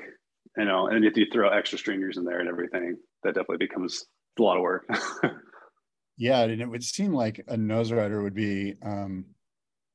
you 0.56 0.64
know, 0.64 0.86
and 0.86 1.04
if 1.04 1.16
you 1.16 1.26
throw 1.32 1.48
extra 1.48 1.78
stringers 1.78 2.16
in 2.16 2.24
there 2.24 2.40
and 2.40 2.48
everything, 2.48 2.96
that 3.22 3.34
definitely 3.34 3.66
becomes 3.66 4.04
a 4.38 4.42
lot 4.42 4.56
of 4.56 4.62
work. 4.62 4.86
yeah. 6.16 6.42
And 6.42 6.60
it 6.60 6.68
would 6.68 6.84
seem 6.84 7.12
like 7.12 7.42
a 7.48 7.56
nose 7.56 7.90
rider 7.92 8.22
would 8.22 8.34
be, 8.34 8.74
um, 8.82 9.26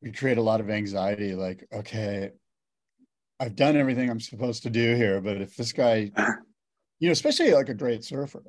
we 0.01 0.11
create 0.11 0.37
a 0.37 0.41
lot 0.43 0.59
of 0.59 0.69
anxiety. 0.69 1.33
Like, 1.33 1.65
okay, 1.73 2.31
I've 3.39 3.55
done 3.55 3.77
everything 3.77 4.09
I'm 4.09 4.19
supposed 4.19 4.63
to 4.63 4.69
do 4.69 4.95
here, 4.95 5.21
but 5.21 5.41
if 5.41 5.55
this 5.55 5.71
guy, 5.71 6.11
you 6.99 7.07
know, 7.07 7.11
especially 7.11 7.53
like 7.53 7.69
a 7.69 7.73
great 7.73 8.03
surfer, 8.03 8.43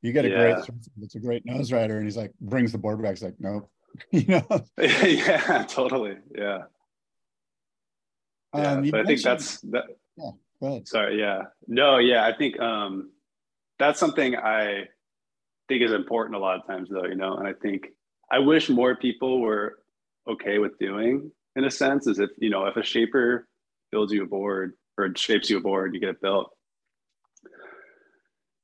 you 0.00 0.12
get 0.12 0.24
a 0.24 0.28
Yeah. 0.28 0.36
great 0.36 0.64
surfer 0.64 0.78
that's 0.96 1.14
a 1.14 1.20
great 1.20 1.44
nose 1.44 1.72
rider, 1.72 1.96
and 1.96 2.04
he's 2.04 2.16
like 2.16 2.32
brings 2.40 2.72
the 2.72 2.78
board 2.78 3.02
back. 3.02 3.12
He's 3.12 3.22
like, 3.22 3.36
nope, 3.38 3.70
you 4.10 4.24
know. 4.26 4.64
yeah, 4.78 5.64
totally. 5.68 6.16
Yeah. 6.34 6.64
Yeah. 8.54 8.72
Um, 8.72 8.84
you 8.84 8.90
but 8.92 9.00
I 9.00 9.04
think 9.04 9.22
that's 9.22 9.60
that. 9.62 9.84
Go 10.18 10.68
ahead. 10.68 10.86
Sorry. 10.86 11.18
Yeah. 11.18 11.42
No. 11.66 11.98
Yeah. 11.98 12.24
I 12.24 12.32
think 12.36 12.58
um, 12.60 13.10
that's 13.78 13.98
something 13.98 14.36
I 14.36 14.84
think 15.68 15.82
is 15.82 15.92
important 15.92 16.36
a 16.36 16.38
lot 16.38 16.60
of 16.60 16.66
times, 16.66 16.88
though. 16.90 17.04
You 17.04 17.16
know, 17.16 17.36
and 17.36 17.48
I 17.48 17.52
think 17.52 17.88
I 18.30 18.38
wish 18.38 18.68
more 18.68 18.94
people 18.96 19.40
were 19.40 19.80
okay 20.28 20.58
with 20.58 20.78
doing. 20.78 21.32
In 21.56 21.64
a 21.64 21.70
sense, 21.70 22.06
is 22.06 22.18
if 22.18 22.30
you 22.38 22.48
know 22.48 22.66
if 22.66 22.76
a 22.76 22.82
shaper 22.82 23.48
builds 23.90 24.12
you 24.12 24.22
a 24.22 24.26
board 24.26 24.74
or 24.96 25.12
shapes 25.16 25.50
you 25.50 25.58
a 25.58 25.60
board, 25.60 25.94
you 25.94 26.00
get 26.00 26.10
it 26.10 26.22
built, 26.22 26.50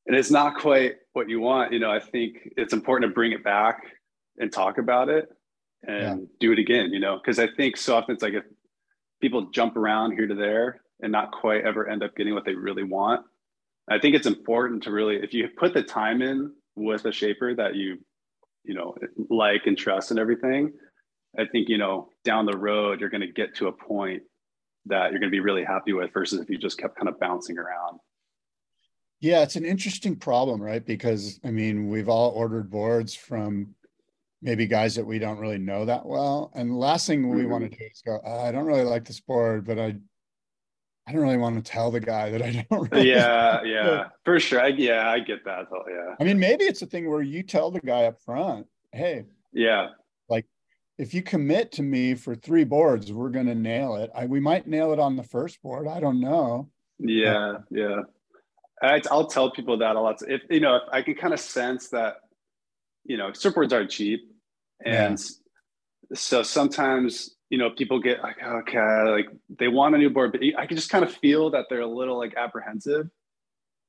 and 0.07 0.17
it's 0.17 0.31
not 0.31 0.57
quite 0.57 0.95
what 1.15 1.29
you 1.29 1.41
want. 1.41 1.73
You 1.73 1.81
know, 1.81 1.91
I 1.91 2.01
think 2.01 2.37
it's 2.57 2.73
important 2.73 3.11
to 3.11 3.15
bring 3.15 3.33
it 3.33 3.43
back 3.43 3.83
and 4.39 4.53
talk 4.53 4.79
about 4.79 5.09
it 5.09 5.29
and 5.87 6.29
do 6.39 6.53
it 6.53 6.59
again. 6.61 6.93
You 6.93 7.01
know, 7.01 7.19
because 7.19 7.39
I 7.39 7.49
think 7.57 7.77
so 7.77 7.97
often 7.97 8.15
it's 8.15 8.23
like 8.23 8.35
if 8.35 8.45
people 9.21 9.51
jump 9.51 9.77
around 9.77 10.13
here 10.13 10.29
to 10.29 10.35
there 10.35 10.81
and 11.01 11.13
not 11.13 11.33
quite 11.33 11.65
ever 11.65 11.89
end 11.89 12.03
up 12.03 12.17
getting 12.17 12.35
what 12.35 12.45
they 12.45 12.55
really 12.55 12.83
want. 12.83 13.25
I 13.91 13.99
think 13.99 14.15
it's 14.15 14.27
important 14.27 14.83
to 14.85 14.93
really, 14.93 15.17
if 15.17 15.35
you 15.35 15.49
put 15.59 15.75
the 15.75 15.83
time 15.83 16.23
in 16.23 16.55
with 16.77 17.05
a 17.07 17.13
shaper 17.13 17.55
that 17.55 17.75
you, 17.77 17.99
you 18.65 18.75
know, 18.75 18.95
like 19.31 19.67
and 19.67 19.79
trust 19.79 20.11
and 20.11 20.21
everything, 20.21 20.73
I 21.39 21.47
think, 21.47 21.69
you 21.69 21.79
know, 21.79 22.11
down 22.25 22.47
the 22.47 22.57
road, 22.59 23.01
you're 23.01 23.11
going 23.11 23.23
to 23.23 23.33
get 23.33 23.55
to 23.57 23.69
a 23.69 23.73
point 23.73 24.23
that 24.87 25.11
you're 25.11 25.21
going 25.21 25.31
to 25.31 25.37
be 25.37 25.41
really 25.41 25.65
happy 25.65 25.93
with 25.93 26.13
versus 26.13 26.41
if 26.41 26.51
you 26.51 26.59
just 26.59 26.79
kept 26.79 26.97
kind 26.97 27.09
of 27.09 27.21
bouncing 27.21 27.59
around. 27.59 28.01
Yeah, 29.21 29.43
it's 29.43 29.57
an 29.57 29.65
interesting 29.65 30.17
problem, 30.17 30.63
right? 30.63 30.85
Because 30.85 31.41
I 31.45 31.51
mean, 31.51 31.89
we've 31.89 32.09
all 32.09 32.31
ordered 32.31 32.71
boards 32.71 33.15
from 33.15 33.75
maybe 34.43 34.67
guys 34.67 34.95
that 34.97 35.07
we 35.07 35.19
don't 35.19 35.39
really 35.39 35.59
know 35.59 35.85
that 35.87 36.07
well, 36.07 36.53
and 36.55 36.71
the 36.71 36.77
last 36.77 37.07
thing 37.07 37.35
we 37.35 37.45
Mhm. 37.45 37.49
want 37.49 37.65
to 37.71 37.71
do 37.77 37.85
is 37.85 38.03
go, 38.07 38.21
"Oh, 38.25 38.41
"I 38.41 38.53
don't 38.53 38.67
really 38.67 38.85
like 38.85 39.05
this 39.07 39.21
board, 39.21 39.67
but 39.67 39.79
I, 39.79 39.97
I 41.09 41.13
don't 41.13 41.23
really 41.23 41.39
want 41.39 41.65
to 41.65 41.71
tell 41.71 41.91
the 41.91 42.01
guy 42.01 42.31
that 42.31 42.43
I 42.43 42.67
don't." 42.69 42.93
Really 42.93 43.11
Yeah, 43.11 43.63
yeah, 43.65 44.05
for 44.25 44.39
sure. 44.39 44.61
I, 44.61 44.69
yeah, 44.69 45.11
I 45.11 45.21
get 45.21 45.45
that. 45.47 45.67
Though. 45.71 45.85
Yeah, 45.89 46.15
I 46.21 46.25
mean, 46.25 46.39
maybe 46.39 46.65
it's 46.65 46.83
a 46.83 46.87
thing 46.87 47.09
where 47.09 47.23
you 47.23 47.43
tell 47.43 47.71
the 47.71 47.81
guy 47.81 48.05
up 48.05 48.21
front, 48.21 48.67
"Hey, 48.93 49.25
yeah, 49.53 49.89
like 50.29 50.45
if 50.99 51.15
you 51.15 51.23
commit 51.23 51.73
to 51.73 51.83
me 51.83 52.15
for 52.15 52.35
three 52.35 52.65
boards, 52.65 53.11
we're 53.11 53.31
going 53.31 53.47
to 53.47 53.55
nail 53.55 53.97
it. 53.97 54.11
I, 54.15 54.27
we 54.27 54.41
might 54.41 54.67
nail 54.67 54.93
it 54.93 54.99
on 54.99 55.17
the 55.17 55.23
first 55.23 55.63
board. 55.63 55.89
I 55.89 55.99
don't 55.99 56.21
know." 56.21 56.69
Yeah, 56.99 57.59
yeah. 57.71 58.03
I, 58.83 59.01
I'll 59.11 59.27
tell 59.27 59.51
people 59.51 59.79
that 59.79 59.97
a 59.97 60.01
lot. 60.01 60.21
If 60.29 60.43
you 60.51 60.61
know, 60.61 60.77
if 60.77 60.83
I 60.93 61.01
can 61.01 61.15
kind 61.15 61.33
of 61.33 61.41
sense 61.41 61.89
that, 61.89 62.17
you 63.05 63.17
know, 63.17 63.31
surfboards 63.31 63.73
are 63.73 63.87
cheap, 63.87 64.21
and 64.85 65.19
so 66.15 66.43
sometimes 66.43 67.35
you 67.51 67.59
know 67.59 67.71
people 67.71 67.99
get 68.01 68.23
like, 68.23 68.37
okay, 68.43 69.03
like 69.11 69.29
they 69.59 69.69
want 69.69 69.95
a 69.95 69.99
new 69.99 70.11
board, 70.11 70.33
but 70.33 70.41
I 70.59 70.67
can 70.67 70.77
just 70.77 70.91
kind 70.91 71.05
of 71.05 71.13
feel 71.13 71.51
that 71.51 71.67
they're 71.69 71.81
a 71.81 71.87
little 71.87 72.19
like 72.19 72.35
apprehensive. 72.37 73.09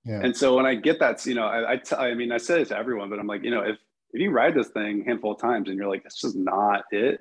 Yeah. 0.05 0.21
And 0.23 0.35
so 0.35 0.55
when 0.55 0.65
I 0.65 0.75
get 0.75 0.99
that, 0.99 1.25
you 1.25 1.35
know, 1.35 1.45
I, 1.45 1.73
I, 1.73 1.77
t- 1.77 1.95
I 1.95 2.13
mean, 2.13 2.31
I 2.31 2.37
say 2.37 2.61
it 2.61 2.69
to 2.69 2.77
everyone, 2.77 3.09
but 3.09 3.19
I'm 3.19 3.27
like, 3.27 3.43
you 3.43 3.51
know, 3.51 3.61
if 3.61 3.77
if 4.11 4.21
you 4.21 4.31
ride 4.31 4.55
this 4.55 4.69
thing 4.69 5.01
a 5.01 5.05
handful 5.05 5.33
of 5.33 5.41
times 5.41 5.67
and 5.69 5.77
you're 5.77 5.89
like, 5.89 6.03
it's 6.05 6.19
just 6.19 6.35
not 6.35 6.83
it, 6.91 7.19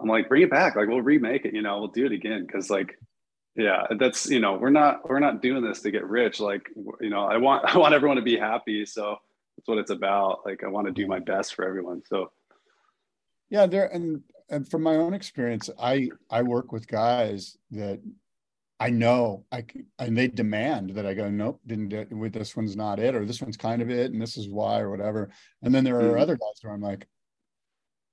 I'm 0.00 0.08
like, 0.08 0.28
bring 0.28 0.42
it 0.42 0.50
back. 0.50 0.76
Like 0.76 0.88
we'll 0.88 1.02
remake 1.02 1.44
it. 1.44 1.54
You 1.54 1.62
know, 1.62 1.78
we'll 1.78 1.88
do 1.88 2.06
it 2.06 2.12
again 2.12 2.46
because 2.46 2.70
like 2.70 2.98
yeah 3.58 3.82
that's 3.98 4.30
you 4.30 4.38
know 4.40 4.54
we're 4.54 4.70
not 4.70 5.06
we're 5.08 5.18
not 5.18 5.42
doing 5.42 5.62
this 5.62 5.82
to 5.82 5.90
get 5.90 6.06
rich 6.06 6.40
like 6.40 6.70
you 7.00 7.10
know 7.10 7.24
i 7.24 7.36
want 7.36 7.64
i 7.74 7.76
want 7.76 7.92
everyone 7.92 8.16
to 8.16 8.22
be 8.22 8.38
happy 8.38 8.86
so 8.86 9.16
that's 9.56 9.68
what 9.68 9.78
it's 9.78 9.90
about 9.90 10.40
like 10.46 10.62
i 10.64 10.68
want 10.68 10.86
to 10.86 10.92
do 10.92 11.06
my 11.06 11.18
best 11.18 11.54
for 11.54 11.66
everyone 11.66 12.00
so 12.06 12.30
yeah 13.50 13.66
there 13.66 13.86
and 13.92 14.22
and 14.50 14.68
from 14.68 14.82
my 14.82 14.96
own 14.96 15.14
experience 15.14 15.68
i 15.80 16.08
i 16.30 16.42
work 16.42 16.72
with 16.72 16.86
guys 16.86 17.56
that 17.70 18.00
i 18.80 18.88
know 18.90 19.44
i 19.52 19.64
and 19.98 20.16
they 20.16 20.28
demand 20.28 20.90
that 20.90 21.04
i 21.06 21.14
go 21.14 21.28
nope 21.28 21.60
didn't 21.66 21.88
do, 21.88 22.06
with 22.12 22.32
this 22.32 22.56
one's 22.56 22.76
not 22.76 22.98
it 22.98 23.14
or 23.14 23.24
this 23.24 23.42
one's 23.42 23.56
kind 23.56 23.82
of 23.82 23.90
it 23.90 24.12
and 24.12 24.20
this 24.22 24.36
is 24.36 24.48
why 24.48 24.80
or 24.80 24.90
whatever. 24.90 25.30
And 25.62 25.74
then 25.74 25.84
there 25.84 25.98
are 25.98 26.14
Mhm. 26.16 26.20
other 26.22 26.36
guys 26.36 26.58
where 26.62 26.72
i'm 26.72 26.80
like 26.80 27.06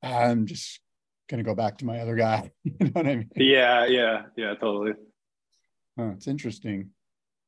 i'm 0.01 0.45
just 0.45 0.79
gonna 1.29 1.43
go 1.43 1.55
back 1.55 1.77
to 1.79 1.85
my 1.85 1.99
other 1.99 2.15
guy. 2.15 2.51
You 2.63 2.73
know 2.85 2.91
what 2.93 3.07
i 3.07 3.15
mean? 3.15 3.29
Yeah 3.35 3.85
yeah 3.85 4.23
yeah 4.35 4.53
totally. 4.55 4.93
It's 5.97 6.27
interesting. 6.27 6.89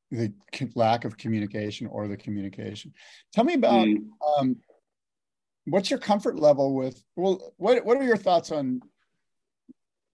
The 0.10 0.32
lack 0.76 1.04
of 1.04 1.18
communication 1.18 1.86
or 1.88 2.08
the 2.08 2.16
communication. 2.16 2.94
Tell 3.34 3.44
me 3.44 3.56
about 3.56 3.88
Mm. 3.88 4.08
um 4.38 4.56
what's 5.68 5.90
your 5.90 6.00
comfort 6.00 6.40
level 6.40 6.74
with 6.76 7.04
well 7.16 7.54
what 7.58 7.84
what 7.86 7.98
are 7.98 8.04
your 8.04 8.18
thoughts 8.18 8.52
on 8.52 8.82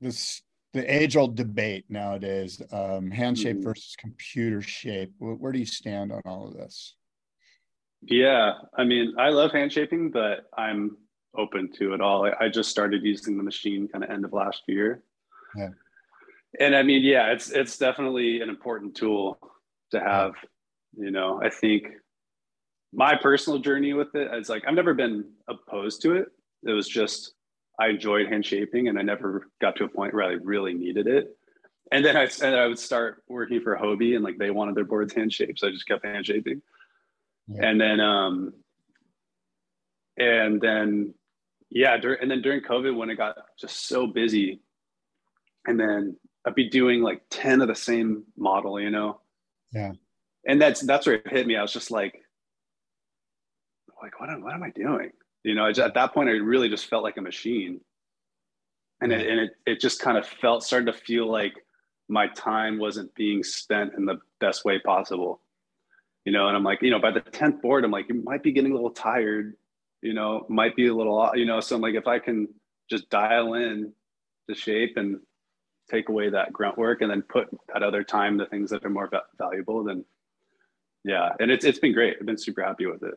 this 0.01 0.41
the 0.73 0.83
age 1.01 1.15
old 1.15 1.35
debate 1.35 1.85
nowadays 1.89 2.61
um 2.71 3.11
hand 3.11 3.37
shape 3.37 3.57
Mhm. 3.57 3.63
versus 3.63 3.95
computer 3.97 4.61
shape? 4.61 5.13
Where, 5.19 5.35
where 5.35 5.51
do 5.51 5.59
you 5.59 5.65
stand 5.65 6.11
on 6.11 6.21
all 6.25 6.47
of 6.47 6.53
this? 6.55 6.95
Yeah 8.01 8.53
i 8.77 8.83
mean 8.83 9.13
i 9.17 9.29
love 9.29 9.51
hand 9.51 9.71
shaping 9.71 10.11
but 10.11 10.49
i'm 10.57 10.97
open 11.35 11.71
to 11.79 11.93
it 11.95 12.01
all. 12.01 12.25
I, 12.27 12.45
I 12.45 12.49
just 12.49 12.69
started 12.69 13.01
using 13.03 13.37
the 13.37 13.43
machine 13.43 13.87
kind 13.87 14.03
of 14.03 14.11
end 14.11 14.23
of 14.23 14.33
last 14.33 14.61
year. 14.67 15.03
Yeah. 15.55 15.69
and 16.59 16.75
i 16.75 16.83
mean 16.83 17.01
yeah 17.03 17.31
it's 17.31 17.49
it's 17.51 17.77
definitely 17.77 18.41
an 18.41 18.49
important 18.49 18.95
tool 18.95 19.39
to 19.91 19.99
have 19.99 20.33
you 20.95 21.09
know. 21.11 21.41
I 21.41 21.49
think 21.49 21.87
my 22.93 23.15
personal 23.15 23.59
journey 23.59 23.93
with 23.93 24.13
it 24.15 24.31
is 24.35 24.49
like 24.49 24.63
i've 24.67 24.75
never 24.75 24.93
been 24.93 25.25
opposed 25.47 26.01
to 26.03 26.15
it. 26.15 26.27
It 26.65 26.71
was 26.71 26.87
just 26.87 27.33
i 27.79 27.87
enjoyed 27.87 28.27
hand 28.27 28.45
shaping 28.45 28.87
and 28.87 28.99
i 28.99 29.01
never 29.01 29.49
got 29.61 29.75
to 29.77 29.83
a 29.85 29.87
point 29.89 30.13
where 30.13 30.23
i 30.23 30.33
really 30.43 30.73
needed 30.73 31.07
it. 31.07 31.35
And 31.91 32.03
then 32.05 32.15
i 32.17 32.27
and 32.41 32.55
i 32.55 32.67
would 32.67 32.79
start 32.79 33.23
working 33.27 33.61
for 33.61 33.75
hobie 33.75 34.15
and 34.15 34.23
like 34.23 34.37
they 34.37 34.51
wanted 34.51 34.75
their 34.75 34.85
boards 34.85 35.13
hand 35.17 35.33
shaped 35.33 35.59
so 35.59 35.67
i 35.67 35.71
just 35.71 35.87
kept 35.87 36.05
hand 36.05 36.25
shaping 36.25 36.61
Yeah. 37.47 37.67
and 37.69 37.81
then 37.81 37.99
um 37.99 38.53
and 40.17 40.61
then 40.61 41.13
yeah 41.69 41.97
dur- 41.97 42.13
and 42.21 42.29
then 42.29 42.41
during 42.41 42.61
covid 42.61 42.95
when 42.95 43.09
it 43.09 43.15
got 43.15 43.35
just 43.59 43.87
so 43.87 44.05
busy 44.07 44.61
and 45.65 45.79
then 45.79 46.15
i'd 46.45 46.55
be 46.55 46.69
doing 46.69 47.01
like 47.01 47.21
10 47.31 47.61
of 47.61 47.67
the 47.67 47.75
same 47.75 48.23
model 48.37 48.79
you 48.79 48.91
know? 48.91 49.19
Yeah. 49.71 49.93
and 50.45 50.61
that's 50.61 50.81
that's 50.81 51.07
where 51.07 51.15
it 51.15 51.27
hit 51.31 51.47
me. 51.47 51.55
I 51.57 51.63
was 51.63 51.73
just 51.73 51.89
like 51.89 52.22
like 54.03 54.19
what 54.19 54.29
am, 54.29 54.43
what 54.43 54.53
am 54.53 54.63
i 54.63 54.69
doing 54.69 55.09
you 55.43 55.55
know 55.55 55.67
just, 55.71 55.79
at 55.79 55.95
that 55.95 56.13
point 56.13 56.29
i 56.29 56.33
really 56.33 56.69
just 56.69 56.85
felt 56.85 57.03
like 57.03 57.17
a 57.17 57.21
machine 57.21 57.79
and 59.03 59.11
it, 59.11 59.27
and 59.27 59.39
it, 59.39 59.51
it 59.65 59.81
just 59.81 59.99
kind 59.99 60.17
of 60.17 60.25
felt 60.25 60.63
started 60.63 60.85
to 60.85 60.93
feel 60.93 61.29
like 61.29 61.53
my 62.07 62.27
time 62.29 62.79
wasn't 62.79 63.13
being 63.15 63.43
spent 63.43 63.93
in 63.97 64.05
the 64.05 64.19
best 64.39 64.63
way 64.63 64.79
possible. 64.79 65.41
You 66.25 66.31
know, 66.31 66.47
and 66.47 66.55
I'm 66.55 66.63
like, 66.63 66.81
you 66.81 66.89
know, 66.89 66.99
by 66.99 67.11
the 67.11 67.19
10th 67.19 67.61
board, 67.61 67.83
I'm 67.83 67.91
like, 67.91 68.07
you 68.07 68.23
might 68.23 68.43
be 68.43 68.53
getting 68.53 68.71
a 68.71 68.75
little 68.75 68.91
tired, 68.91 69.55
you 70.01 70.13
know, 70.13 70.45
might 70.47 70.75
be 70.77 70.87
a 70.87 70.95
little, 70.95 71.29
you 71.35 71.45
know, 71.45 71.59
so 71.59 71.75
I'm 71.75 71.81
like, 71.81 71.95
if 71.95 72.07
I 72.07 72.19
can 72.19 72.47
just 72.89 73.09
dial 73.09 73.55
in 73.55 73.91
the 74.47 74.55
shape 74.55 74.95
and 74.95 75.19
take 75.91 76.07
away 76.07 76.29
that 76.29 76.53
grunt 76.53 76.77
work 76.77 77.01
and 77.01 77.11
then 77.11 77.23
put 77.23 77.49
that 77.73 77.83
other 77.83 78.05
time 78.05 78.37
the 78.37 78.45
things 78.45 78.69
that 78.69 78.85
are 78.85 78.89
more 78.89 79.11
valuable, 79.37 79.83
then 79.83 80.05
yeah, 81.03 81.31
and 81.41 81.51
it's 81.51 81.65
it's 81.65 81.79
been 81.79 81.91
great. 81.91 82.15
I've 82.17 82.25
been 82.25 82.37
super 82.37 82.63
happy 82.63 82.85
with 82.85 83.03
it. 83.03 83.15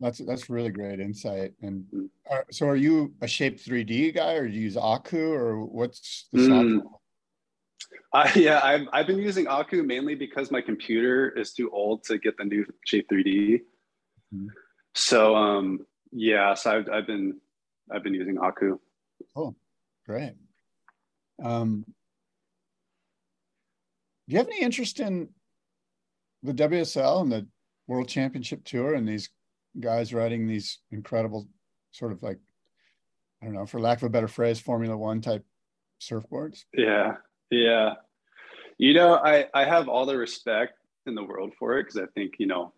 That's 0.00 0.18
that's 0.18 0.48
really 0.48 0.70
great 0.70 0.98
insight. 0.98 1.52
And 1.60 1.84
mm. 1.94 2.08
uh, 2.30 2.42
so, 2.50 2.66
are 2.66 2.76
you 2.76 3.12
a 3.20 3.28
Shape 3.28 3.58
3D 3.58 4.14
guy, 4.14 4.32
or 4.32 4.48
do 4.48 4.54
you 4.54 4.62
use 4.62 4.76
Aku, 4.76 5.32
or 5.32 5.64
what's 5.64 6.28
the 6.32 6.40
mm. 6.40 6.46
software? 6.46 6.92
Uh, 8.12 8.30
yeah, 8.34 8.60
I've 8.64 8.88
I've 8.92 9.06
been 9.06 9.18
using 9.18 9.46
Aku 9.46 9.82
mainly 9.82 10.14
because 10.14 10.50
my 10.50 10.62
computer 10.62 11.28
is 11.28 11.52
too 11.52 11.70
old 11.70 12.04
to 12.04 12.18
get 12.18 12.36
the 12.38 12.44
new 12.44 12.64
Shape 12.86 13.08
3D. 13.12 13.60
Mm. 14.34 14.46
So 14.94 15.36
um, 15.36 15.80
yeah, 16.12 16.54
so 16.54 16.78
I've 16.78 16.88
I've 16.88 17.06
been 17.06 17.38
I've 17.92 18.02
been 18.02 18.14
using 18.14 18.38
Aku. 18.38 18.78
Oh, 19.36 19.54
great. 20.06 20.34
Um, 21.42 21.84
do 24.28 24.32
you 24.32 24.38
have 24.38 24.46
any 24.46 24.62
interest 24.62 25.00
in 25.00 25.28
the 26.42 26.54
WSL 26.54 27.22
and 27.22 27.32
the 27.32 27.46
World 27.86 28.08
Championship 28.08 28.64
Tour 28.64 28.94
and 28.94 29.06
these 29.06 29.28
guys 29.78 30.12
riding 30.12 30.46
these 30.46 30.78
incredible 30.90 31.48
sort 31.92 32.12
of 32.12 32.22
like 32.22 32.38
I 33.42 33.46
don't 33.46 33.54
know, 33.54 33.66
for 33.66 33.80
lack 33.80 33.98
of 33.98 34.04
a 34.04 34.10
better 34.10 34.28
phrase, 34.28 34.60
Formula 34.60 34.96
One 34.96 35.20
type 35.20 35.44
surfboards? 36.00 36.64
Yeah, 36.74 37.16
yeah. 37.50 37.94
You 38.78 38.94
know, 38.94 39.14
I 39.14 39.46
I 39.54 39.64
have 39.64 39.88
all 39.88 40.06
the 40.06 40.16
respect 40.16 40.74
in 41.06 41.14
the 41.14 41.24
world 41.24 41.52
for 41.58 41.78
it 41.78 41.84
because 41.84 41.98
I 41.98 42.06
think 42.14 42.34
you 42.38 42.46
know 42.46 42.72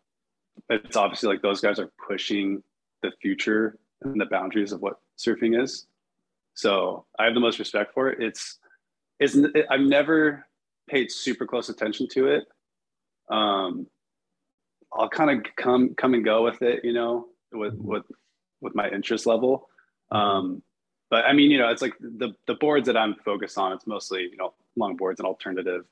it's 0.69 0.97
obviously 0.97 1.29
like 1.29 1.43
those 1.43 1.61
guys 1.61 1.79
are 1.79 1.91
pushing 2.07 2.63
the 3.03 3.11
future 3.21 3.79
and 4.03 4.21
the 4.21 4.27
boundaries 4.27 4.73
of 4.73 4.81
what 4.81 5.01
surfing 5.19 5.61
is. 5.61 5.87
So 6.55 7.07
I 7.19 7.25
have 7.25 7.35
the 7.35 7.41
most 7.41 7.59
respect 7.59 7.95
for 7.95 8.11
it. 8.11 8.23
It's 8.23 8.59
it's 9.19 9.35
it, 9.35 9.67
I've 9.71 9.81
never 9.81 10.47
paid 10.89 11.11
super 11.11 11.47
close 11.47 11.69
attention 11.69 12.09
to 12.13 12.29
it. 12.29 12.45
Um, 13.31 13.87
I'll 14.95 15.09
kind 15.09 15.31
of 15.31 15.57
come 15.57 15.95
come 15.95 16.15
and 16.15 16.25
go 16.25 16.45
with 16.45 16.63
it, 16.63 16.85
you 16.85 16.93
know, 16.93 17.27
with 17.53 17.75
mm-hmm. 17.75 17.89
with 17.89 18.05
with 18.61 18.75
my 18.75 18.89
interest 18.89 19.27
level. 19.27 19.69
Um, 20.11 20.63
but 21.11 21.25
I 21.25 21.33
mean, 21.33 21.51
you 21.51 21.59
know, 21.59 21.69
it's 21.69 21.83
like 21.83 21.95
the 22.01 22.35
the 22.47 22.55
boards 22.55 22.87
that 22.87 22.97
I'm 22.97 23.17
focused 23.25 23.59
on. 23.59 23.73
It's 23.73 23.87
mostly 23.87 24.23
you 24.23 24.37
know 24.37 24.55
long 24.77 24.97
boards 24.97 25.21
and 25.21 25.27
alternative 25.27 25.85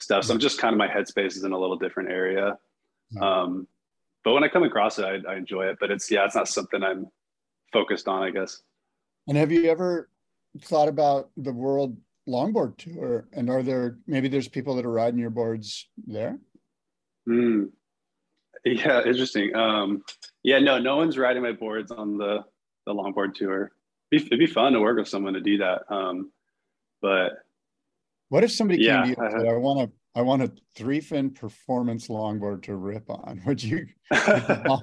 stuff. 0.00 0.24
So 0.24 0.34
I'm 0.34 0.40
just 0.40 0.58
kind 0.58 0.72
of 0.72 0.78
my 0.78 0.88
headspace 0.88 1.36
is 1.36 1.44
in 1.44 1.52
a 1.52 1.58
little 1.58 1.76
different 1.76 2.10
area. 2.10 2.58
Um, 3.20 3.68
but 4.24 4.32
when 4.32 4.42
I 4.42 4.48
come 4.48 4.64
across 4.64 4.98
it, 4.98 5.04
I, 5.04 5.32
I 5.32 5.36
enjoy 5.36 5.66
it. 5.66 5.78
But 5.78 5.90
it's 5.90 6.10
yeah, 6.10 6.24
it's 6.24 6.34
not 6.34 6.48
something 6.48 6.82
I'm 6.82 7.06
focused 7.72 8.08
on, 8.08 8.22
I 8.22 8.30
guess. 8.30 8.62
And 9.28 9.36
have 9.36 9.52
you 9.52 9.70
ever 9.70 10.08
thought 10.62 10.88
about 10.88 11.30
the 11.36 11.52
world 11.52 11.96
longboard 12.28 12.76
tour? 12.76 13.28
And 13.32 13.48
are 13.50 13.62
there 13.62 13.98
maybe 14.06 14.28
there's 14.28 14.48
people 14.48 14.74
that 14.76 14.84
are 14.84 14.92
riding 14.92 15.20
your 15.20 15.30
boards 15.30 15.88
there? 16.06 16.38
Mm. 17.28 17.70
Yeah, 18.66 19.04
interesting. 19.04 19.54
Um, 19.54 20.02
yeah, 20.42 20.58
no, 20.58 20.78
no 20.78 20.96
one's 20.96 21.16
riding 21.16 21.42
my 21.42 21.52
boards 21.52 21.92
on 21.92 22.18
the 22.18 22.44
the 22.84 22.92
longboard 22.92 23.34
tour. 23.34 23.70
It'd 24.10 24.24
be, 24.24 24.26
it'd 24.26 24.38
be 24.40 24.52
fun 24.52 24.72
to 24.72 24.80
work 24.80 24.98
with 24.98 25.08
someone 25.08 25.34
to 25.34 25.40
do 25.40 25.58
that. 25.58 25.82
Um, 25.88 26.32
but 27.00 27.32
what 28.28 28.42
if 28.42 28.50
somebody 28.50 28.82
yeah, 28.82 29.04
came 29.04 29.14
to 29.14 29.20
you 29.20 29.26
and 29.26 29.40
said, 29.40 29.48
"I 29.48 29.56
want 29.56 29.80
a 29.88 30.18
I 30.18 30.22
want 30.22 30.42
a 30.42 30.52
three 30.74 31.00
fin 31.00 31.30
performance 31.30 32.08
longboard 32.08 32.64
to 32.64 32.74
rip 32.74 33.08
on"? 33.08 33.40
Would 33.46 33.62
you 33.62 33.86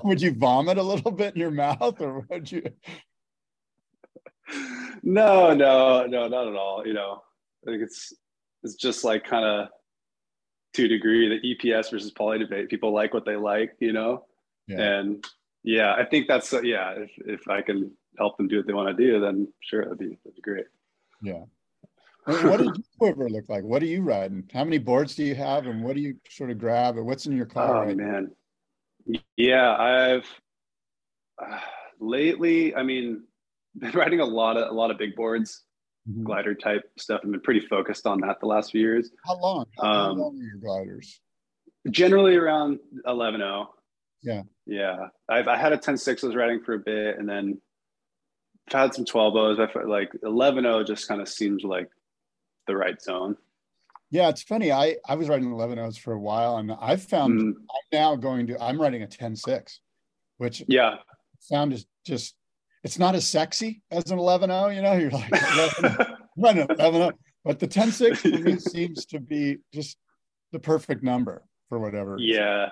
would 0.06 0.22
you 0.22 0.34
vomit 0.34 0.78
a 0.78 0.84
little 0.84 1.12
bit 1.12 1.36
in 1.36 1.42
your 1.42 1.52
mouth, 1.52 2.00
or 2.00 2.26
would 2.30 2.50
you? 2.50 2.64
no, 5.04 5.54
no, 5.54 6.06
no, 6.06 6.28
not 6.30 6.48
at 6.48 6.56
all. 6.56 6.88
You 6.88 6.94
know, 6.94 7.22
I 7.68 7.72
think 7.72 7.84
it's 7.84 8.14
it's 8.64 8.76
just 8.76 9.04
like 9.04 9.26
kind 9.26 9.44
of 9.44 9.68
to 10.74 10.88
degree 10.88 11.30
the 11.30 11.56
EPS 11.56 11.92
versus 11.92 12.12
poly 12.12 12.40
debate. 12.40 12.70
People 12.70 12.94
like 12.94 13.14
what 13.14 13.26
they 13.26 13.36
like, 13.36 13.76
you 13.80 13.94
know, 13.94 14.26
yeah. 14.68 14.82
and 14.82 15.26
yeah, 15.64 15.94
I 15.94 16.06
think 16.06 16.28
that's 16.28 16.54
uh, 16.54 16.62
yeah. 16.62 16.94
If 16.98 17.12
if 17.26 17.48
I 17.48 17.62
can 17.62 17.92
help 18.18 18.38
them 18.38 18.48
do 18.48 18.58
what 18.58 18.68
they 18.68 18.74
want 18.74 18.96
to 18.96 19.04
do, 19.04 19.20
then 19.20 19.48
sure, 19.62 19.84
that'd 19.84 19.98
be 19.98 20.18
that'd 20.24 20.36
be 20.36 20.42
great. 20.42 20.66
Yeah. 21.22 21.44
what 22.26 22.58
does 22.58 22.68
your 22.68 22.76
quiver 22.98 23.30
look 23.30 23.50
like? 23.50 23.64
What 23.64 23.82
are 23.82 23.88
you 23.88 24.02
riding? 24.02 24.50
How 24.54 24.64
many 24.64 24.78
boards 24.78 25.16
do 25.16 25.24
you 25.24 25.36
have, 25.36 25.66
and 25.68 25.84
what 25.84 25.96
do 25.96 26.02
you 26.02 26.16
sort 26.30 26.52
of 26.52 26.58
grab, 26.58 26.98
and 26.98 27.06
what's 27.06 27.26
in 27.26 27.36
your 27.36 27.46
car? 27.46 27.84
Oh 27.84 27.86
right 27.86 27.98
man, 27.98 28.32
yeah, 29.38 29.76
I've 29.76 30.28
uh, 31.42 31.60
lately. 32.00 32.76
I 32.76 32.84
mean, 32.84 33.24
been 33.76 33.92
riding 33.92 34.20
a 34.20 34.26
lot 34.26 34.58
of 34.58 34.70
a 34.70 34.74
lot 34.74 34.92
of 34.92 34.98
big 34.98 35.16
boards, 35.16 35.64
mm-hmm. 36.10 36.24
glider 36.24 36.56
type 36.56 36.84
stuff. 36.97 37.22
I've 37.24 37.32
been 37.32 37.41
pretty 37.41 37.62
focused 37.62 38.06
on 38.06 38.22
that 38.22 38.39
the 38.39 38.47
last 38.47 38.72
few 38.72 38.82
years. 38.82 39.12
How 39.26 39.39
long? 39.39 39.66
How, 39.82 39.91
um, 39.91 40.18
long 40.18 40.39
are 40.39 40.43
your 40.43 40.58
gliders? 40.58 41.20
Generally 41.89 42.36
around 42.36 42.80
11.0. 43.06 43.68
Yeah. 44.22 44.43
Yeah. 44.66 45.08
I've, 45.30 45.47
I 45.47 45.58
had 45.58 45.74
a 45.74 45.78
10.6 45.78 46.24
I 46.24 46.28
was 46.28 46.36
riding 46.36 46.62
for 46.64 46.74
a 46.74 46.80
bit 46.80 47.18
and 47.18 47.28
then 47.28 47.62
I've 48.70 48.74
had 48.74 48.93
some 48.93 49.06
12.0s. 49.06 49.60
I 49.60 49.72
felt 49.72 49.88
like 49.88 50.12
11.0 50.24 50.88
just 50.88 51.08
kind 51.08 51.22
of 51.22 51.28
seems 51.28 51.64
like 51.64 51.89
the 52.68 52.78
right 52.78 53.01
zone. 53.01 53.36
Yeah, 54.10 54.30
it's 54.30 54.43
funny. 54.43 54.72
I, 54.72 54.97
I 55.08 55.16
was 55.16 55.28
riding 55.28 55.49
11.0s 55.49 55.99
for 55.99 56.14
a 56.14 56.20
while 56.20 56.58
and 56.58 56.72
I've 56.72 57.04
found 57.04 57.39
mm. 57.39 57.47
I'm 57.49 57.88
now 57.91 58.16
going 58.16 58.47
to, 58.47 58.64
I'm 58.64 58.80
riding 58.80 59.04
a 59.04 59.08
10.6, 59.08 59.80
which 60.38 60.64
yeah, 60.68 60.95
sound 61.39 61.74
is 61.74 61.86
just 62.06 62.36
it's 62.84 63.00
not 63.00 63.16
as 63.16 63.28
sexy 63.28 63.82
as 63.92 64.12
an 64.12 64.18
11-0, 64.18 64.76
you 64.76 64.82
know, 64.82 64.94
you're 64.98 65.12
like 65.12 65.32
11, 66.38 66.68
11 66.80 67.14
but 67.46 67.60
the 67.60 67.68
10-6 67.68 68.18
for 68.18 68.28
me 68.44 68.58
seems 68.60 69.06
to 69.08 69.20
be 69.20 69.58
just 69.74 69.98
the 70.52 70.60
perfect 70.60 71.04
number 71.04 71.44
for 71.70 71.80
whatever. 71.80 72.18
Yeah. 72.20 72.70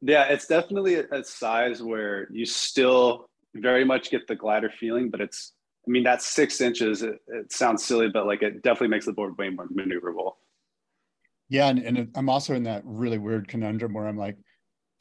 Yeah, 0.00 0.24
it's 0.24 0.46
definitely 0.46 0.96
a, 0.96 1.06
a 1.10 1.24
size 1.24 1.82
where 1.82 2.28
you 2.30 2.46
still 2.46 3.28
very 3.54 3.84
much 3.84 4.10
get 4.10 4.26
the 4.28 4.36
glider 4.36 4.70
feeling, 4.70 5.10
but 5.10 5.20
it's, 5.20 5.54
I 5.86 5.90
mean, 5.90 6.04
that's 6.04 6.26
six 6.26 6.60
inches. 6.60 7.02
It, 7.02 7.16
it 7.28 7.52
sounds 7.52 7.84
silly, 7.84 8.08
but 8.08 8.26
like 8.26 8.42
it 8.42 8.62
definitely 8.62 8.88
makes 8.88 9.06
the 9.06 9.12
board 9.12 9.36
way 9.38 9.48
more 9.48 9.66
maneuverable. 9.68 10.32
Yeah. 11.48 11.68
And, 11.68 11.78
and 11.80 12.10
I'm 12.14 12.28
also 12.28 12.54
in 12.54 12.64
that 12.64 12.82
really 12.84 13.18
weird 13.18 13.48
conundrum 13.48 13.94
where 13.94 14.06
I'm 14.06 14.18
like, 14.18 14.36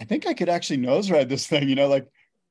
I 0.01 0.05
think 0.05 0.25
I 0.25 0.33
could 0.33 0.49
actually 0.49 0.77
nose 0.77 1.11
ride 1.11 1.29
this 1.29 1.45
thing, 1.45 1.67
you 1.67 1.75
know, 1.75 1.87
like 1.87 2.07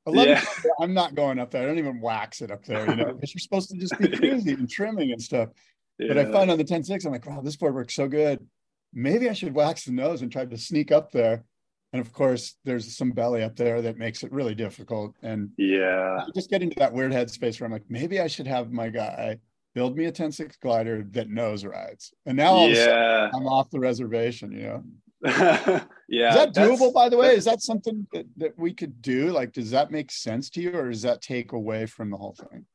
11 0.06 0.34
yeah. 0.34 0.70
I'm 0.80 0.94
not 0.94 1.14
going 1.14 1.38
up 1.38 1.50
there. 1.50 1.62
I 1.62 1.66
don't 1.66 1.78
even 1.78 2.00
wax 2.00 2.40
it 2.40 2.50
up 2.50 2.64
there, 2.64 2.88
you 2.88 2.96
know, 2.96 3.12
because 3.12 3.34
you're 3.34 3.40
supposed 3.40 3.70
to 3.70 3.76
just 3.76 3.98
be 3.98 4.08
cruising 4.16 4.58
and 4.58 4.70
trimming 4.70 5.12
and 5.12 5.20
stuff. 5.20 5.50
Yeah. 5.98 6.08
But 6.08 6.18
I 6.18 6.30
find 6.30 6.50
on 6.50 6.58
the 6.58 6.64
10.6, 6.64 7.04
I'm 7.04 7.12
like, 7.12 7.26
wow, 7.26 7.40
this 7.40 7.56
board 7.56 7.74
works 7.74 7.94
so 7.94 8.08
good. 8.08 8.46
Maybe 8.92 9.28
I 9.28 9.32
should 9.32 9.54
wax 9.54 9.84
the 9.84 9.92
nose 9.92 10.22
and 10.22 10.30
try 10.30 10.44
to 10.44 10.56
sneak 10.56 10.92
up 10.92 11.10
there. 11.10 11.44
And 11.92 12.00
of 12.00 12.12
course, 12.12 12.56
there's 12.64 12.96
some 12.96 13.12
belly 13.12 13.42
up 13.42 13.56
there 13.56 13.82
that 13.82 13.96
makes 13.96 14.22
it 14.22 14.32
really 14.32 14.54
difficult. 14.54 15.14
And 15.22 15.50
yeah, 15.56 16.24
I 16.26 16.30
just 16.34 16.50
get 16.50 16.62
into 16.62 16.76
that 16.78 16.92
weird 16.92 17.12
headspace 17.12 17.60
where 17.60 17.66
I'm 17.66 17.72
like, 17.72 17.84
maybe 17.88 18.20
I 18.20 18.26
should 18.26 18.46
have 18.46 18.70
my 18.72 18.88
guy 18.88 19.38
build 19.76 19.94
me 19.94 20.06
a 20.06 20.12
10.6 20.12 20.58
glider 20.60 21.04
that 21.10 21.28
nose 21.28 21.62
rides. 21.62 22.14
And 22.24 22.38
now 22.38 22.52
all 22.52 22.68
yeah. 22.68 23.28
I'm 23.34 23.46
off 23.46 23.68
the 23.68 23.78
reservation, 23.78 24.50
you 24.50 24.62
know. 24.62 24.82
yeah. 25.24 25.80
Is 26.08 26.34
that 26.34 26.54
doable, 26.54 26.92
by 26.92 27.08
the 27.08 27.16
way? 27.16 27.34
Is 27.34 27.44
that 27.44 27.62
something 27.62 28.06
that, 28.12 28.26
that 28.36 28.58
we 28.58 28.72
could 28.72 29.00
do? 29.00 29.30
Like, 29.30 29.52
does 29.52 29.70
that 29.70 29.90
make 29.90 30.10
sense 30.10 30.50
to 30.50 30.60
you, 30.60 30.72
or 30.72 30.90
does 30.90 31.02
that 31.02 31.22
take 31.22 31.52
away 31.52 31.86
from 31.86 32.10
the 32.10 32.16
whole 32.16 32.36
thing? 32.50 32.66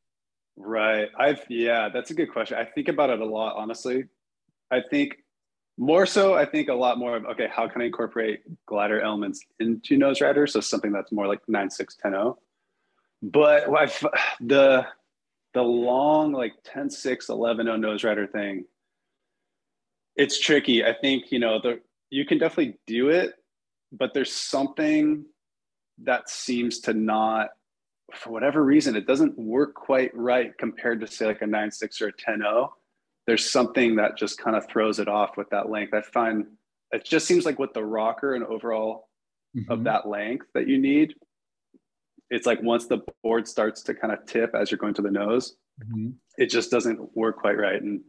Right. 0.57 1.09
I've, 1.17 1.43
yeah, 1.49 1.89
that's 1.89 2.11
a 2.11 2.13
good 2.13 2.31
question. 2.31 2.57
I 2.57 2.65
think 2.65 2.87
about 2.87 3.09
it 3.09 3.19
a 3.19 3.25
lot, 3.25 3.55
honestly. 3.55 4.05
I 4.69 4.81
think 4.81 5.17
more 5.77 6.05
so, 6.05 6.33
I 6.33 6.45
think 6.45 6.69
a 6.69 6.73
lot 6.73 6.97
more 6.97 7.15
of, 7.17 7.25
okay, 7.25 7.47
how 7.51 7.67
can 7.67 7.81
I 7.81 7.85
incorporate 7.85 8.41
glider 8.65 9.01
elements 9.01 9.41
into 9.59 9.97
Nose 9.97 10.21
Rider? 10.21 10.45
So 10.47 10.59
something 10.59 10.91
that's 10.91 11.11
more 11.11 11.27
like 11.27 11.41
9, 11.47 11.69
6, 11.69 11.95
10, 11.95 12.11
0. 12.11 12.37
But 13.23 13.69
I've, 13.69 14.05
the, 14.39 14.85
the 15.53 15.61
long, 15.61 16.31
like 16.33 16.53
10, 16.65 16.89
6, 16.89 17.29
11, 17.29 17.65
0 17.65 17.77
Nose 17.77 18.03
Rider 18.03 18.27
thing, 18.27 18.65
it's 20.15 20.39
tricky. 20.39 20.83
I 20.83 20.93
think, 20.93 21.31
you 21.31 21.39
know, 21.39 21.59
the, 21.61 21.79
you 22.11 22.25
can 22.25 22.37
definitely 22.37 22.77
do 22.85 23.09
it, 23.09 23.33
but 23.91 24.13
there's 24.13 24.31
something 24.31 25.25
that 26.03 26.29
seems 26.29 26.79
to 26.81 26.93
not, 26.93 27.49
for 28.13 28.31
whatever 28.31 28.63
reason, 28.63 28.95
it 28.95 29.07
doesn't 29.07 29.37
work 29.39 29.73
quite 29.73 30.15
right 30.15 30.51
compared 30.59 30.99
to 31.01 31.07
say 31.07 31.25
like 31.25 31.41
a 31.41 31.45
9.6 31.45 32.01
or 32.01 32.07
a 32.07 32.13
10.0. 32.13 32.69
There's 33.25 33.49
something 33.49 33.95
that 33.95 34.17
just 34.17 34.37
kind 34.37 34.55
of 34.55 34.67
throws 34.67 34.99
it 34.99 35.07
off 35.07 35.37
with 35.37 35.49
that 35.51 35.69
length. 35.69 35.93
I 35.93 36.01
find 36.01 36.45
it 36.91 37.05
just 37.05 37.25
seems 37.25 37.45
like 37.45 37.57
with 37.57 37.73
the 37.73 37.83
rocker 37.83 38.35
and 38.35 38.43
overall 38.43 39.07
mm-hmm. 39.55 39.71
of 39.71 39.85
that 39.85 40.07
length 40.07 40.47
that 40.53 40.67
you 40.67 40.77
need, 40.77 41.13
it's 42.29 42.45
like 42.45 42.61
once 42.61 42.87
the 42.87 42.99
board 43.23 43.47
starts 43.47 43.83
to 43.83 43.93
kind 43.93 44.13
of 44.13 44.25
tip 44.25 44.53
as 44.53 44.69
you're 44.69 44.77
going 44.77 44.93
to 44.95 45.01
the 45.01 45.11
nose, 45.11 45.55
mm-hmm. 45.81 46.09
it 46.37 46.47
just 46.47 46.71
doesn't 46.71 47.15
work 47.15 47.37
quite 47.37 47.57
right. 47.57 47.81
And 47.81 48.01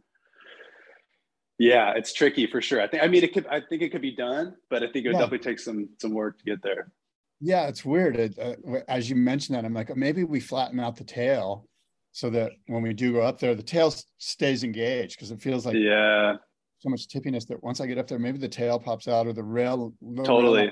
Yeah, 1.63 1.93
it's 1.95 2.11
tricky 2.13 2.45
for 2.47 2.61
sure. 2.61 2.81
I 2.81 2.87
think. 2.87 3.03
I 3.03 3.07
mean, 3.07 3.23
it 3.23 3.33
could. 3.33 3.47
I 3.47 3.61
think 3.61 3.81
it 3.81 3.89
could 3.93 4.01
be 4.01 4.15
done, 4.15 4.55
but 4.69 4.83
I 4.83 4.87
think 4.91 5.05
it 5.05 5.09
would 5.09 5.13
Yeah. 5.15 5.21
definitely 5.21 5.45
take 5.49 5.59
some 5.59 5.89
some 6.01 6.11
work 6.13 6.37
to 6.39 6.43
get 6.43 6.61
there. 6.61 6.91
Yeah, 7.39 7.67
it's 7.67 7.85
weird. 7.85 8.15
It, 8.17 8.37
uh, 8.39 8.55
as 8.87 9.09
you 9.09 9.15
mentioned 9.15 9.55
that, 9.57 9.63
I'm 9.65 9.73
like, 9.73 9.95
maybe 9.95 10.23
we 10.23 10.39
flatten 10.39 10.79
out 10.79 10.95
the 10.97 11.03
tail 11.05 11.67
so 12.11 12.29
that 12.31 12.51
when 12.67 12.81
we 12.83 12.93
do 12.93 13.13
go 13.13 13.21
up 13.21 13.39
there, 13.39 13.55
the 13.55 13.63
tail 13.63 13.93
stays 14.17 14.63
engaged 14.63 15.17
because 15.17 15.31
it 15.31 15.41
feels 15.41 15.65
like 15.65 15.75
yeah, 15.75 16.35
so 16.79 16.89
much 16.89 17.07
tippiness 17.07 17.47
that 17.47 17.61
once 17.63 17.79
I 17.81 17.87
get 17.87 17.97
up 17.97 18.07
there, 18.07 18.19
maybe 18.19 18.37
the 18.39 18.47
tail 18.49 18.77
pops 18.79 19.07
out 19.07 19.25
or 19.27 19.33
the 19.33 19.43
rail. 19.43 19.93
the 20.01 20.07
rail- 20.21 20.25
totally. 20.25 20.71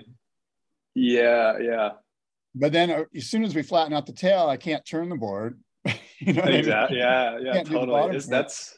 Yeah, 0.93 1.57
yeah, 1.59 1.89
But 2.53 2.73
then 2.73 2.91
uh, 2.91 3.03
as 3.15 3.27
soon 3.27 3.43
as 3.45 3.55
we 3.55 3.61
flatten 3.63 3.93
out 3.93 4.05
the 4.05 4.11
tail, 4.13 4.47
I 4.47 4.57
can't 4.57 4.85
turn 4.85 5.07
the 5.09 5.15
board. 5.15 5.57
you 6.19 6.33
know 6.33 6.41
what 6.41 6.45
I 6.49 6.51
mean? 6.51 6.59
exactly. 6.59 6.97
Yeah, 6.97 7.37
yeah, 7.39 7.53
Can't 7.53 7.67
do 7.67 7.73
the 7.73 7.79
totally. 7.79 8.01
part. 8.11 8.23
that's 8.27 8.77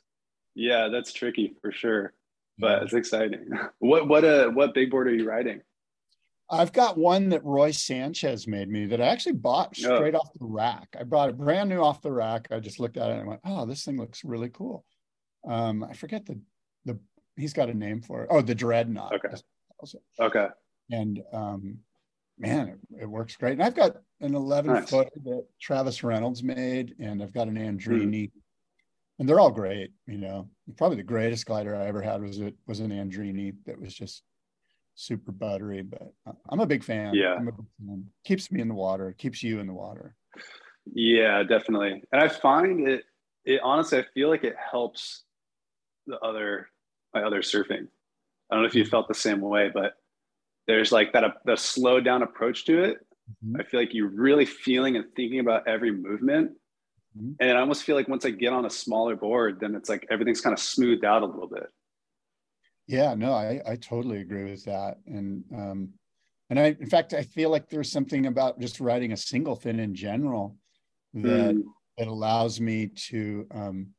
yeah, 0.56 0.88
that's 0.90 1.14
tricky 1.14 1.56
for 1.62 1.72
sure. 1.72 2.14
But 2.60 2.84
it's 2.84 2.94
exciting. 2.94 3.50
What 3.80 4.08
what 4.08 4.24
uh 4.24 4.50
what 4.50 4.74
big 4.74 4.92
board 4.92 5.08
are 5.08 5.16
you 5.16 5.28
riding? 5.28 5.62
I've 6.50 6.72
got 6.74 6.98
one 6.98 7.30
that 7.30 7.44
Roy 7.44 7.72
Sanchez 7.72 8.48
made 8.48 8.70
me 8.70 8.86
that 8.88 9.02
I 9.02 9.06
actually 9.08 9.34
bought 9.34 9.70
Oh. 9.80 9.96
straight 9.96 10.14
off 10.14 10.30
the 10.40 10.46
rack. 10.46 10.88
I 11.00 11.04
bought 11.04 11.30
it 11.30 11.38
brand 11.38 11.70
new 11.70 11.80
off 11.82 12.02
the 12.02 12.12
rack. 12.12 12.48
I 12.52 12.60
just 12.60 12.80
looked 12.80 12.98
at 12.98 13.10
it 13.10 13.18
and 13.18 13.28
went, 13.28 13.42
"Oh, 13.46 13.66
this 13.66 13.84
thing 13.84 13.98
looks 13.98 14.24
really 14.24 14.50
cool." 14.50 14.86
Um, 15.48 15.84
I 15.84 15.94
forget 15.94 16.26
the 16.26 16.40
the 16.86 17.00
he's 17.38 17.54
got 17.54 17.70
a 17.70 17.74
name 17.74 18.02
for 18.02 18.24
it. 18.24 18.28
Oh, 18.32 18.42
the 18.42 18.54
Dreadnought. 18.56 19.14
Okay. 19.16 19.30
That's 19.30 19.42
what 19.42 19.52
he 19.68 19.74
calls 19.80 19.96
it. 19.96 20.02
Okay. 20.38 20.48
And 20.92 21.24
um, 21.34 21.78
man, 22.38 22.68
it, 22.92 23.04
it 23.04 23.06
works 23.10 23.36
great. 23.36 23.54
And 23.54 23.64
I've 23.64 23.76
got 23.76 23.96
an 24.22 24.36
11 24.36 24.72
Nice. 24.74 24.90
foot 24.90 25.10
that 25.24 25.46
Travis 25.60 26.04
Reynolds 26.04 26.44
made, 26.44 26.94
and 27.00 27.24
I've 27.24 27.34
got 27.34 27.48
an. 27.48 27.56
Andreini, 27.56 28.30
and 29.20 29.28
they're 29.28 29.40
all 29.40 29.52
great. 29.52 29.92
You 30.08 30.18
know, 30.18 30.50
probably 30.78 30.98
the 30.98 31.04
greatest 31.04 31.46
glider 31.46 31.76
I 31.76 31.88
ever 31.88 32.02
had 32.02 32.22
was 32.22 32.40
it 32.40 32.56
was 32.68 32.80
an 32.80 32.92
Andreini 32.92 33.54
that 33.66 33.80
was 33.80 33.94
just 33.94 34.24
super 34.96 35.32
buttery. 35.32 35.82
But 35.82 36.14
I'm 36.50 36.60
a 36.60 36.66
big 36.66 36.84
fan. 36.84 37.14
Yeah. 37.14 37.36
I'm 37.36 37.48
a 37.48 37.52
big 37.52 37.66
fan. 37.80 38.06
Keeps 38.26 38.52
me 38.52 38.62
in 38.62 38.68
the 38.68 38.74
water. 38.74 39.14
Keeps 39.18 39.44
you 39.44 39.60
in 39.60 39.68
the 39.68 39.74
water. 39.74 40.16
Yeah, 40.94 41.44
definitely. 41.44 42.04
And 42.12 42.22
I 42.22 42.28
find 42.28 42.88
it 42.88 43.04
it 43.46 43.62
honestly 43.64 44.00
I 44.00 44.06
feel 44.14 44.30
like 44.30 44.44
it 44.44 44.56
helps 44.72 45.24
the 46.08 46.18
other 46.20 46.70
my 47.14 47.24
other 47.24 47.42
surfing. 47.42 47.88
I 48.50 48.56
don't 48.56 48.64
know 48.64 48.68
if 48.68 48.76
you 48.76 48.86
felt 48.86 49.08
the 49.08 49.14
same 49.14 49.42
way, 49.42 49.70
but 49.74 49.94
there's 50.68 50.92
like 50.92 51.14
that 51.14 51.24
the 51.46 51.56
slowed 51.56 52.04
down 52.06 52.24
approach 52.24 52.66
to 52.66 52.84
it. 52.84 52.98
Mhm. 53.46 53.60
I 53.60 53.64
feel 53.64 53.80
like 53.80 53.94
you're 53.94 54.10
really 54.10 54.46
feeling 54.46 54.96
and 54.96 55.06
thinking 55.16 55.40
about 55.40 55.68
every 55.68 55.92
movement. 55.92 56.52
Mhm. 57.18 57.36
And 57.40 57.58
I 57.58 57.62
almost 57.62 57.84
feel 57.84 57.96
like 57.96 58.08
once 58.08 58.26
I 58.26 58.32
get 58.32 58.54
on 58.54 58.66
a 58.66 58.70
smaller 58.70 59.16
board, 59.16 59.60
then 59.60 59.76
it's 59.76 59.90
like 59.90 60.06
everything's 60.10 60.42
kind 60.42 60.54
of 60.54 60.60
smoothed 60.60 61.06
out 61.06 61.24
a 61.24 61.26
little 61.26 61.48
bit. 61.50 61.68
Yeah, 62.88 63.14
no, 63.16 63.34
I, 63.34 63.62
I 63.66 63.76
totally 63.78 64.20
agree 64.20 64.44
with 64.52 64.66
that. 64.66 64.98
And 65.06 65.46
um, 65.54 65.94
and 66.50 66.60
I 66.60 66.66
in 66.80 66.88
fact 66.88 67.14
I 67.14 67.24
feel 67.24 67.50
like 67.50 67.70
there's 67.70 67.92
something 67.92 68.26
about 68.26 68.60
just 68.60 68.80
riding 68.80 69.12
a 69.14 69.18
single 69.18 69.56
fin 69.56 69.80
in 69.80 69.96
general 69.96 70.58
that 71.14 71.56
Mm, 71.56 71.74
it 71.98 72.08
allows 72.08 72.60
me 72.60 72.88
to 72.88 73.48
um, 73.52 73.94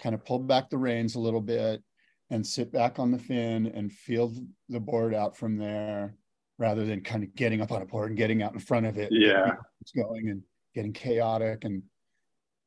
kind 0.00 0.14
of 0.14 0.24
pull 0.24 0.40
back 0.40 0.70
the 0.70 0.78
reins 0.78 1.14
a 1.16 1.20
little 1.20 1.40
bit 1.40 1.82
and 2.30 2.46
sit 2.46 2.72
back 2.72 2.98
on 2.98 3.10
the 3.10 3.18
fin 3.18 3.66
and 3.66 3.92
feel 3.92 4.34
the 4.68 4.80
board 4.80 5.14
out 5.14 5.36
from 5.36 5.58
there 5.58 6.16
rather 6.58 6.86
than 6.86 7.02
kind 7.02 7.24
of 7.24 7.34
getting 7.34 7.60
up 7.62 7.72
on 7.72 7.82
a 7.82 7.86
board 7.86 8.10
and 8.10 8.18
getting 8.18 8.42
out 8.42 8.54
in 8.54 8.60
front 8.60 8.86
of 8.86 8.98
it 8.98 9.14
Yeah. 9.14 9.56
it's 9.80 9.92
going 9.92 10.28
and 10.30 10.42
getting 10.74 10.92
chaotic 10.92 11.64
and 11.64 11.82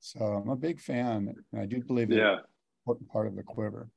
so 0.06 0.20
i'm 0.24 0.50
a 0.50 0.56
big 0.56 0.80
fan 0.80 1.34
and 1.52 1.62
i 1.62 1.66
do 1.66 1.82
believe 1.84 2.12
it's 2.12 2.20
an 2.20 2.40
important 2.86 3.10
part 3.10 3.26
of 3.28 3.36
the 3.36 3.42
quiver. 3.44 3.90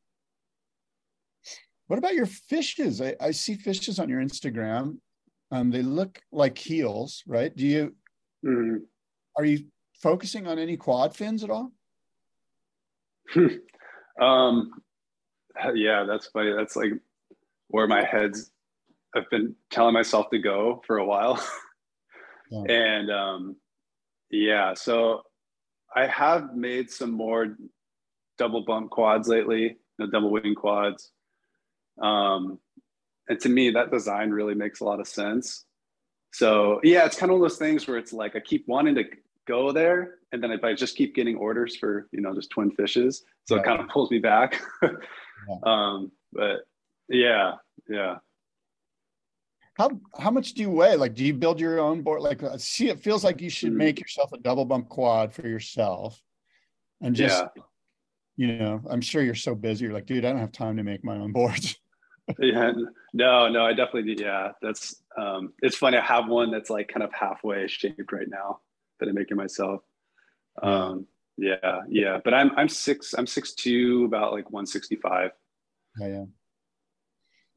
What 1.89 1.99
about 1.99 2.15
your 2.15 2.27
fishes? 2.27 3.01
I, 3.01 3.15
I 3.21 3.31
see 3.31 3.55
fishes 3.55 3.99
on 3.99 4.09
your 4.09 4.21
instagram 4.23 4.99
um, 5.51 5.71
they 5.71 5.83
look 5.83 6.21
like 6.33 6.57
heels 6.59 7.23
right? 7.27 7.55
Do 7.55 7.67
you 7.67 7.95
Mm. 8.45 8.83
are 9.37 9.45
you 9.45 9.67
focusing 10.01 10.47
on 10.47 10.59
any 10.61 10.77
quad 10.77 11.15
fins 11.17 11.43
at 11.45 11.51
all? 11.51 11.73
Um 14.21 14.71
yeah 15.75 16.05
that's 16.09 16.27
funny. 16.29 16.53
That's 16.57 16.77
like 16.77 16.93
where 17.69 17.87
my 17.87 18.03
head's 18.05 18.51
i've 19.15 19.29
been 19.31 19.55
telling 19.71 19.93
myself 19.95 20.31
to 20.31 20.39
go 20.39 20.83
for 20.87 20.99
a 20.99 21.05
while. 21.05 21.37
Yeah. 22.51 22.63
and 22.69 23.11
um 23.11 23.57
yeah 24.31 24.73
so 24.73 25.23
i 25.97 26.07
have 26.07 26.55
made 26.55 26.91
some 26.91 27.11
more 27.11 27.57
double 28.39 28.63
bump 28.65 28.91
quads 28.91 29.29
lately 29.29 29.63
you 29.63 29.77
know, 29.99 30.07
double 30.07 30.31
wing 30.31 30.55
quads. 30.55 31.11
Um 32.01 32.59
and 33.29 33.39
to 33.41 33.49
me 33.49 33.71
that 33.71 33.91
design 33.91 34.31
really 34.31 34.55
makes 34.55 34.81
a 34.81 34.85
lot 34.85 35.01
of 35.01 35.09
sense. 35.09 35.65
So 36.33 36.81
yeah 36.85 37.05
it's 37.07 37.17
kind 37.19 37.31
of 37.31 37.39
one 37.39 37.45
of 37.45 37.51
those 37.51 37.59
things 37.59 37.87
where 37.89 37.99
it's 37.99 38.13
like 38.13 38.37
i 38.37 38.41
keep 38.41 38.67
wanting 38.69 38.95
to 38.97 39.05
go 39.47 39.73
there 39.73 40.17
and 40.33 40.43
then 40.43 40.51
if 40.53 40.63
i 40.63 40.75
just 40.75 40.95
keep 40.97 41.15
getting 41.15 41.37
orders 41.37 41.75
for 41.77 42.07
you 42.13 42.21
know 42.21 42.35
just 42.35 42.51
twin 42.51 42.71
fishes 42.71 43.25
so 43.47 43.55
Yeah. 43.55 43.63
it 43.63 43.65
kind 43.65 43.81
of 43.81 43.89
pulls 43.89 44.11
me 44.11 44.19
back. 44.19 44.61
Um 45.65 46.13
but 46.33 46.61
yeah 47.09 47.53
yeah 47.89 48.17
How 49.79 49.91
how 50.19 50.31
much 50.31 50.55
do 50.55 50.63
you 50.63 50.71
weigh? 50.71 50.97
Like, 50.97 51.15
do 51.15 51.25
you 51.25 51.33
build 51.33 51.61
your 51.61 51.79
own 51.79 52.03
board? 52.03 52.21
Like, 52.21 52.43
uh, 52.43 52.59
see, 52.59 52.89
it 52.89 52.99
feels 53.01 53.23
like 53.23 53.41
you 53.41 53.49
should 53.49 53.73
Mhm. 53.73 53.77
make 53.77 54.01
yourself 54.01 54.33
a 54.33 54.39
double 54.39 54.65
bump 54.65 54.89
quad 54.89 55.33
for 55.33 55.47
yourself, 55.47 56.21
and 57.01 57.15
just 57.15 57.45
yeah 57.57 57.63
you 58.37 58.47
know, 58.57 58.81
I'm 58.89 59.01
sure 59.01 59.21
you're 59.21 59.35
so 59.35 59.57
busy. 59.57 59.85
You're 59.85 59.93
like, 59.95 60.07
dude, 60.07 60.25
I 60.25 60.31
don't 60.31 60.39
have 60.41 60.53
time 60.53 60.77
to 60.77 60.85
make 60.85 61.03
my 61.03 61.17
own 61.17 61.33
boards. 61.33 61.77
yeah 62.39 62.73
no 63.15 63.49
no 63.49 63.65
i 63.65 63.73
definitely 63.73 64.15
do 64.15 64.23
yeah 64.23 64.53
that's 64.61 65.03
um 65.17 65.55
it's 65.63 65.77
funny 65.77 65.97
i 65.97 66.01
have 66.03 66.29
one 66.29 66.51
that's 66.51 66.69
like 66.69 66.87
kind 66.87 67.03
of 67.03 67.11
halfway 67.15 67.67
shaped 67.67 68.13
right 68.13 68.29
now 68.29 68.61
that 69.01 69.09
i'm 69.09 69.15
making 69.15 69.37
myself 69.37 69.81
um 70.63 71.07
yeah 71.39 71.81
yeah 71.89 72.19
but 72.23 72.35
i'm 72.35 72.51
i'm 72.59 72.69
six 72.69 73.15
i'm 73.17 73.27
six 73.27 73.55
two 73.55 74.05
about 74.05 74.33
like 74.33 74.45
165 74.51 75.31
yeah, 75.99 76.07
yeah. 76.07 76.25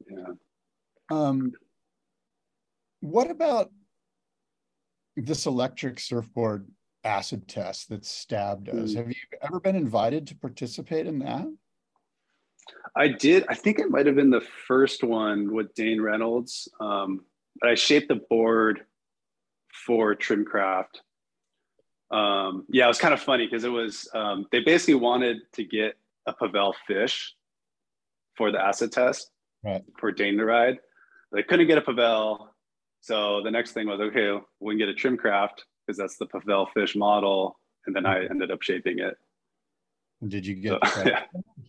yeah 0.08 0.32
Um, 1.10 1.52
what 3.02 3.30
about 3.30 3.70
this 5.16 5.44
electric 5.46 5.98
surfboard 5.98 6.68
acid 7.04 7.48
test 7.48 7.88
that 7.88 8.04
Stab 8.04 8.64
does? 8.64 8.94
Mhm. 8.94 8.96
Have 8.96 9.08
you 9.08 9.16
ever 9.42 9.58
been 9.60 9.74
invited 9.76 10.26
to 10.28 10.36
participate 10.36 11.06
in 11.06 11.18
that? 11.18 11.46
I 12.94 13.08
did. 13.08 13.44
I 13.48 13.54
think 13.54 13.80
it 13.80 13.90
might 13.90 14.06
have 14.06 14.14
been 14.14 14.30
the 14.30 14.40
first 14.68 15.02
one 15.02 15.52
with 15.52 15.74
Dane 15.74 16.00
Reynolds. 16.00 16.68
Um, 16.80 17.26
but 17.60 17.70
I 17.70 17.74
shaped 17.74 18.08
the 18.08 18.20
board 18.30 18.86
for 19.84 20.14
Trimcraft. 20.14 21.00
Um, 22.12 22.66
yeah, 22.68 22.84
it 22.84 22.88
was 22.88 22.98
kind 22.98 23.14
of 23.14 23.20
funny 23.20 23.46
because 23.46 23.64
it 23.64 23.70
was 23.70 24.08
um, 24.14 24.46
they 24.52 24.60
basically 24.60 24.94
wanted 24.94 25.38
to 25.54 25.64
get 25.64 25.96
a 26.26 26.32
Pavel 26.32 26.74
fish 26.86 27.34
for 28.36 28.52
the 28.52 28.60
acid 28.64 28.92
test 28.92 29.32
Right. 29.64 29.82
for 29.98 30.12
Dane 30.12 30.36
to 30.38 30.44
ride. 30.44 30.78
They 31.32 31.42
couldn't 31.42 31.66
get 31.66 31.78
a 31.78 31.82
Pavel, 31.82 32.51
so 33.02 33.42
the 33.42 33.50
next 33.50 33.72
thing 33.72 33.88
was 33.88 34.00
okay, 34.00 34.38
we 34.60 34.72
can 34.72 34.78
get 34.78 34.88
a 34.88 34.92
Trimcraft 34.92 35.58
because 35.86 35.98
that's 35.98 36.16
the 36.16 36.26
Pavel 36.26 36.66
fish 36.72 36.96
model, 36.96 37.58
and 37.86 37.94
then 37.94 38.06
I 38.06 38.20
mm-hmm. 38.20 38.32
ended 38.32 38.50
up 38.52 38.62
shaping 38.62 39.00
it. 39.00 39.16
Did 40.26 40.46
you 40.46 40.54
get 40.54 40.80
credit? 40.80 41.14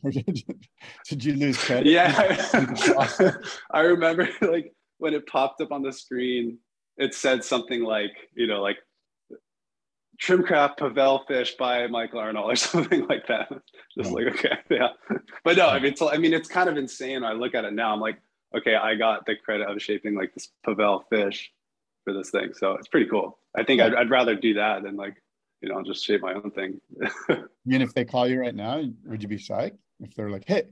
yeah. 0.04 0.22
Did 1.10 1.24
you 1.24 1.34
lose 1.34 1.58
credit? 1.58 1.88
Yeah, 1.88 2.38
I 3.72 3.80
remember 3.82 4.30
like 4.42 4.74
when 5.00 5.16
it 5.16 5.26
popped 5.26 5.60
up 5.60 5.72
on 5.72 5.82
the 5.82 5.92
screen, 5.92 6.60
it 6.98 7.16
said 7.16 7.44
something 7.44 7.84
like, 7.84 8.12
you 8.36 8.46
know, 8.46 8.62
like 8.62 8.78
Trimcraft 10.22 10.78
Pavel 10.78 11.24
Fish 11.28 11.56
by 11.58 11.88
Michael 11.88 12.20
Arnold 12.20 12.52
or 12.52 12.56
something 12.56 13.08
like 13.08 13.26
that. 13.28 13.50
Just 13.98 14.12
like, 14.12 14.28
okay, 14.28 14.58
yeah. 14.70 14.90
But 15.44 15.58
no, 15.58 15.68
I 15.68 15.80
mean, 15.80 15.94
it's, 15.94 16.02
I 16.04 16.18
mean, 16.18 16.34
it's 16.34 16.48
kind 16.48 16.70
of 16.70 16.78
insane. 16.78 17.24
I 17.24 17.34
look 17.34 17.56
at 17.56 17.66
it 17.66 17.74
now, 17.74 17.92
I'm 17.92 18.00
like, 18.00 18.20
okay, 18.56 18.76
I 18.76 18.96
got 18.96 19.26
the 19.26 19.36
credit 19.36 19.70
of 19.70 19.82
shaping 19.82 20.16
like 20.16 20.34
this 20.34 20.50
Pavel 20.66 21.06
fish 21.10 21.52
for 22.04 22.14
this 22.14 22.30
thing. 22.30 22.54
So 22.54 22.74
it's 22.74 22.88
pretty 22.88 23.10
cool. 23.10 23.40
I 23.56 23.64
think 23.64 23.82
I'd, 23.82 23.94
I'd 23.94 24.10
rather 24.10 24.36
do 24.36 24.56
that 24.56 24.84
than 24.84 24.96
like, 24.96 25.16
you 25.62 25.70
know, 25.70 25.82
just 25.82 26.06
shape 26.06 26.22
my 26.22 26.34
own 26.34 26.52
thing. 26.52 26.80
I 27.30 27.44
mean, 27.66 27.82
if 27.82 27.94
they 27.94 28.06
call 28.06 28.28
you 28.28 28.40
right 28.40 28.56
now, 28.56 28.84
would 29.06 29.22
you 29.22 29.30
be 29.30 29.38
psyched? 29.38 29.78
If 30.00 30.14
they're 30.16 30.30
like, 30.30 30.44
hey, 30.48 30.64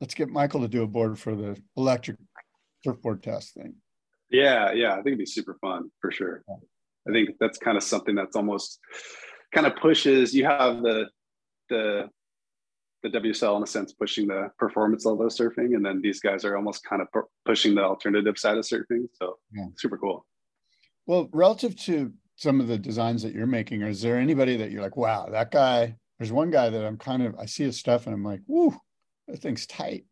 let's 0.00 0.14
get 0.14 0.28
Michael 0.28 0.60
to 0.60 0.68
do 0.68 0.82
a 0.82 0.86
board 0.86 1.18
for 1.18 1.34
the 1.34 1.60
electric 1.76 2.16
surfboard 2.84 3.22
test 3.22 3.54
thing. 3.54 3.74
Yeah, 4.30 4.72
yeah, 4.72 4.92
I 4.92 4.96
think 4.96 5.08
it'd 5.08 5.18
be 5.18 5.26
super 5.26 5.56
fun 5.60 5.90
for 6.00 6.10
sure. 6.10 6.42
I 7.08 7.12
think 7.12 7.30
that's 7.40 7.58
kind 7.58 7.76
of 7.76 7.82
something 7.82 8.14
that's 8.14 8.36
almost 8.36 8.78
kind 9.52 9.66
of 9.66 9.76
pushes. 9.76 10.34
You 10.34 10.44
have 10.44 10.82
the 10.82 11.08
the 11.68 12.08
the 13.02 13.08
WSL 13.08 13.56
in 13.56 13.62
a 13.62 13.66
sense 13.66 13.92
pushing 13.92 14.26
the 14.28 14.50
performance 14.58 15.04
level 15.06 15.24
of 15.26 15.32
surfing, 15.32 15.74
and 15.74 15.84
then 15.84 16.00
these 16.02 16.20
guys 16.20 16.44
are 16.44 16.56
almost 16.56 16.84
kind 16.84 17.00
of 17.02 17.10
pu- 17.12 17.28
pushing 17.44 17.74
the 17.74 17.82
alternative 17.82 18.38
side 18.38 18.58
of 18.58 18.64
surfing. 18.64 19.08
So 19.14 19.38
Yeah. 19.52 19.66
super 19.76 19.96
cool. 19.98 20.26
Well, 21.06 21.28
relative 21.32 21.76
to 21.84 22.12
some 22.36 22.60
of 22.60 22.68
the 22.68 22.78
designs 22.78 23.22
that 23.22 23.32
you're 23.34 23.46
making, 23.46 23.82
is 23.82 24.02
there 24.02 24.16
anybody 24.16 24.56
that 24.58 24.70
you're 24.70 24.82
like, 24.82 24.96
wow, 24.96 25.28
that 25.30 25.50
guy? 25.50 25.96
There's 26.18 26.32
one 26.32 26.50
guy 26.50 26.68
that 26.68 26.84
I'm 26.84 26.98
kind 26.98 27.22
of, 27.22 27.34
I 27.38 27.46
see 27.46 27.64
his 27.64 27.78
stuff 27.78 28.06
and 28.06 28.14
I'm 28.14 28.22
like, 28.24 28.40
woo, 28.46 28.74
that 29.28 29.38
thing's 29.40 29.66
tight. 29.66 30.04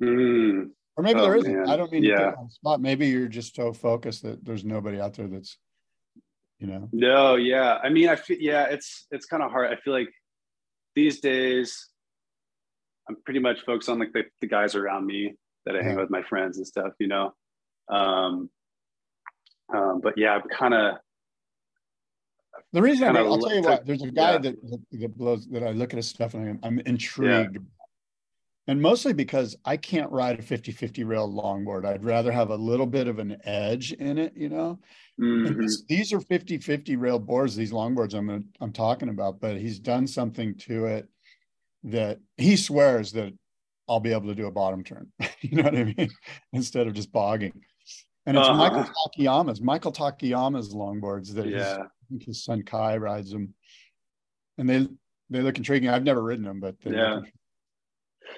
Mm. 0.00 0.70
Or 0.96 1.02
maybe 1.04 1.20
Oh, 1.20 1.24
there 1.24 1.36
isn't. 1.36 1.52
man. 1.54 1.68
I 1.68 1.76
don't 1.76 1.90
mean 1.92 2.02
to 2.04 2.08
put 2.10 2.18
Yeah. 2.20 2.32
on 2.38 2.44
the 2.46 2.50
spot. 2.50 2.80
Maybe 2.80 3.08
you're 3.08 3.28
just 3.28 3.54
so 3.54 3.72
focused 3.72 4.22
that 4.22 4.44
there's 4.44 4.64
nobody 4.64 5.00
out 5.00 5.14
there 5.14 5.28
that's, 5.28 5.58
you 6.58 6.66
know. 6.66 6.88
No, 6.92 7.36
yeah. 7.36 7.78
I 7.82 7.88
mean, 7.90 8.08
I 8.08 8.16
feel 8.16 8.38
yeah, 8.40 8.64
it's 8.66 9.06
it's 9.10 9.26
kind 9.26 9.42
of 9.42 9.50
hard. 9.50 9.72
I 9.72 9.76
feel 9.76 9.92
like 9.92 10.08
these 10.94 11.20
days 11.20 11.88
I'm 13.08 13.16
pretty 13.24 13.40
much 13.40 13.64
focused 13.64 13.88
on 13.88 13.98
like 13.98 14.12
the, 14.12 14.24
the 14.40 14.46
guys 14.46 14.74
around 14.74 15.06
me 15.06 15.34
that 15.66 15.74
I 15.76 15.82
hang 15.82 15.94
Yeah. 15.94 16.02
with, 16.02 16.10
my 16.10 16.22
friends 16.22 16.58
and 16.58 16.66
stuff, 16.66 16.92
you 16.98 17.08
know. 17.08 17.34
Um, 17.88 18.50
um, 19.74 20.00
but 20.00 20.16
yeah, 20.16 20.34
I'm 20.36 20.48
kind 20.48 20.74
of 20.74 20.98
The 22.72 22.82
reason 22.82 23.04
I 23.04 23.12
Kinda 23.12 23.20
I'll 23.20 23.38
tell 23.38 23.54
you 23.54 23.62
what, 23.62 23.84
there's 23.84 24.02
a 24.02 24.10
guy 24.10 24.32
yeah. 24.32 24.38
that, 24.38 24.70
that 24.70 24.80
that 24.92 25.16
blows 25.16 25.46
that 25.48 25.64
I 25.64 25.72
look 25.72 25.92
at 25.92 25.96
his 25.96 26.08
stuff 26.08 26.34
and 26.34 26.48
I'm, 26.48 26.58
I'm 26.62 26.78
intrigued. 26.80 27.58
And 28.70 28.80
mostly 28.80 29.12
because 29.12 29.56
I 29.64 29.76
can't 29.76 30.08
ride 30.12 30.38
a 30.38 30.42
50-50 30.42 31.04
rail 31.04 31.28
longboard. 31.28 31.84
I'd 31.84 32.04
rather 32.04 32.30
have 32.30 32.50
a 32.50 32.54
little 32.54 32.86
bit 32.86 33.08
of 33.08 33.18
an 33.18 33.36
edge 33.42 33.90
in 33.94 34.16
it, 34.16 34.32
you 34.36 34.48
know. 34.48 34.78
Mhm. 35.20 35.58
this- 35.58 35.82
these 35.88 36.12
are 36.12 36.20
50-50 36.20 36.94
rail 36.94 37.18
boards, 37.18 37.56
these 37.56 37.72
longboards 37.72 38.14
I'm 38.14 38.48
I'm 38.60 38.72
talking 38.72 39.08
about, 39.08 39.40
but 39.40 39.56
he's 39.58 39.80
done 39.80 40.06
something 40.06 40.54
to 40.58 40.86
it 40.86 41.08
that 41.82 42.20
he 42.36 42.54
swears 42.54 43.10
that 43.14 43.32
I'll 43.88 43.98
be 43.98 44.12
able 44.12 44.28
to 44.28 44.36
do 44.36 44.46
a 44.46 44.52
bottom 44.52 44.84
turn. 44.84 45.10
you 45.40 45.56
know 45.56 45.64
what 45.64 45.74
I 45.76 45.82
mean? 45.84 46.08
Instead 46.52 46.86
of 46.86 46.92
just 46.94 47.10
bogging. 47.10 47.60
And 48.24 48.36
it's 48.36 48.46
Uh-huh. 48.46 48.56
Michael 48.56 48.84
Takayama's, 48.84 49.60
Michael 49.60 49.92
Takayama's 49.92 50.72
longboards 50.72 51.34
that 51.34 51.46
his, 51.46 51.54
yeah. 51.54 51.86
Think 52.08 52.22
his 52.24 52.44
son 52.44 52.62
Kai 52.62 52.98
rides 52.98 53.32
them. 53.32 53.52
And 54.58 54.68
they 54.70 54.86
they 55.28 55.42
look 55.42 55.58
intriguing. 55.58 55.88
I've 55.90 56.04
never 56.04 56.22
ridden 56.22 56.44
them, 56.44 56.60
but 56.60 56.76
Yeah. 56.84 57.14
intriguing. 57.16 57.32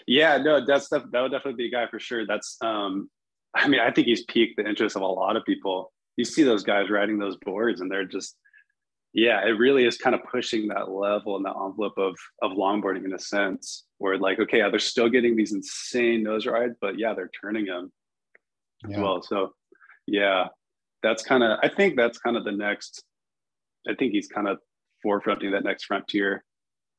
Yeah, 0.06 0.38
no, 0.38 0.64
that's 0.64 0.88
that 0.88 1.10
would 1.12 1.32
definitely 1.32 1.54
be 1.54 1.66
a 1.66 1.70
guy 1.70 1.86
for 1.88 1.98
sure. 1.98 2.26
That's 2.26 2.56
um 2.62 3.10
I 3.54 3.68
mean, 3.68 3.80
I 3.80 3.90
think 3.90 4.06
he's 4.06 4.24
piqued 4.24 4.56
the 4.56 4.68
interest 4.68 4.96
of 4.96 5.02
a 5.02 5.06
lot 5.06 5.36
of 5.36 5.44
people. 5.44 5.92
You 6.16 6.24
see 6.24 6.42
those 6.42 6.62
guys 6.62 6.90
riding 6.90 7.18
those 7.18 7.36
boards 7.44 7.80
and 7.80 7.90
they're 7.90 8.04
just 8.04 8.36
yeah, 9.14 9.44
it 9.46 9.50
really 9.50 9.84
is 9.84 9.98
kind 9.98 10.14
of 10.14 10.22
pushing 10.30 10.68
that 10.68 10.90
level 10.90 11.36
and 11.36 11.44
that 11.44 11.54
envelope 11.56 11.98
of 11.98 12.14
of 12.40 12.52
longboarding 12.52 13.04
in 13.04 13.12
a 13.12 13.18
sense 13.18 13.84
where 13.98 14.16
like, 14.18 14.38
okay, 14.40 14.58
yeah, 14.58 14.70
they're 14.70 14.78
still 14.78 15.08
getting 15.08 15.36
these 15.36 15.52
insane 15.52 16.22
nose 16.22 16.46
rides, 16.46 16.74
but 16.80 16.98
yeah, 16.98 17.12
they're 17.14 17.30
turning 17.40 17.66
them 17.66 17.92
as 18.90 18.96
well. 18.96 19.22
So 19.22 19.54
yeah, 20.06 20.48
that's 21.02 21.22
kind 21.22 21.42
of 21.42 21.58
I 21.62 21.68
think 21.68 21.96
that's 21.96 22.18
kind 22.18 22.36
of 22.36 22.44
the 22.44 22.52
next 22.52 23.04
I 23.88 23.94
think 23.94 24.12
he's 24.12 24.28
kind 24.28 24.48
of 24.48 24.58
forefronting 25.04 25.52
that 25.52 25.64
next 25.64 25.84
frontier. 25.84 26.44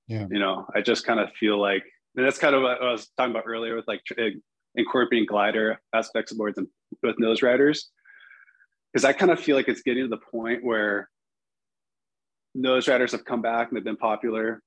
Yeah. 0.07 0.27
You 0.29 0.39
know, 0.39 0.67
I 0.75 0.81
just 0.81 1.05
kind 1.05 1.19
of 1.19 1.31
feel 1.39 1.59
like 1.59 1.83
and 2.15 2.25
that's 2.25 2.37
kind 2.37 2.55
of 2.55 2.61
what 2.61 2.81
I 2.81 2.91
was 2.91 3.09
talking 3.17 3.31
about 3.31 3.45
earlier 3.47 3.75
with 3.75 3.87
like 3.87 4.01
eh, 4.17 4.31
incorporating 4.75 5.25
glider 5.25 5.79
aspects 5.93 6.31
of 6.31 6.37
boards 6.37 6.57
and 6.57 6.67
with 7.01 7.17
nose 7.19 7.41
riders. 7.41 7.89
Because 8.91 9.05
I 9.05 9.13
kind 9.13 9.31
of 9.31 9.39
feel 9.39 9.55
like 9.55 9.67
it's 9.67 9.81
getting 9.81 10.03
to 10.03 10.07
the 10.09 10.17
point 10.31 10.63
where 10.63 11.09
nose 12.53 12.87
riders 12.87 13.11
have 13.11 13.25
come 13.25 13.41
back 13.41 13.69
and 13.69 13.77
they've 13.77 13.83
been 13.83 13.97
popular. 13.97 14.61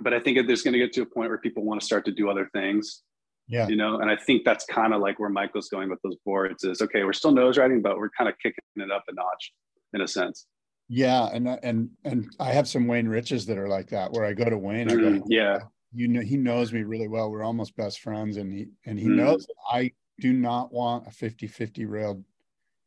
But 0.00 0.14
I 0.14 0.20
think 0.20 0.46
there's 0.46 0.62
going 0.62 0.72
to 0.72 0.78
get 0.78 0.92
to 0.94 1.02
a 1.02 1.06
point 1.06 1.28
where 1.28 1.38
people 1.38 1.64
want 1.64 1.80
to 1.80 1.84
start 1.86 2.04
to 2.06 2.12
do 2.12 2.30
other 2.30 2.48
things, 2.54 3.02
Yeah. 3.48 3.68
you 3.68 3.76
know. 3.76 3.98
And 3.98 4.10
I 4.10 4.16
think 4.16 4.44
that's 4.44 4.64
kind 4.64 4.94
of 4.94 5.00
like 5.00 5.18
where 5.18 5.28
Michael's 5.28 5.68
going 5.68 5.90
with 5.90 6.00
those 6.02 6.16
boards 6.24 6.64
is 6.64 6.80
okay, 6.80 7.04
we're 7.04 7.12
still 7.12 7.32
nose 7.32 7.58
riding, 7.58 7.82
but 7.82 7.98
we're 7.98 8.10
kind 8.10 8.28
of 8.30 8.36
kicking 8.42 8.62
it 8.76 8.90
up 8.90 9.04
a 9.08 9.12
notch 9.12 9.52
in 9.92 10.00
a 10.00 10.08
sense. 10.08 10.46
Yeah. 10.88 11.26
And 11.32 11.48
and 11.62 11.90
and 12.04 12.30
I 12.40 12.52
have 12.52 12.68
some 12.68 12.86
Wayne 12.86 13.08
Riches 13.08 13.44
that 13.46 13.58
are 13.58 13.68
like 13.68 13.88
that 13.90 14.12
where 14.12 14.24
I 14.24 14.32
go 14.32 14.48
to 14.48 14.56
Wayne, 14.56 14.90
I 14.90 14.94
go, 14.94 15.00
Mm, 15.00 15.22
yeah. 15.26 15.58
You 15.92 16.08
know, 16.08 16.20
he 16.20 16.36
knows 16.36 16.72
me 16.72 16.82
really 16.82 17.08
well. 17.08 17.30
We're 17.30 17.42
almost 17.42 17.76
best 17.76 18.00
friends, 18.00 18.36
and 18.36 18.52
he 18.52 18.68
and 18.86 18.98
he 18.98 19.06
Mm. 19.06 19.16
knows 19.16 19.46
I 19.70 19.92
do 20.20 20.32
not 20.32 20.72
want 20.72 21.06
a 21.06 21.10
50-50 21.10 21.86
railed 21.86 22.24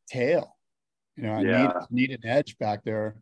tail. 0.10 0.58
You 1.16 1.24
know, 1.24 1.34
I 1.34 1.44
need 1.44 1.50
Yeah. 1.52 1.86
need 1.90 2.12
an 2.12 2.26
edge 2.26 2.58
back 2.58 2.84
there 2.84 3.16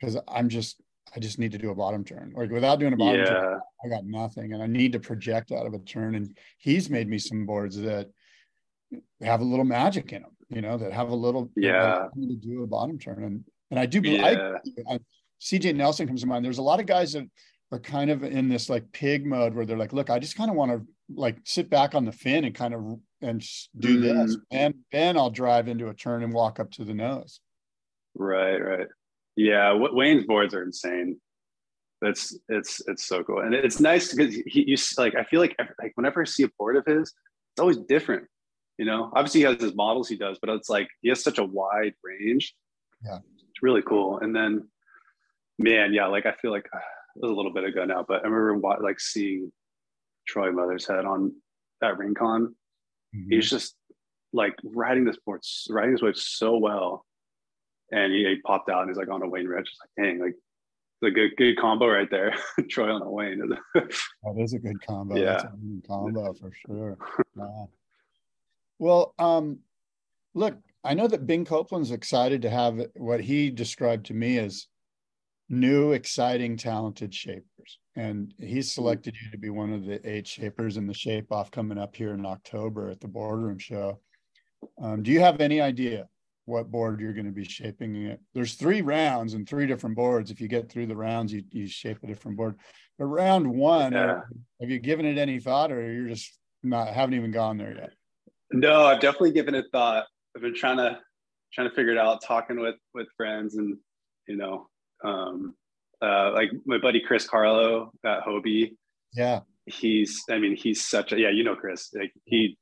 because 0.00 0.16
I'm 0.28 0.48
just 0.48 0.80
I 1.16 1.20
just 1.20 1.38
need 1.38 1.52
to 1.52 1.58
do 1.58 1.70
a 1.70 1.74
bottom 1.74 2.04
turn. 2.04 2.32
Like 2.36 2.50
without 2.50 2.78
doing 2.78 2.92
a 2.92 2.96
bottom 2.96 3.24
turn, 3.24 3.60
I 3.84 3.88
got 3.88 4.04
nothing, 4.04 4.52
and 4.52 4.62
I 4.62 4.66
need 4.66 4.92
to 4.92 5.00
project 5.00 5.50
out 5.52 5.66
of 5.66 5.72
a 5.72 5.78
turn. 5.78 6.14
And 6.14 6.36
he's 6.58 6.90
made 6.90 7.08
me 7.08 7.18
some 7.18 7.46
boards 7.46 7.76
that 7.78 8.10
have 9.22 9.40
a 9.40 9.44
little 9.44 9.64
magic 9.64 10.12
in 10.12 10.22
them. 10.22 10.36
You 10.50 10.60
know, 10.62 10.76
that 10.78 10.92
have 10.92 11.08
a 11.10 11.14
little 11.14 11.50
Yeah. 11.56 12.06
I 12.06 12.08
need 12.14 12.28
to 12.40 12.46
do 12.48 12.62
a 12.62 12.66
bottom 12.66 12.98
turn, 12.98 13.24
and 13.24 13.44
and 13.70 13.78
I 13.80 13.86
do. 13.86 14.00
believe 14.00 14.22
I, 14.22 14.58
I 14.86 14.98
CJ 15.40 15.74
Nelson 15.76 16.06
comes 16.06 16.20
to 16.22 16.26
mind. 16.26 16.44
There's 16.44 16.58
a 16.58 16.62
lot 16.62 16.80
of 16.80 16.86
guys 16.86 17.12
that 17.14 17.26
are 17.70 17.78
kind 17.78 18.10
of 18.10 18.22
in 18.22 18.48
this 18.48 18.68
like 18.70 18.90
pig 18.92 19.26
mode 19.26 19.54
where 19.54 19.66
they're 19.66 19.76
like, 19.76 19.92
look, 19.92 20.10
I 20.10 20.18
just 20.18 20.36
kind 20.36 20.50
of 20.50 20.56
want 20.56 20.72
to 20.72 20.82
like 21.14 21.38
sit 21.44 21.68
back 21.70 21.94
on 21.94 22.04
the 22.04 22.12
fin 22.12 22.44
and 22.44 22.54
kind 22.54 22.74
of 22.74 22.98
and 23.20 23.44
do 23.78 24.00
this, 24.00 24.36
Mm. 24.36 24.40
and 24.52 24.74
then 24.92 25.16
I'll 25.16 25.30
drive 25.30 25.66
into 25.68 25.88
a 25.88 25.94
turn 25.94 26.22
and 26.22 26.32
walk 26.32 26.60
up 26.60 26.70
to 26.72 26.84
the 26.84 26.94
nose. 26.94 27.40
Right, 28.14 28.56
right. 28.58 28.86
Yeah, 29.36 29.72
Wa- 29.72 29.92
Wayne's 29.92 30.24
boards 30.24 30.54
are 30.54 30.62
insane. 30.62 31.20
That's 32.00 32.38
it's 32.48 32.80
it's 32.86 33.04
so 33.06 33.24
cool, 33.24 33.40
and 33.40 33.54
it's 33.54 33.80
nice 33.80 34.14
because 34.14 34.34
he 34.46 34.64
you 34.68 34.76
like 34.98 35.16
I 35.16 35.24
feel 35.24 35.40
like 35.40 35.56
like 35.82 35.92
whenever 35.96 36.22
I 36.22 36.24
see 36.26 36.44
a 36.44 36.48
board 36.58 36.76
of 36.76 36.86
his, 36.86 37.02
it's 37.52 37.60
always 37.60 37.76
different. 37.76 38.28
You 38.78 38.84
know, 38.84 39.10
obviously 39.16 39.40
he 39.40 39.46
has 39.46 39.60
his 39.60 39.74
models 39.74 40.08
he 40.08 40.16
does, 40.16 40.38
but 40.40 40.48
it's 40.50 40.68
like 40.68 40.86
he 41.02 41.08
has 41.08 41.22
such 41.24 41.38
a 41.38 41.44
wide 41.44 41.94
range. 42.04 42.54
Yeah. 43.04 43.18
it's 43.50 43.62
really 43.62 43.82
cool. 43.82 44.18
And 44.20 44.34
then, 44.34 44.68
man, 45.58 45.92
yeah, 45.92 46.06
like 46.06 46.26
I 46.26 46.32
feel 46.32 46.52
like 46.52 46.66
uh, 46.72 46.78
it 47.22 47.26
was 47.26 47.30
a 47.32 47.34
little 47.34 47.52
bit 47.52 47.64
ago 47.64 47.84
now, 47.84 48.04
but 48.06 48.24
I 48.24 48.28
remember 48.28 48.76
like 48.82 49.00
seeing 49.00 49.52
Troy 50.26 50.50
Mothershead 50.50 51.04
on 51.04 51.32
at 51.82 51.98
Rincon. 51.98 52.54
Mm-hmm. 53.14 53.30
He's 53.30 53.50
just 53.50 53.74
like 54.32 54.54
riding 54.62 55.04
this 55.04 55.16
board, 55.24 55.40
riding 55.70 55.92
this 55.92 56.02
wave 56.02 56.16
so 56.16 56.56
well 56.58 57.04
and 57.90 58.12
he, 58.12 58.24
he 58.24 58.36
popped 58.42 58.70
out 58.70 58.82
and 58.82 58.90
he's 58.90 58.96
like 58.98 59.10
on 59.10 59.22
a 59.22 59.28
Wayne 59.28 59.46
Rich. 59.46 59.68
It's 59.70 59.78
like, 59.80 60.06
dang, 60.06 60.20
like 60.20 60.34
it's 61.00 61.08
a 61.08 61.10
good 61.10 61.30
good 61.36 61.58
combo 61.58 61.88
right 61.88 62.10
there. 62.10 62.34
Troy 62.68 62.92
on 62.92 63.02
a 63.02 63.10
Wayne. 63.10 63.40
That 63.74 64.36
is 64.36 64.52
a 64.52 64.58
good 64.58 64.84
combo. 64.86 65.14
That's 65.14 65.44
Yeah. 65.44 65.50
a 65.50 65.56
winning 65.56 65.82
combo 65.86 66.32
for 66.34 66.52
sure. 66.66 66.98
Yeah. 67.36 67.64
Well, 68.78 69.14
um, 69.18 69.58
look, 70.34 70.56
I 70.84 70.94
know 70.94 71.08
that 71.08 71.26
Bing 71.26 71.44
Copeland's 71.44 71.90
excited 71.90 72.42
to 72.42 72.50
have 72.50 72.80
what 72.94 73.20
he 73.20 73.50
described 73.50 74.06
to 74.06 74.14
me 74.14 74.38
as 74.38 74.66
new, 75.48 75.92
exciting, 75.92 76.56
talented 76.56 77.14
shapers. 77.14 77.78
And 77.96 78.32
he's 78.38 78.70
selected 78.70 79.14
you 79.22 79.30
to 79.30 79.38
be 79.38 79.50
one 79.50 79.72
of 79.72 79.84
the 79.84 80.00
eight 80.08 80.26
shapers 80.26 80.76
in 80.76 80.86
the 80.86 80.94
shape 80.94 81.32
off 81.32 81.50
coming 81.50 81.78
up 81.78 81.96
here 81.96 82.12
in 82.14 82.24
October 82.26 82.90
at 82.90 83.00
the 83.00 83.08
boardroom 83.08 83.58
show. 83.58 84.00
Um, 84.80 85.02
do 85.02 85.10
you 85.10 85.20
have 85.20 85.40
any 85.40 85.60
idea 85.60 86.08
what 86.44 86.70
board 86.70 87.00
you're 87.00 87.12
going 87.12 87.26
to 87.26 87.32
be 87.32 87.44
shaping 87.44 87.94
it? 87.96 88.20
There's 88.34 88.54
three 88.54 88.82
rounds 88.82 89.34
and 89.34 89.48
three 89.48 89.66
different 89.66 89.96
boards. 89.96 90.30
If 90.30 90.40
you 90.40 90.48
get 90.48 90.70
through 90.70 90.86
the 90.86 90.96
rounds, 90.96 91.32
you, 91.32 91.42
you 91.50 91.66
shape 91.66 91.98
a 92.02 92.06
different 92.06 92.36
board. 92.36 92.56
But 92.98 93.06
round 93.06 93.46
one, 93.46 93.92
Yeah. 93.92 94.20
have 94.60 94.70
you 94.70 94.78
given 94.78 95.06
it 95.06 95.18
any 95.18 95.38
thought 95.40 95.72
or 95.72 95.80
you're 95.92 96.08
just 96.08 96.38
not 96.62 96.88
haven't 96.88 97.14
even 97.14 97.30
gone 97.30 97.56
there 97.58 97.74
yet? 97.74 97.90
no, 98.50 98.86
I've 98.86 99.00
definitely 99.00 99.32
given 99.32 99.54
it 99.54 99.66
thought. 99.72 100.06
I've 100.34 100.42
been 100.42 100.54
trying 100.54 100.78
to 100.78 100.98
trying 101.52 101.68
to 101.68 101.74
figure 101.74 101.92
it 101.92 101.98
out, 101.98 102.22
talking 102.26 102.58
with 102.60 102.76
with 102.94 103.06
friends 103.16 103.56
and 103.56 103.76
you 104.26 104.36
know, 104.36 104.68
um 105.04 105.54
uh 106.02 106.32
like 106.32 106.50
my 106.66 106.78
buddy 106.78 107.00
Chris 107.00 107.26
Carlo 107.26 107.92
at 108.04 108.22
Hobie. 108.22 108.76
Yeah. 109.12 109.40
He's 109.66 110.22
I 110.30 110.38
mean, 110.38 110.56
he's 110.56 110.86
such 110.86 111.12
a 111.12 111.18
yeah, 111.18 111.30
you 111.30 111.44
know 111.44 111.56
Chris. 111.56 111.90
Like 111.94 112.12
he 112.24 112.56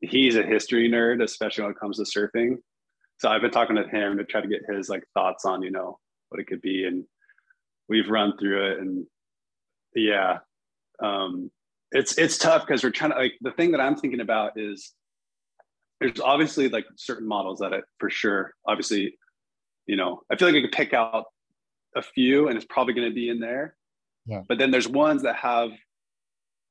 he's 0.00 0.36
a 0.36 0.42
history 0.42 0.88
nerd, 0.88 1.22
especially 1.22 1.64
when 1.64 1.72
it 1.72 1.80
comes 1.80 1.98
to 1.98 2.04
surfing. 2.04 2.56
So 3.18 3.28
I've 3.28 3.42
been 3.42 3.50
talking 3.50 3.76
to 3.76 3.86
him 3.86 4.16
to 4.16 4.24
try 4.24 4.40
to 4.40 4.48
get 4.48 4.62
his 4.68 4.88
like 4.88 5.04
thoughts 5.12 5.44
on, 5.44 5.62
you 5.62 5.70
know, 5.70 5.98
what 6.30 6.40
it 6.40 6.46
could 6.46 6.62
be. 6.62 6.86
And 6.86 7.04
we've 7.88 8.08
run 8.08 8.36
through 8.38 8.72
it 8.72 8.78
and 8.80 9.06
yeah. 9.94 10.38
Um 11.02 11.50
it's 11.92 12.16
it's 12.18 12.38
tough 12.38 12.66
because 12.66 12.84
we're 12.84 12.90
trying 12.90 13.10
to 13.10 13.16
like 13.16 13.34
the 13.40 13.50
thing 13.52 13.72
that 13.72 13.80
I'm 13.80 13.96
thinking 13.96 14.20
about 14.20 14.52
is 14.56 14.92
there's 16.00 16.20
obviously 16.20 16.68
like 16.68 16.86
certain 16.96 17.28
models 17.28 17.60
that 17.60 17.72
it 17.72 17.84
for 17.98 18.10
sure 18.10 18.52
obviously 18.66 19.16
you 19.86 19.96
know 19.96 20.22
i 20.30 20.36
feel 20.36 20.48
like 20.48 20.56
i 20.56 20.60
could 20.60 20.72
pick 20.72 20.92
out 20.92 21.26
a 21.96 22.02
few 22.02 22.48
and 22.48 22.56
it's 22.56 22.66
probably 22.68 22.94
going 22.94 23.08
to 23.08 23.14
be 23.14 23.28
in 23.28 23.40
there 23.40 23.76
Yeah. 24.26 24.42
but 24.48 24.58
then 24.58 24.70
there's 24.70 24.88
ones 24.88 25.22
that 25.22 25.36
have 25.36 25.70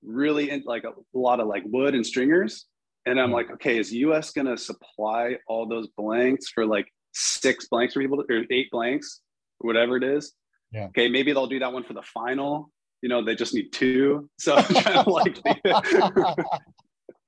really 0.04 0.50
in, 0.50 0.64
like 0.66 0.84
a 0.86 0.94
lot 1.14 1.40
of 1.40 1.48
like 1.48 1.64
wood 1.66 1.94
and 1.96 2.06
stringers 2.06 2.66
and 3.06 3.20
i'm 3.20 3.30
Yeah. 3.32 3.36
like 3.36 3.52
okay 3.52 3.78
is 3.78 3.92
us 3.92 4.32
going 4.32 4.48
to 4.48 4.58
supply 4.58 5.38
all 5.48 5.68
those 5.68 5.88
blanks 5.98 6.50
for 6.50 6.66
like 6.66 6.88
six 7.14 7.68
blanks 7.68 7.94
for 7.94 8.02
people 8.02 8.24
to, 8.24 8.34
or 8.34 8.44
eight 8.52 8.70
blanks 8.72 9.22
or 9.60 9.68
whatever 9.68 9.98
it 9.98 10.04
is 10.04 10.34
Yeah. 10.72 10.86
okay 10.88 11.10
maybe 11.10 11.34
they'll 11.34 11.48
do 11.48 11.60
that 11.60 11.74
one 11.74 11.84
for 11.84 11.94
the 11.94 12.04
final 12.04 12.72
you 13.02 13.10
know 13.10 13.24
they 13.24 13.36
just 13.36 13.54
need 13.54 13.72
two 13.74 14.30
so 14.40 14.56
i'm 14.56 14.64
trying 14.76 15.04
to 15.04 15.10
like 15.10 15.38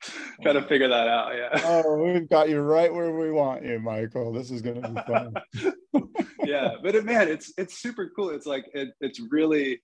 trying 0.41 0.56
to 0.56 0.68
figure 0.68 0.88
that 0.88 1.08
out 1.08 1.34
yeah 1.36 1.62
oh, 1.66 1.95
we've 1.97 2.30
got 2.30 2.49
you 2.49 2.60
right 2.60 2.93
where 2.93 3.12
we 3.12 3.32
want 3.32 3.64
you, 3.64 3.80
Michael. 3.80 4.34
This 4.34 4.52
is 4.52 4.62
going 4.62 4.82
to 4.82 4.89
be 4.89 5.02
fun. 5.02 5.34
yeah 6.43 6.72
but 6.82 6.95
it, 6.95 7.06
man 7.06 7.28
it's 7.28 7.54
it's 7.58 7.80
super 7.80 8.12
cool 8.16 8.32
it's 8.32 8.47
like 8.47 8.66
it, 8.74 8.89
it's 8.99 9.20
really 9.30 9.80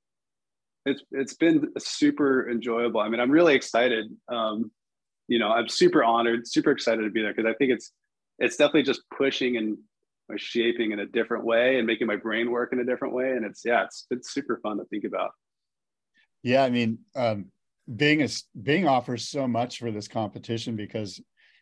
it's 0.88 1.04
it's 1.12 1.34
been 1.34 1.68
super 1.78 2.50
enjoyable. 2.50 3.02
I 3.02 3.10
mean, 3.10 3.20
I'm 3.20 3.32
really 3.32 3.56
excited. 3.56 4.08
Um, 4.30 4.72
you 5.28 5.38
know, 5.38 5.50
I'm 5.50 5.68
super 5.68 6.04
honored, 6.04 6.48
super 6.48 6.72
excited 6.72 7.04
to 7.04 7.10
be 7.10 7.22
there 7.22 7.34
because 7.34 7.50
I 7.50 7.54
think 7.56 7.72
it's 7.72 7.92
it's 8.40 8.56
definitely 8.56 8.84
just 8.84 9.02
pushing 9.16 9.58
and 9.58 9.78
shaping 10.38 10.92
in 10.92 11.00
a 11.00 11.06
different 11.06 11.46
way 11.46 11.78
and 11.78 11.88
making 11.88 12.08
my 12.08 12.16
brain 12.16 12.52
work 12.52 12.72
in 12.72 12.80
a 12.80 12.86
different 12.86 13.14
way. 13.14 13.32
And 13.32 13.46
it's 13.46 13.62
yeah, 13.66 13.84
it's 13.84 14.08
it's 14.10 14.34
super 14.34 14.60
fun 14.64 14.78
to 14.78 14.86
think 14.86 15.04
about. 15.04 15.32
Yeah, 16.44 16.64
I 16.64 16.70
mean, 16.70 17.00
um, 17.16 17.52
Bing 17.96 18.22
is 18.22 18.44
Bing 18.62 18.88
offers 18.88 19.30
so 19.30 19.48
much 19.48 19.80
for 19.80 19.92
this 19.92 20.08
competition 20.08 20.76
because 20.76 21.22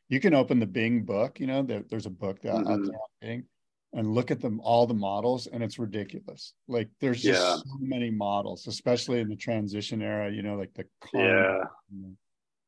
you 0.09 0.19
can 0.19 0.33
open 0.33 0.59
the 0.59 0.65
Bing 0.65 1.03
book. 1.03 1.39
You 1.39 1.47
know, 1.47 1.61
there, 1.61 1.83
there's 1.89 2.05
a 2.05 2.11
book 2.11 2.41
that 2.41 2.53
mm-hmm. 2.53 2.67
on 2.67 2.91
Bing, 3.21 3.43
and 3.93 4.13
look 4.13 4.31
at 4.31 4.41
them 4.41 4.59
all 4.61 4.87
the 4.87 4.93
models, 4.93 5.47
and 5.47 5.63
it's 5.63 5.79
ridiculous. 5.79 6.53
Like 6.67 6.89
there's 6.99 7.21
just 7.21 7.41
yeah. 7.41 7.55
so 7.55 7.77
many 7.79 8.09
models, 8.09 8.67
especially 8.67 9.19
in 9.19 9.29
the 9.29 9.35
transition 9.35 10.01
era. 10.01 10.31
You 10.31 10.41
know, 10.41 10.55
like 10.55 10.73
the 10.73 10.85
yeah. 11.13 11.63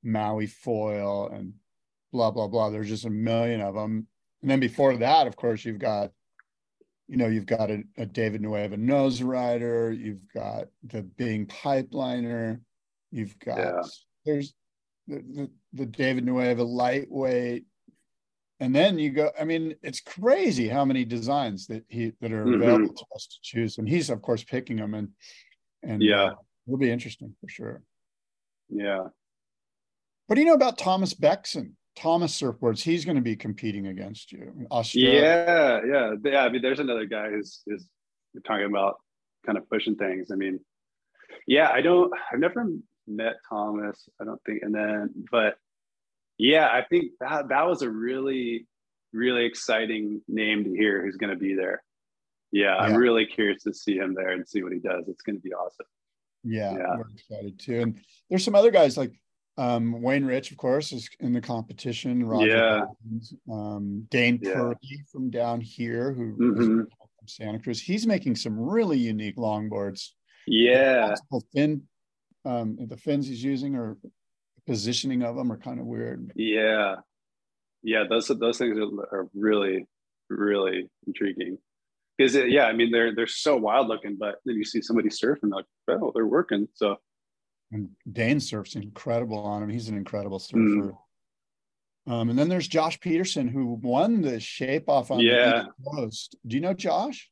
Maui 0.04 0.48
foil 0.48 1.30
and 1.34 1.54
blah 2.12 2.32
blah 2.32 2.48
blah. 2.48 2.70
There's 2.70 2.90
just 2.90 3.06
a 3.06 3.10
million 3.10 3.62
of 3.62 3.74
them. 3.74 4.08
And 4.42 4.52
then 4.52 4.60
before 4.60 4.96
that, 4.98 5.26
of 5.26 5.36
course, 5.36 5.66
you've 5.66 5.80
got, 5.80 6.12
you 7.08 7.18
know, 7.18 7.28
you've 7.28 7.48
got 7.48 7.72
a, 7.72 7.84
a 7.98 8.06
David 8.06 8.44
Nuuhiwa 8.44 8.78
nose 8.78 9.22
rider. 9.24 9.92
You've 9.92 10.32
got 10.32 10.68
the 10.84 11.02
Bing 11.02 11.48
pipeliner. 11.48 12.62
You've 13.12 13.38
got 13.40 13.58
yeah. 13.58 13.82
there's 14.26 14.54
the, 15.08 15.18
the, 15.18 15.52
the 15.74 15.86
David 15.86 16.26
Nuuhiwa 16.26 16.68
lightweight. 16.68 17.66
And 18.60 18.76
then 18.76 18.98
you 18.98 19.12
go, 19.12 19.30
I 19.40 19.44
mean, 19.44 19.76
it's 19.84 20.00
crazy 20.00 20.68
how 20.68 20.84
many 20.84 21.06
designs 21.06 21.68
that 21.68 21.86
he 21.90 22.14
that 22.22 22.32
are 22.32 22.44
mm-hmm. 22.44 22.62
available 22.62 22.94
to 22.94 23.06
us 23.16 23.28
to 23.28 23.38
choose. 23.44 23.78
And 23.78 23.88
he's 23.88 24.10
of 24.10 24.22
course 24.22 24.44
picking 24.44 24.78
them 24.78 24.94
and 24.94 25.10
and 25.84 26.02
yeah, 26.02 26.24
uh, 26.24 26.34
it'll 26.66 26.80
be 26.80 26.92
interesting 26.92 27.36
for 27.40 27.48
sure. 27.48 27.84
Yeah. 28.70 29.08
What 30.26 30.36
do 30.36 30.42
you 30.42 30.48
know 30.48 30.56
about 30.56 30.78
Thomas 30.78 31.14
Bexon? 31.14 31.78
Thomas 31.96 32.40
Surfboards, 32.40 32.82
he's 32.82 33.06
going 33.06 33.16
to 33.16 33.24
be 33.24 33.36
competing 33.36 33.88
against 33.88 34.32
you. 34.32 34.68
Australia. 34.70 35.20
Yeah, 35.20 35.82
yeah, 35.86 36.14
yeah. 36.24 36.42
I 36.42 36.50
mean, 36.50 36.62
there's 36.62 36.80
another 36.80 37.06
guy 37.06 37.30
who's 37.30 37.64
is 37.66 37.88
talking 38.46 38.66
about 38.66 38.98
kind 39.46 39.58
of 39.58 39.68
pushing 39.70 39.96
things. 39.96 40.30
I 40.32 40.36
mean, 40.36 40.60
yeah, 41.48 41.72
I 41.72 41.82
don't. 41.82 42.14
I've 42.32 42.40
never 42.40 42.68
met 43.08 43.36
Thomas. 43.50 44.10
I 44.22 44.26
don't 44.26 44.42
think, 44.46 44.64
and 44.64 44.74
then, 44.74 45.26
but 45.32 45.56
yeah, 46.38 46.68
I 46.68 46.84
think 46.84 47.12
that 47.20 47.50
that 47.50 47.68
was 47.68 47.82
a 47.82 47.90
really, 47.90 48.68
really 49.14 49.46
exciting 49.46 50.22
name 50.28 50.64
to 50.66 50.70
hear. 50.70 51.04
Who's 51.04 51.18
going 51.18 51.34
to 51.34 51.40
be 51.40 51.56
there? 51.56 51.82
Yeah, 52.52 52.76
yeah, 52.76 52.78
I'm 52.78 52.96
really 52.96 53.26
curious 53.26 53.64
to 53.64 53.74
see 53.74 53.98
him 53.98 54.14
there 54.14 54.30
and 54.30 54.48
see 54.48 54.64
what 54.64 54.72
he 54.72 54.80
does. 54.80 55.06
It's 55.08 55.22
going 55.22 55.36
to 55.36 55.42
be 55.42 55.54
awesome. 55.54 55.86
Yeah, 56.44 56.74
yeah, 56.74 56.96
we're 56.98 57.10
excited 57.14 57.60
too. 57.60 57.82
And 57.82 58.00
there's 58.30 58.46
some 58.46 58.56
other 58.56 58.72
guys 58.72 58.98
like 58.98 59.12
um, 59.58 60.02
Wayne 60.02 60.24
Rich, 60.24 60.52
of 60.52 60.58
course, 60.58 60.92
is 60.92 61.10
in 61.20 61.34
the 61.34 61.42
competition. 61.42 62.26
Roger 62.26 62.48
yeah. 62.48 62.86
um, 63.52 64.08
Dane 64.10 64.40
yeah. 64.42 64.54
Purley 64.54 65.04
from 65.12 65.30
down 65.30 65.60
here, 65.60 66.14
who 66.14 66.36
mm-hmm. 66.38 66.80
from 66.82 67.28
Santa 67.28 67.60
Cruz. 67.60 67.82
He's 67.82 68.06
making 68.06 68.36
some 68.36 68.60
really 68.60 69.00
unique 69.00 69.38
longboards. 69.38 70.10
Yeah. 70.46 71.16
The 71.32 71.42
fin, 71.54 71.82
um, 72.48 72.78
the 72.80 72.98
fins 72.98 73.28
he's 73.28 73.44
using 73.44 73.76
or 73.76 73.98
positioning 74.66 75.24
of 75.24 75.36
them 75.36 75.52
are 75.52 75.58
kind 75.58 75.80
of 75.80 75.86
weird. 75.86 76.32
Yeah. 76.36 76.96
Yeah, 77.84 78.04
those 78.10 78.28
those 78.28 78.58
things 78.58 78.78
are, 78.78 79.18
are 79.18 79.30
really, 79.34 79.86
really 80.30 80.90
intriguing. 81.06 81.58
Because 82.18 82.36
yeah, 82.36 82.66
I 82.66 82.74
mean 82.74 82.92
they're 82.92 83.14
they're 83.14 83.28
so 83.28 83.56
wild 83.56 83.88
looking, 83.88 84.18
but 84.20 84.36
then 84.46 84.56
you 84.56 84.66
see 84.66 84.82
somebody 84.82 85.10
surfing, 85.10 85.52
like, 85.52 85.66
oh, 85.90 86.12
they're 86.14 86.26
working. 86.26 86.68
So 86.74 86.98
and 87.72 87.90
Dane 88.12 88.40
surfs 88.40 88.76
incredible 88.76 89.40
on 89.40 89.64
him. 89.64 89.70
He's 89.70 89.90
an 89.90 89.98
incredible 89.98 90.40
surfer. 90.40 90.60
Mm. 90.60 90.98
Um, 92.08 92.30
and 92.30 92.40
then 92.40 92.48
there's 92.48 92.68
Josh 92.68 93.00
Peterson 93.00 93.48
who 93.50 93.80
won 93.82 94.22
the 94.22 94.40
shape 94.40 94.88
off 94.88 95.12
on 95.12 95.20
yeah. 95.20 95.52
the 95.52 95.60
East 95.60 95.70
Coast. 95.94 96.36
Do 96.48 96.56
you 96.56 96.62
know 96.62 96.74
Josh? 96.74 97.30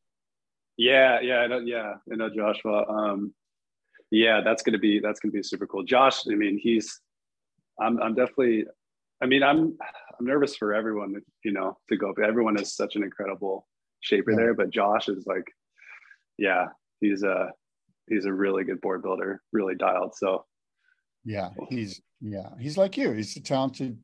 Yeah, 0.77 1.21
yeah, 1.21 1.37
I 1.37 1.47
know, 1.47 1.59
yeah, 1.59 1.93
I 2.11 2.15
know 2.15 2.29
Joshua. 2.29 2.85
Um, 2.85 3.33
yeah, 4.15 4.39
that's 4.41 4.63
gonna 4.63 4.79
be 4.79 4.99
that's 4.99 5.19
gonna 5.19 5.33
be 5.33 5.43
super 5.43 5.67
cool. 5.67 5.83
Josh, 5.83 6.21
I 6.31 6.35
mean, 6.35 6.57
he's 6.57 7.01
I'm 7.81 8.01
I'm 8.01 8.15
definitely 8.15 8.65
I 9.21 9.25
mean, 9.25 9.43
I'm 9.43 9.77
I'm 10.17 10.25
nervous 10.25 10.55
for 10.55 10.73
everyone, 10.73 11.15
you 11.43 11.51
know, 11.51 11.77
to 11.89 11.97
go. 11.97 12.13
Everyone 12.23 12.59
is 12.59 12.75
such 12.75 12.95
an 12.95 13.03
incredible 13.03 13.67
shaper 13.99 14.31
yeah. 14.31 14.37
there, 14.37 14.53
but 14.53 14.69
Josh 14.69 15.09
is 15.09 15.25
like, 15.27 15.45
yeah, 16.37 16.67
he's 17.01 17.23
a 17.23 17.49
he's 18.07 18.23
a 18.25 18.31
really 18.31 18.63
good 18.63 18.79
board 18.79 19.03
builder, 19.03 19.41
really 19.51 19.75
dialed. 19.75 20.15
So 20.15 20.45
yeah, 21.25 21.49
he's 21.69 22.01
yeah, 22.21 22.51
he's 22.57 22.77
like 22.77 22.95
you. 22.95 23.11
He's 23.11 23.35
a 23.35 23.41
talented 23.41 23.97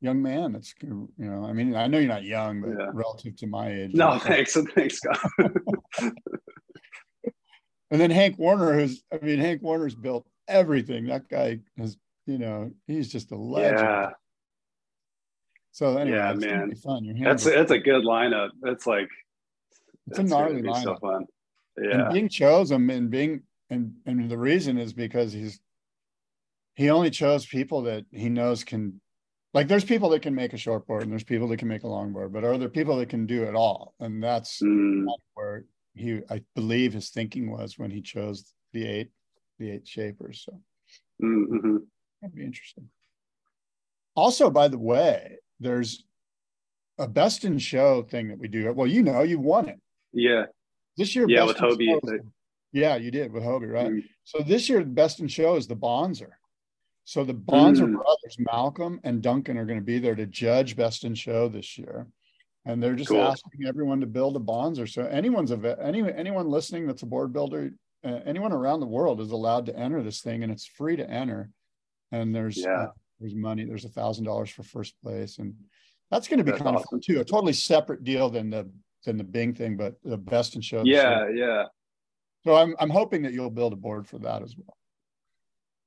young 0.00 0.20
man. 0.20 0.54
That's 0.54 0.74
you 0.82 1.08
know, 1.18 1.44
I 1.44 1.52
mean, 1.52 1.76
I 1.76 1.86
know 1.86 1.98
you're 1.98 2.08
not 2.08 2.24
young, 2.24 2.62
but 2.62 2.70
yeah. 2.70 2.90
relative 2.92 3.36
to 3.36 3.46
my 3.46 3.70
age. 3.70 3.94
No, 3.94 4.18
thanks. 4.22 4.56
Thanks, 4.74 4.96
Scott. 4.96 5.20
and 7.90 8.00
then 8.00 8.10
Hank 8.10 8.38
Warner, 8.38 8.78
who's 8.78 9.02
I 9.12 9.24
mean, 9.24 9.38
Hank 9.38 9.62
Warner's 9.62 9.94
built 9.94 10.26
everything. 10.46 11.06
That 11.06 11.28
guy 11.28 11.60
has, 11.78 11.96
you 12.26 12.38
know, 12.38 12.70
he's 12.86 13.10
just 13.10 13.32
a 13.32 13.36
legend. 13.36 13.78
Yeah. 13.78 14.10
So 15.72 15.96
anyway, 15.96 16.16
yeah, 16.16 16.32
man, 16.34 16.72
that's 17.22 17.46
a, 17.46 17.50
that's 17.50 17.70
a 17.70 17.78
good 17.78 18.04
lineup. 18.04 18.50
That's 18.60 18.86
like 18.86 19.08
it's 20.08 20.18
a 20.18 20.22
gnarly 20.24 20.62
lineup. 20.62 20.82
So 20.82 20.96
fun 20.96 21.26
yeah. 21.82 22.04
and 22.04 22.12
Bing 22.12 22.28
chose 22.28 22.70
him 22.70 22.90
and 22.90 23.10
being 23.10 23.42
and 23.70 23.94
and 24.06 24.30
the 24.30 24.38
reason 24.38 24.78
is 24.78 24.92
because 24.92 25.32
he's 25.32 25.60
he 26.74 26.90
only 26.90 27.10
chose 27.10 27.46
people 27.46 27.82
that 27.82 28.04
he 28.10 28.28
knows 28.28 28.64
can 28.64 29.00
like 29.54 29.68
there's 29.68 29.84
people 29.84 30.10
that 30.10 30.22
can 30.22 30.34
make 30.34 30.52
a 30.52 30.56
shortboard 30.56 31.02
and 31.02 31.12
there's 31.12 31.24
people 31.24 31.48
that 31.48 31.58
can 31.58 31.68
make 31.68 31.84
a 31.84 31.86
longboard 31.86 32.32
but 32.32 32.44
are 32.44 32.58
there 32.58 32.68
people 32.68 32.96
that 32.96 33.08
can 33.08 33.26
do 33.26 33.44
it 33.44 33.54
all 33.54 33.94
and 34.00 34.22
that's 34.22 34.60
mm. 34.62 35.04
where 35.34 35.64
he 35.94 36.20
i 36.30 36.40
believe 36.54 36.92
his 36.92 37.10
thinking 37.10 37.50
was 37.50 37.78
when 37.78 37.90
he 37.90 38.00
chose 38.00 38.52
the 38.72 38.86
eight 38.86 39.10
the 39.58 39.70
eight 39.70 39.86
shapers 39.86 40.44
so 40.44 40.60
mm-hmm. 41.22 41.76
that'd 42.20 42.36
be 42.36 42.44
interesting 42.44 42.88
also 44.14 44.50
by 44.50 44.68
the 44.68 44.78
way 44.78 45.38
there's 45.60 46.04
a 46.98 47.06
best 47.06 47.44
in 47.44 47.58
show 47.58 48.02
thing 48.02 48.28
that 48.28 48.38
we 48.38 48.48
do 48.48 48.72
well 48.72 48.86
you 48.86 49.02
know 49.02 49.22
you 49.22 49.38
won 49.38 49.68
it 49.68 49.80
yeah 50.12 50.44
this 50.98 51.14
year, 51.14 51.26
yeah, 51.28 51.44
with 51.44 51.56
Hobie. 51.56 52.20
yeah, 52.72 52.96
you 52.96 53.12
did 53.12 53.32
with 53.32 53.44
Hobie, 53.44 53.72
right? 53.72 53.92
Mm. 53.92 54.04
So 54.24 54.40
this 54.40 54.68
year, 54.68 54.80
the 54.80 54.86
best 54.86 55.20
in 55.20 55.28
show 55.28 55.54
is 55.54 55.68
the 55.68 55.76
Bonzer. 55.76 56.32
So 57.04 57.22
the 57.22 57.34
Bonzer 57.34 57.86
mm. 57.86 57.94
brothers, 57.94 58.36
Malcolm 58.38 59.00
and 59.04 59.22
Duncan, 59.22 59.56
are 59.56 59.64
going 59.64 59.78
to 59.78 59.84
be 59.84 60.00
there 60.00 60.16
to 60.16 60.26
judge 60.26 60.76
best 60.76 61.04
in 61.04 61.14
show 61.14 61.48
this 61.48 61.78
year, 61.78 62.08
and 62.68 62.82
they're 62.82 62.94
just 62.94 63.08
cool. 63.08 63.22
asking 63.22 63.66
everyone 63.66 64.00
to 64.00 64.06
build 64.06 64.36
a 64.36 64.40
Bonzer. 64.40 64.88
So 64.88 65.02
anyone's 65.04 65.50
a 65.50 65.76
any 65.82 66.00
anyone 66.12 66.48
listening 66.48 66.86
that's 66.86 67.02
a 67.02 67.06
board 67.06 67.32
builder, 67.32 67.72
uh, 68.04 68.20
anyone 68.26 68.52
around 68.52 68.80
the 68.80 68.86
world 68.86 69.20
is 69.22 69.30
allowed 69.30 69.66
to 69.66 69.76
enter 69.76 70.02
this 70.02 70.20
thing, 70.20 70.42
and 70.42 70.52
it's 70.52 70.66
free 70.66 70.94
to 70.96 71.10
enter. 71.10 71.50
And 72.12 72.34
there's 72.34 72.58
yeah. 72.58 72.82
uh, 72.82 72.90
there's 73.18 73.34
money. 73.34 73.64
There's 73.64 73.86
a 73.86 73.88
thousand 73.88 74.26
dollars 74.26 74.50
for 74.50 74.62
first 74.62 74.94
place, 75.02 75.38
and 75.38 75.54
that's 76.10 76.28
going 76.28 76.38
to 76.38 76.44
be 76.44 76.50
that's 76.50 76.62
kind 76.62 76.76
awesome. 76.76 76.84
of 76.84 76.90
fun 76.90 77.00
too. 77.00 77.20
A 77.20 77.24
totally 77.24 77.54
separate 77.54 78.04
deal 78.04 78.28
than 78.28 78.50
the 78.50 78.70
than 79.06 79.16
the 79.16 79.24
Bing 79.24 79.54
thing, 79.54 79.78
but 79.78 79.94
the 80.04 80.18
best 80.18 80.54
in 80.54 80.60
show. 80.60 80.82
Yeah, 80.84 81.26
yeah. 81.34 81.64
So 82.44 82.54
I'm 82.54 82.76
I'm 82.78 82.90
hoping 82.90 83.22
that 83.22 83.32
you'll 83.32 83.50
build 83.50 83.72
a 83.72 83.76
board 83.76 84.06
for 84.06 84.18
that 84.18 84.42
as 84.42 84.54
well. 84.56 84.76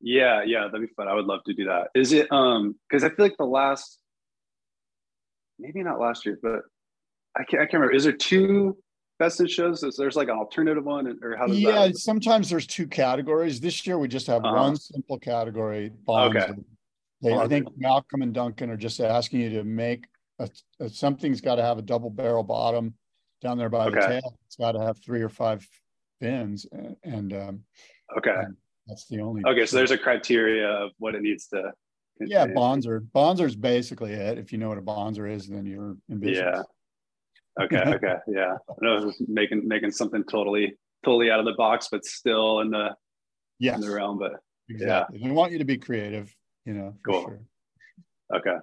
Yeah, 0.03 0.41
yeah, 0.43 0.65
that'd 0.65 0.81
be 0.81 0.91
fun. 0.95 1.07
I 1.07 1.13
would 1.13 1.25
love 1.25 1.43
to 1.45 1.53
do 1.53 1.65
that. 1.65 1.89
Is 1.93 2.11
it 2.11 2.31
um 2.31 2.75
because 2.89 3.03
I 3.03 3.09
feel 3.09 3.25
like 3.25 3.37
the 3.37 3.45
last 3.45 4.00
maybe 5.61 5.83
not 5.83 5.99
last 5.99 6.25
year, 6.25 6.39
but 6.41 6.61
I 7.37 7.43
can't 7.43 7.61
I 7.61 7.65
can't 7.65 7.73
remember. 7.73 7.95
Is 7.95 8.03
there 8.03 8.13
two 8.13 8.77
best 9.19 9.39
in 9.39 9.47
shows? 9.47 9.83
Is 9.83 9.95
there's 9.95 10.15
like 10.15 10.27
an 10.27 10.37
alternative 10.37 10.83
one 10.83 11.19
or 11.21 11.37
how 11.37 11.47
does 11.47 11.59
yeah, 11.59 11.87
that 11.87 11.97
sometimes 11.97 12.49
there's 12.49 12.67
two 12.67 12.87
categories. 12.87 13.59
This 13.59 13.85
year 13.85 13.97
we 13.97 14.07
just 14.07 14.27
have 14.27 14.43
uh-huh. 14.43 14.55
one 14.55 14.75
simple 14.75 15.19
category. 15.19 15.91
Bonds. 16.05 16.35
Okay. 16.35 16.53
They, 17.21 17.33
I 17.33 17.47
think 17.47 17.67
Malcolm 17.77 18.23
and 18.23 18.33
Duncan 18.33 18.71
are 18.71 18.77
just 18.77 18.99
asking 18.99 19.41
you 19.41 19.49
to 19.51 19.63
make 19.63 20.05
a, 20.39 20.49
a, 20.79 20.89
something's 20.89 21.39
got 21.39 21.55
to 21.55 21.61
have 21.61 21.77
a 21.77 21.83
double 21.83 22.09
barrel 22.09 22.41
bottom 22.41 22.95
down 23.41 23.59
there 23.59 23.69
by 23.69 23.87
okay. 23.87 23.99
the 23.99 24.07
tail. 24.07 24.39
It's 24.47 24.55
got 24.55 24.71
to 24.71 24.79
have 24.79 24.97
three 25.03 25.21
or 25.21 25.29
five 25.29 25.67
fins, 26.19 26.65
and, 26.71 26.95
and 27.03 27.33
um, 27.33 27.63
okay, 28.17 28.33
and 28.35 28.55
that's 28.87 29.07
the 29.07 29.19
only. 29.21 29.43
Okay, 29.45 29.65
so 29.65 29.77
there's 29.77 29.91
a 29.91 29.97
criteria 29.97 30.67
of 30.67 30.91
what 30.97 31.13
it 31.13 31.21
needs 31.21 31.47
to. 31.47 31.71
Yeah, 32.27 32.47
bonzer. 32.47 33.07
Bonzer 33.13 33.45
is 33.45 33.55
basically 33.55 34.13
it. 34.13 34.37
If 34.37 34.51
you 34.51 34.57
know 34.57 34.69
what 34.69 34.77
a 34.77 34.81
bonzer 34.81 35.31
is, 35.31 35.47
then 35.47 35.65
you're 35.65 35.95
in 36.09 36.19
business. 36.19 36.65
Yeah. 37.57 37.63
Okay. 37.63 37.77
okay. 37.95 38.15
Yeah. 38.27 38.57
I 38.69 38.73
know 38.81 39.11
making 39.27 39.67
making 39.67 39.91
something 39.91 40.23
totally 40.23 40.75
totally 41.03 41.31
out 41.31 41.39
of 41.39 41.45
the 41.45 41.53
box, 41.53 41.87
but 41.91 42.05
still 42.05 42.59
in 42.59 42.71
the 42.71 42.95
yes. 43.59 43.75
in 43.75 43.81
the 43.81 43.91
realm. 43.91 44.17
But 44.17 44.33
exactly, 44.69 45.19
yeah. 45.19 45.27
we 45.27 45.33
want 45.33 45.51
you 45.51 45.59
to 45.59 45.65
be 45.65 45.77
creative. 45.77 46.33
You 46.65 46.73
know. 46.73 46.95
Cool. 47.05 47.23
Sure. 47.23 47.41
Okay. 48.35 48.57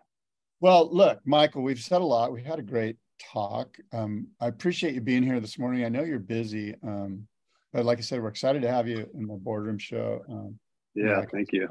Well, 0.61 0.89
look, 0.93 1.21
Michael, 1.25 1.63
we've 1.63 1.81
said 1.81 2.01
a 2.01 2.05
lot. 2.05 2.33
We 2.33 2.43
had 2.43 2.59
a 2.59 2.63
great 2.63 2.97
talk. 3.33 3.77
Um, 3.93 4.29
I 4.41 4.49
appreciate 4.49 4.95
you 4.95 5.01
being 5.01 5.23
here 5.23 5.41
this 5.41 5.59
morning. 5.59 5.85
I 5.85 5.89
know 5.89 6.03
you're 6.03 6.19
busy, 6.19 6.75
um, 6.83 7.29
but 7.73 7.85
like 7.85 7.99
I 7.99 8.01
said, 8.01 8.21
we're 8.21 8.29
excited 8.29 8.63
to 8.63 8.71
have 8.71 8.89
you 8.89 9.09
in 9.15 9.27
the 9.27 9.35
boardroom 9.35 9.79
show. 9.79 10.23
Um, 10.29 10.59
yeah, 10.95 11.25
thank 11.31 11.53
you. 11.53 11.69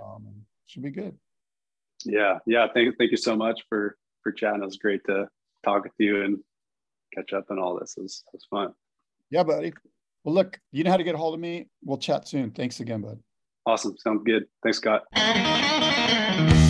Should 0.67 0.83
be 0.83 0.91
good. 0.91 1.17
Yeah, 2.05 2.39
yeah. 2.45 2.67
Thank 2.73 2.97
thank 2.97 3.11
you 3.11 3.17
so 3.17 3.35
much 3.35 3.61
for 3.69 3.97
for 4.23 4.31
chatting. 4.31 4.61
It 4.61 4.65
was 4.65 4.77
great 4.77 5.01
to 5.05 5.27
talk 5.63 5.83
with 5.83 5.93
you 5.97 6.23
and 6.23 6.39
catch 7.13 7.33
up 7.33 7.45
and 7.49 7.59
all 7.59 7.79
this. 7.79 7.95
It 7.97 8.01
was, 8.01 8.23
it 8.27 8.37
was 8.37 8.45
fun. 8.49 8.73
Yeah, 9.29 9.43
buddy. 9.43 9.73
Well, 10.23 10.35
look, 10.35 10.59
you 10.71 10.83
know 10.83 10.91
how 10.91 10.97
to 10.97 11.03
get 11.03 11.15
a 11.15 11.17
hold 11.17 11.33
of 11.33 11.39
me. 11.39 11.67
We'll 11.83 11.97
chat 11.97 12.27
soon. 12.27 12.51
Thanks 12.51 12.79
again, 12.79 13.01
bud. 13.01 13.19
Awesome. 13.65 13.97
Sounds 13.97 14.23
good. 14.23 14.45
Thanks, 14.63 14.77
Scott. 14.77 15.03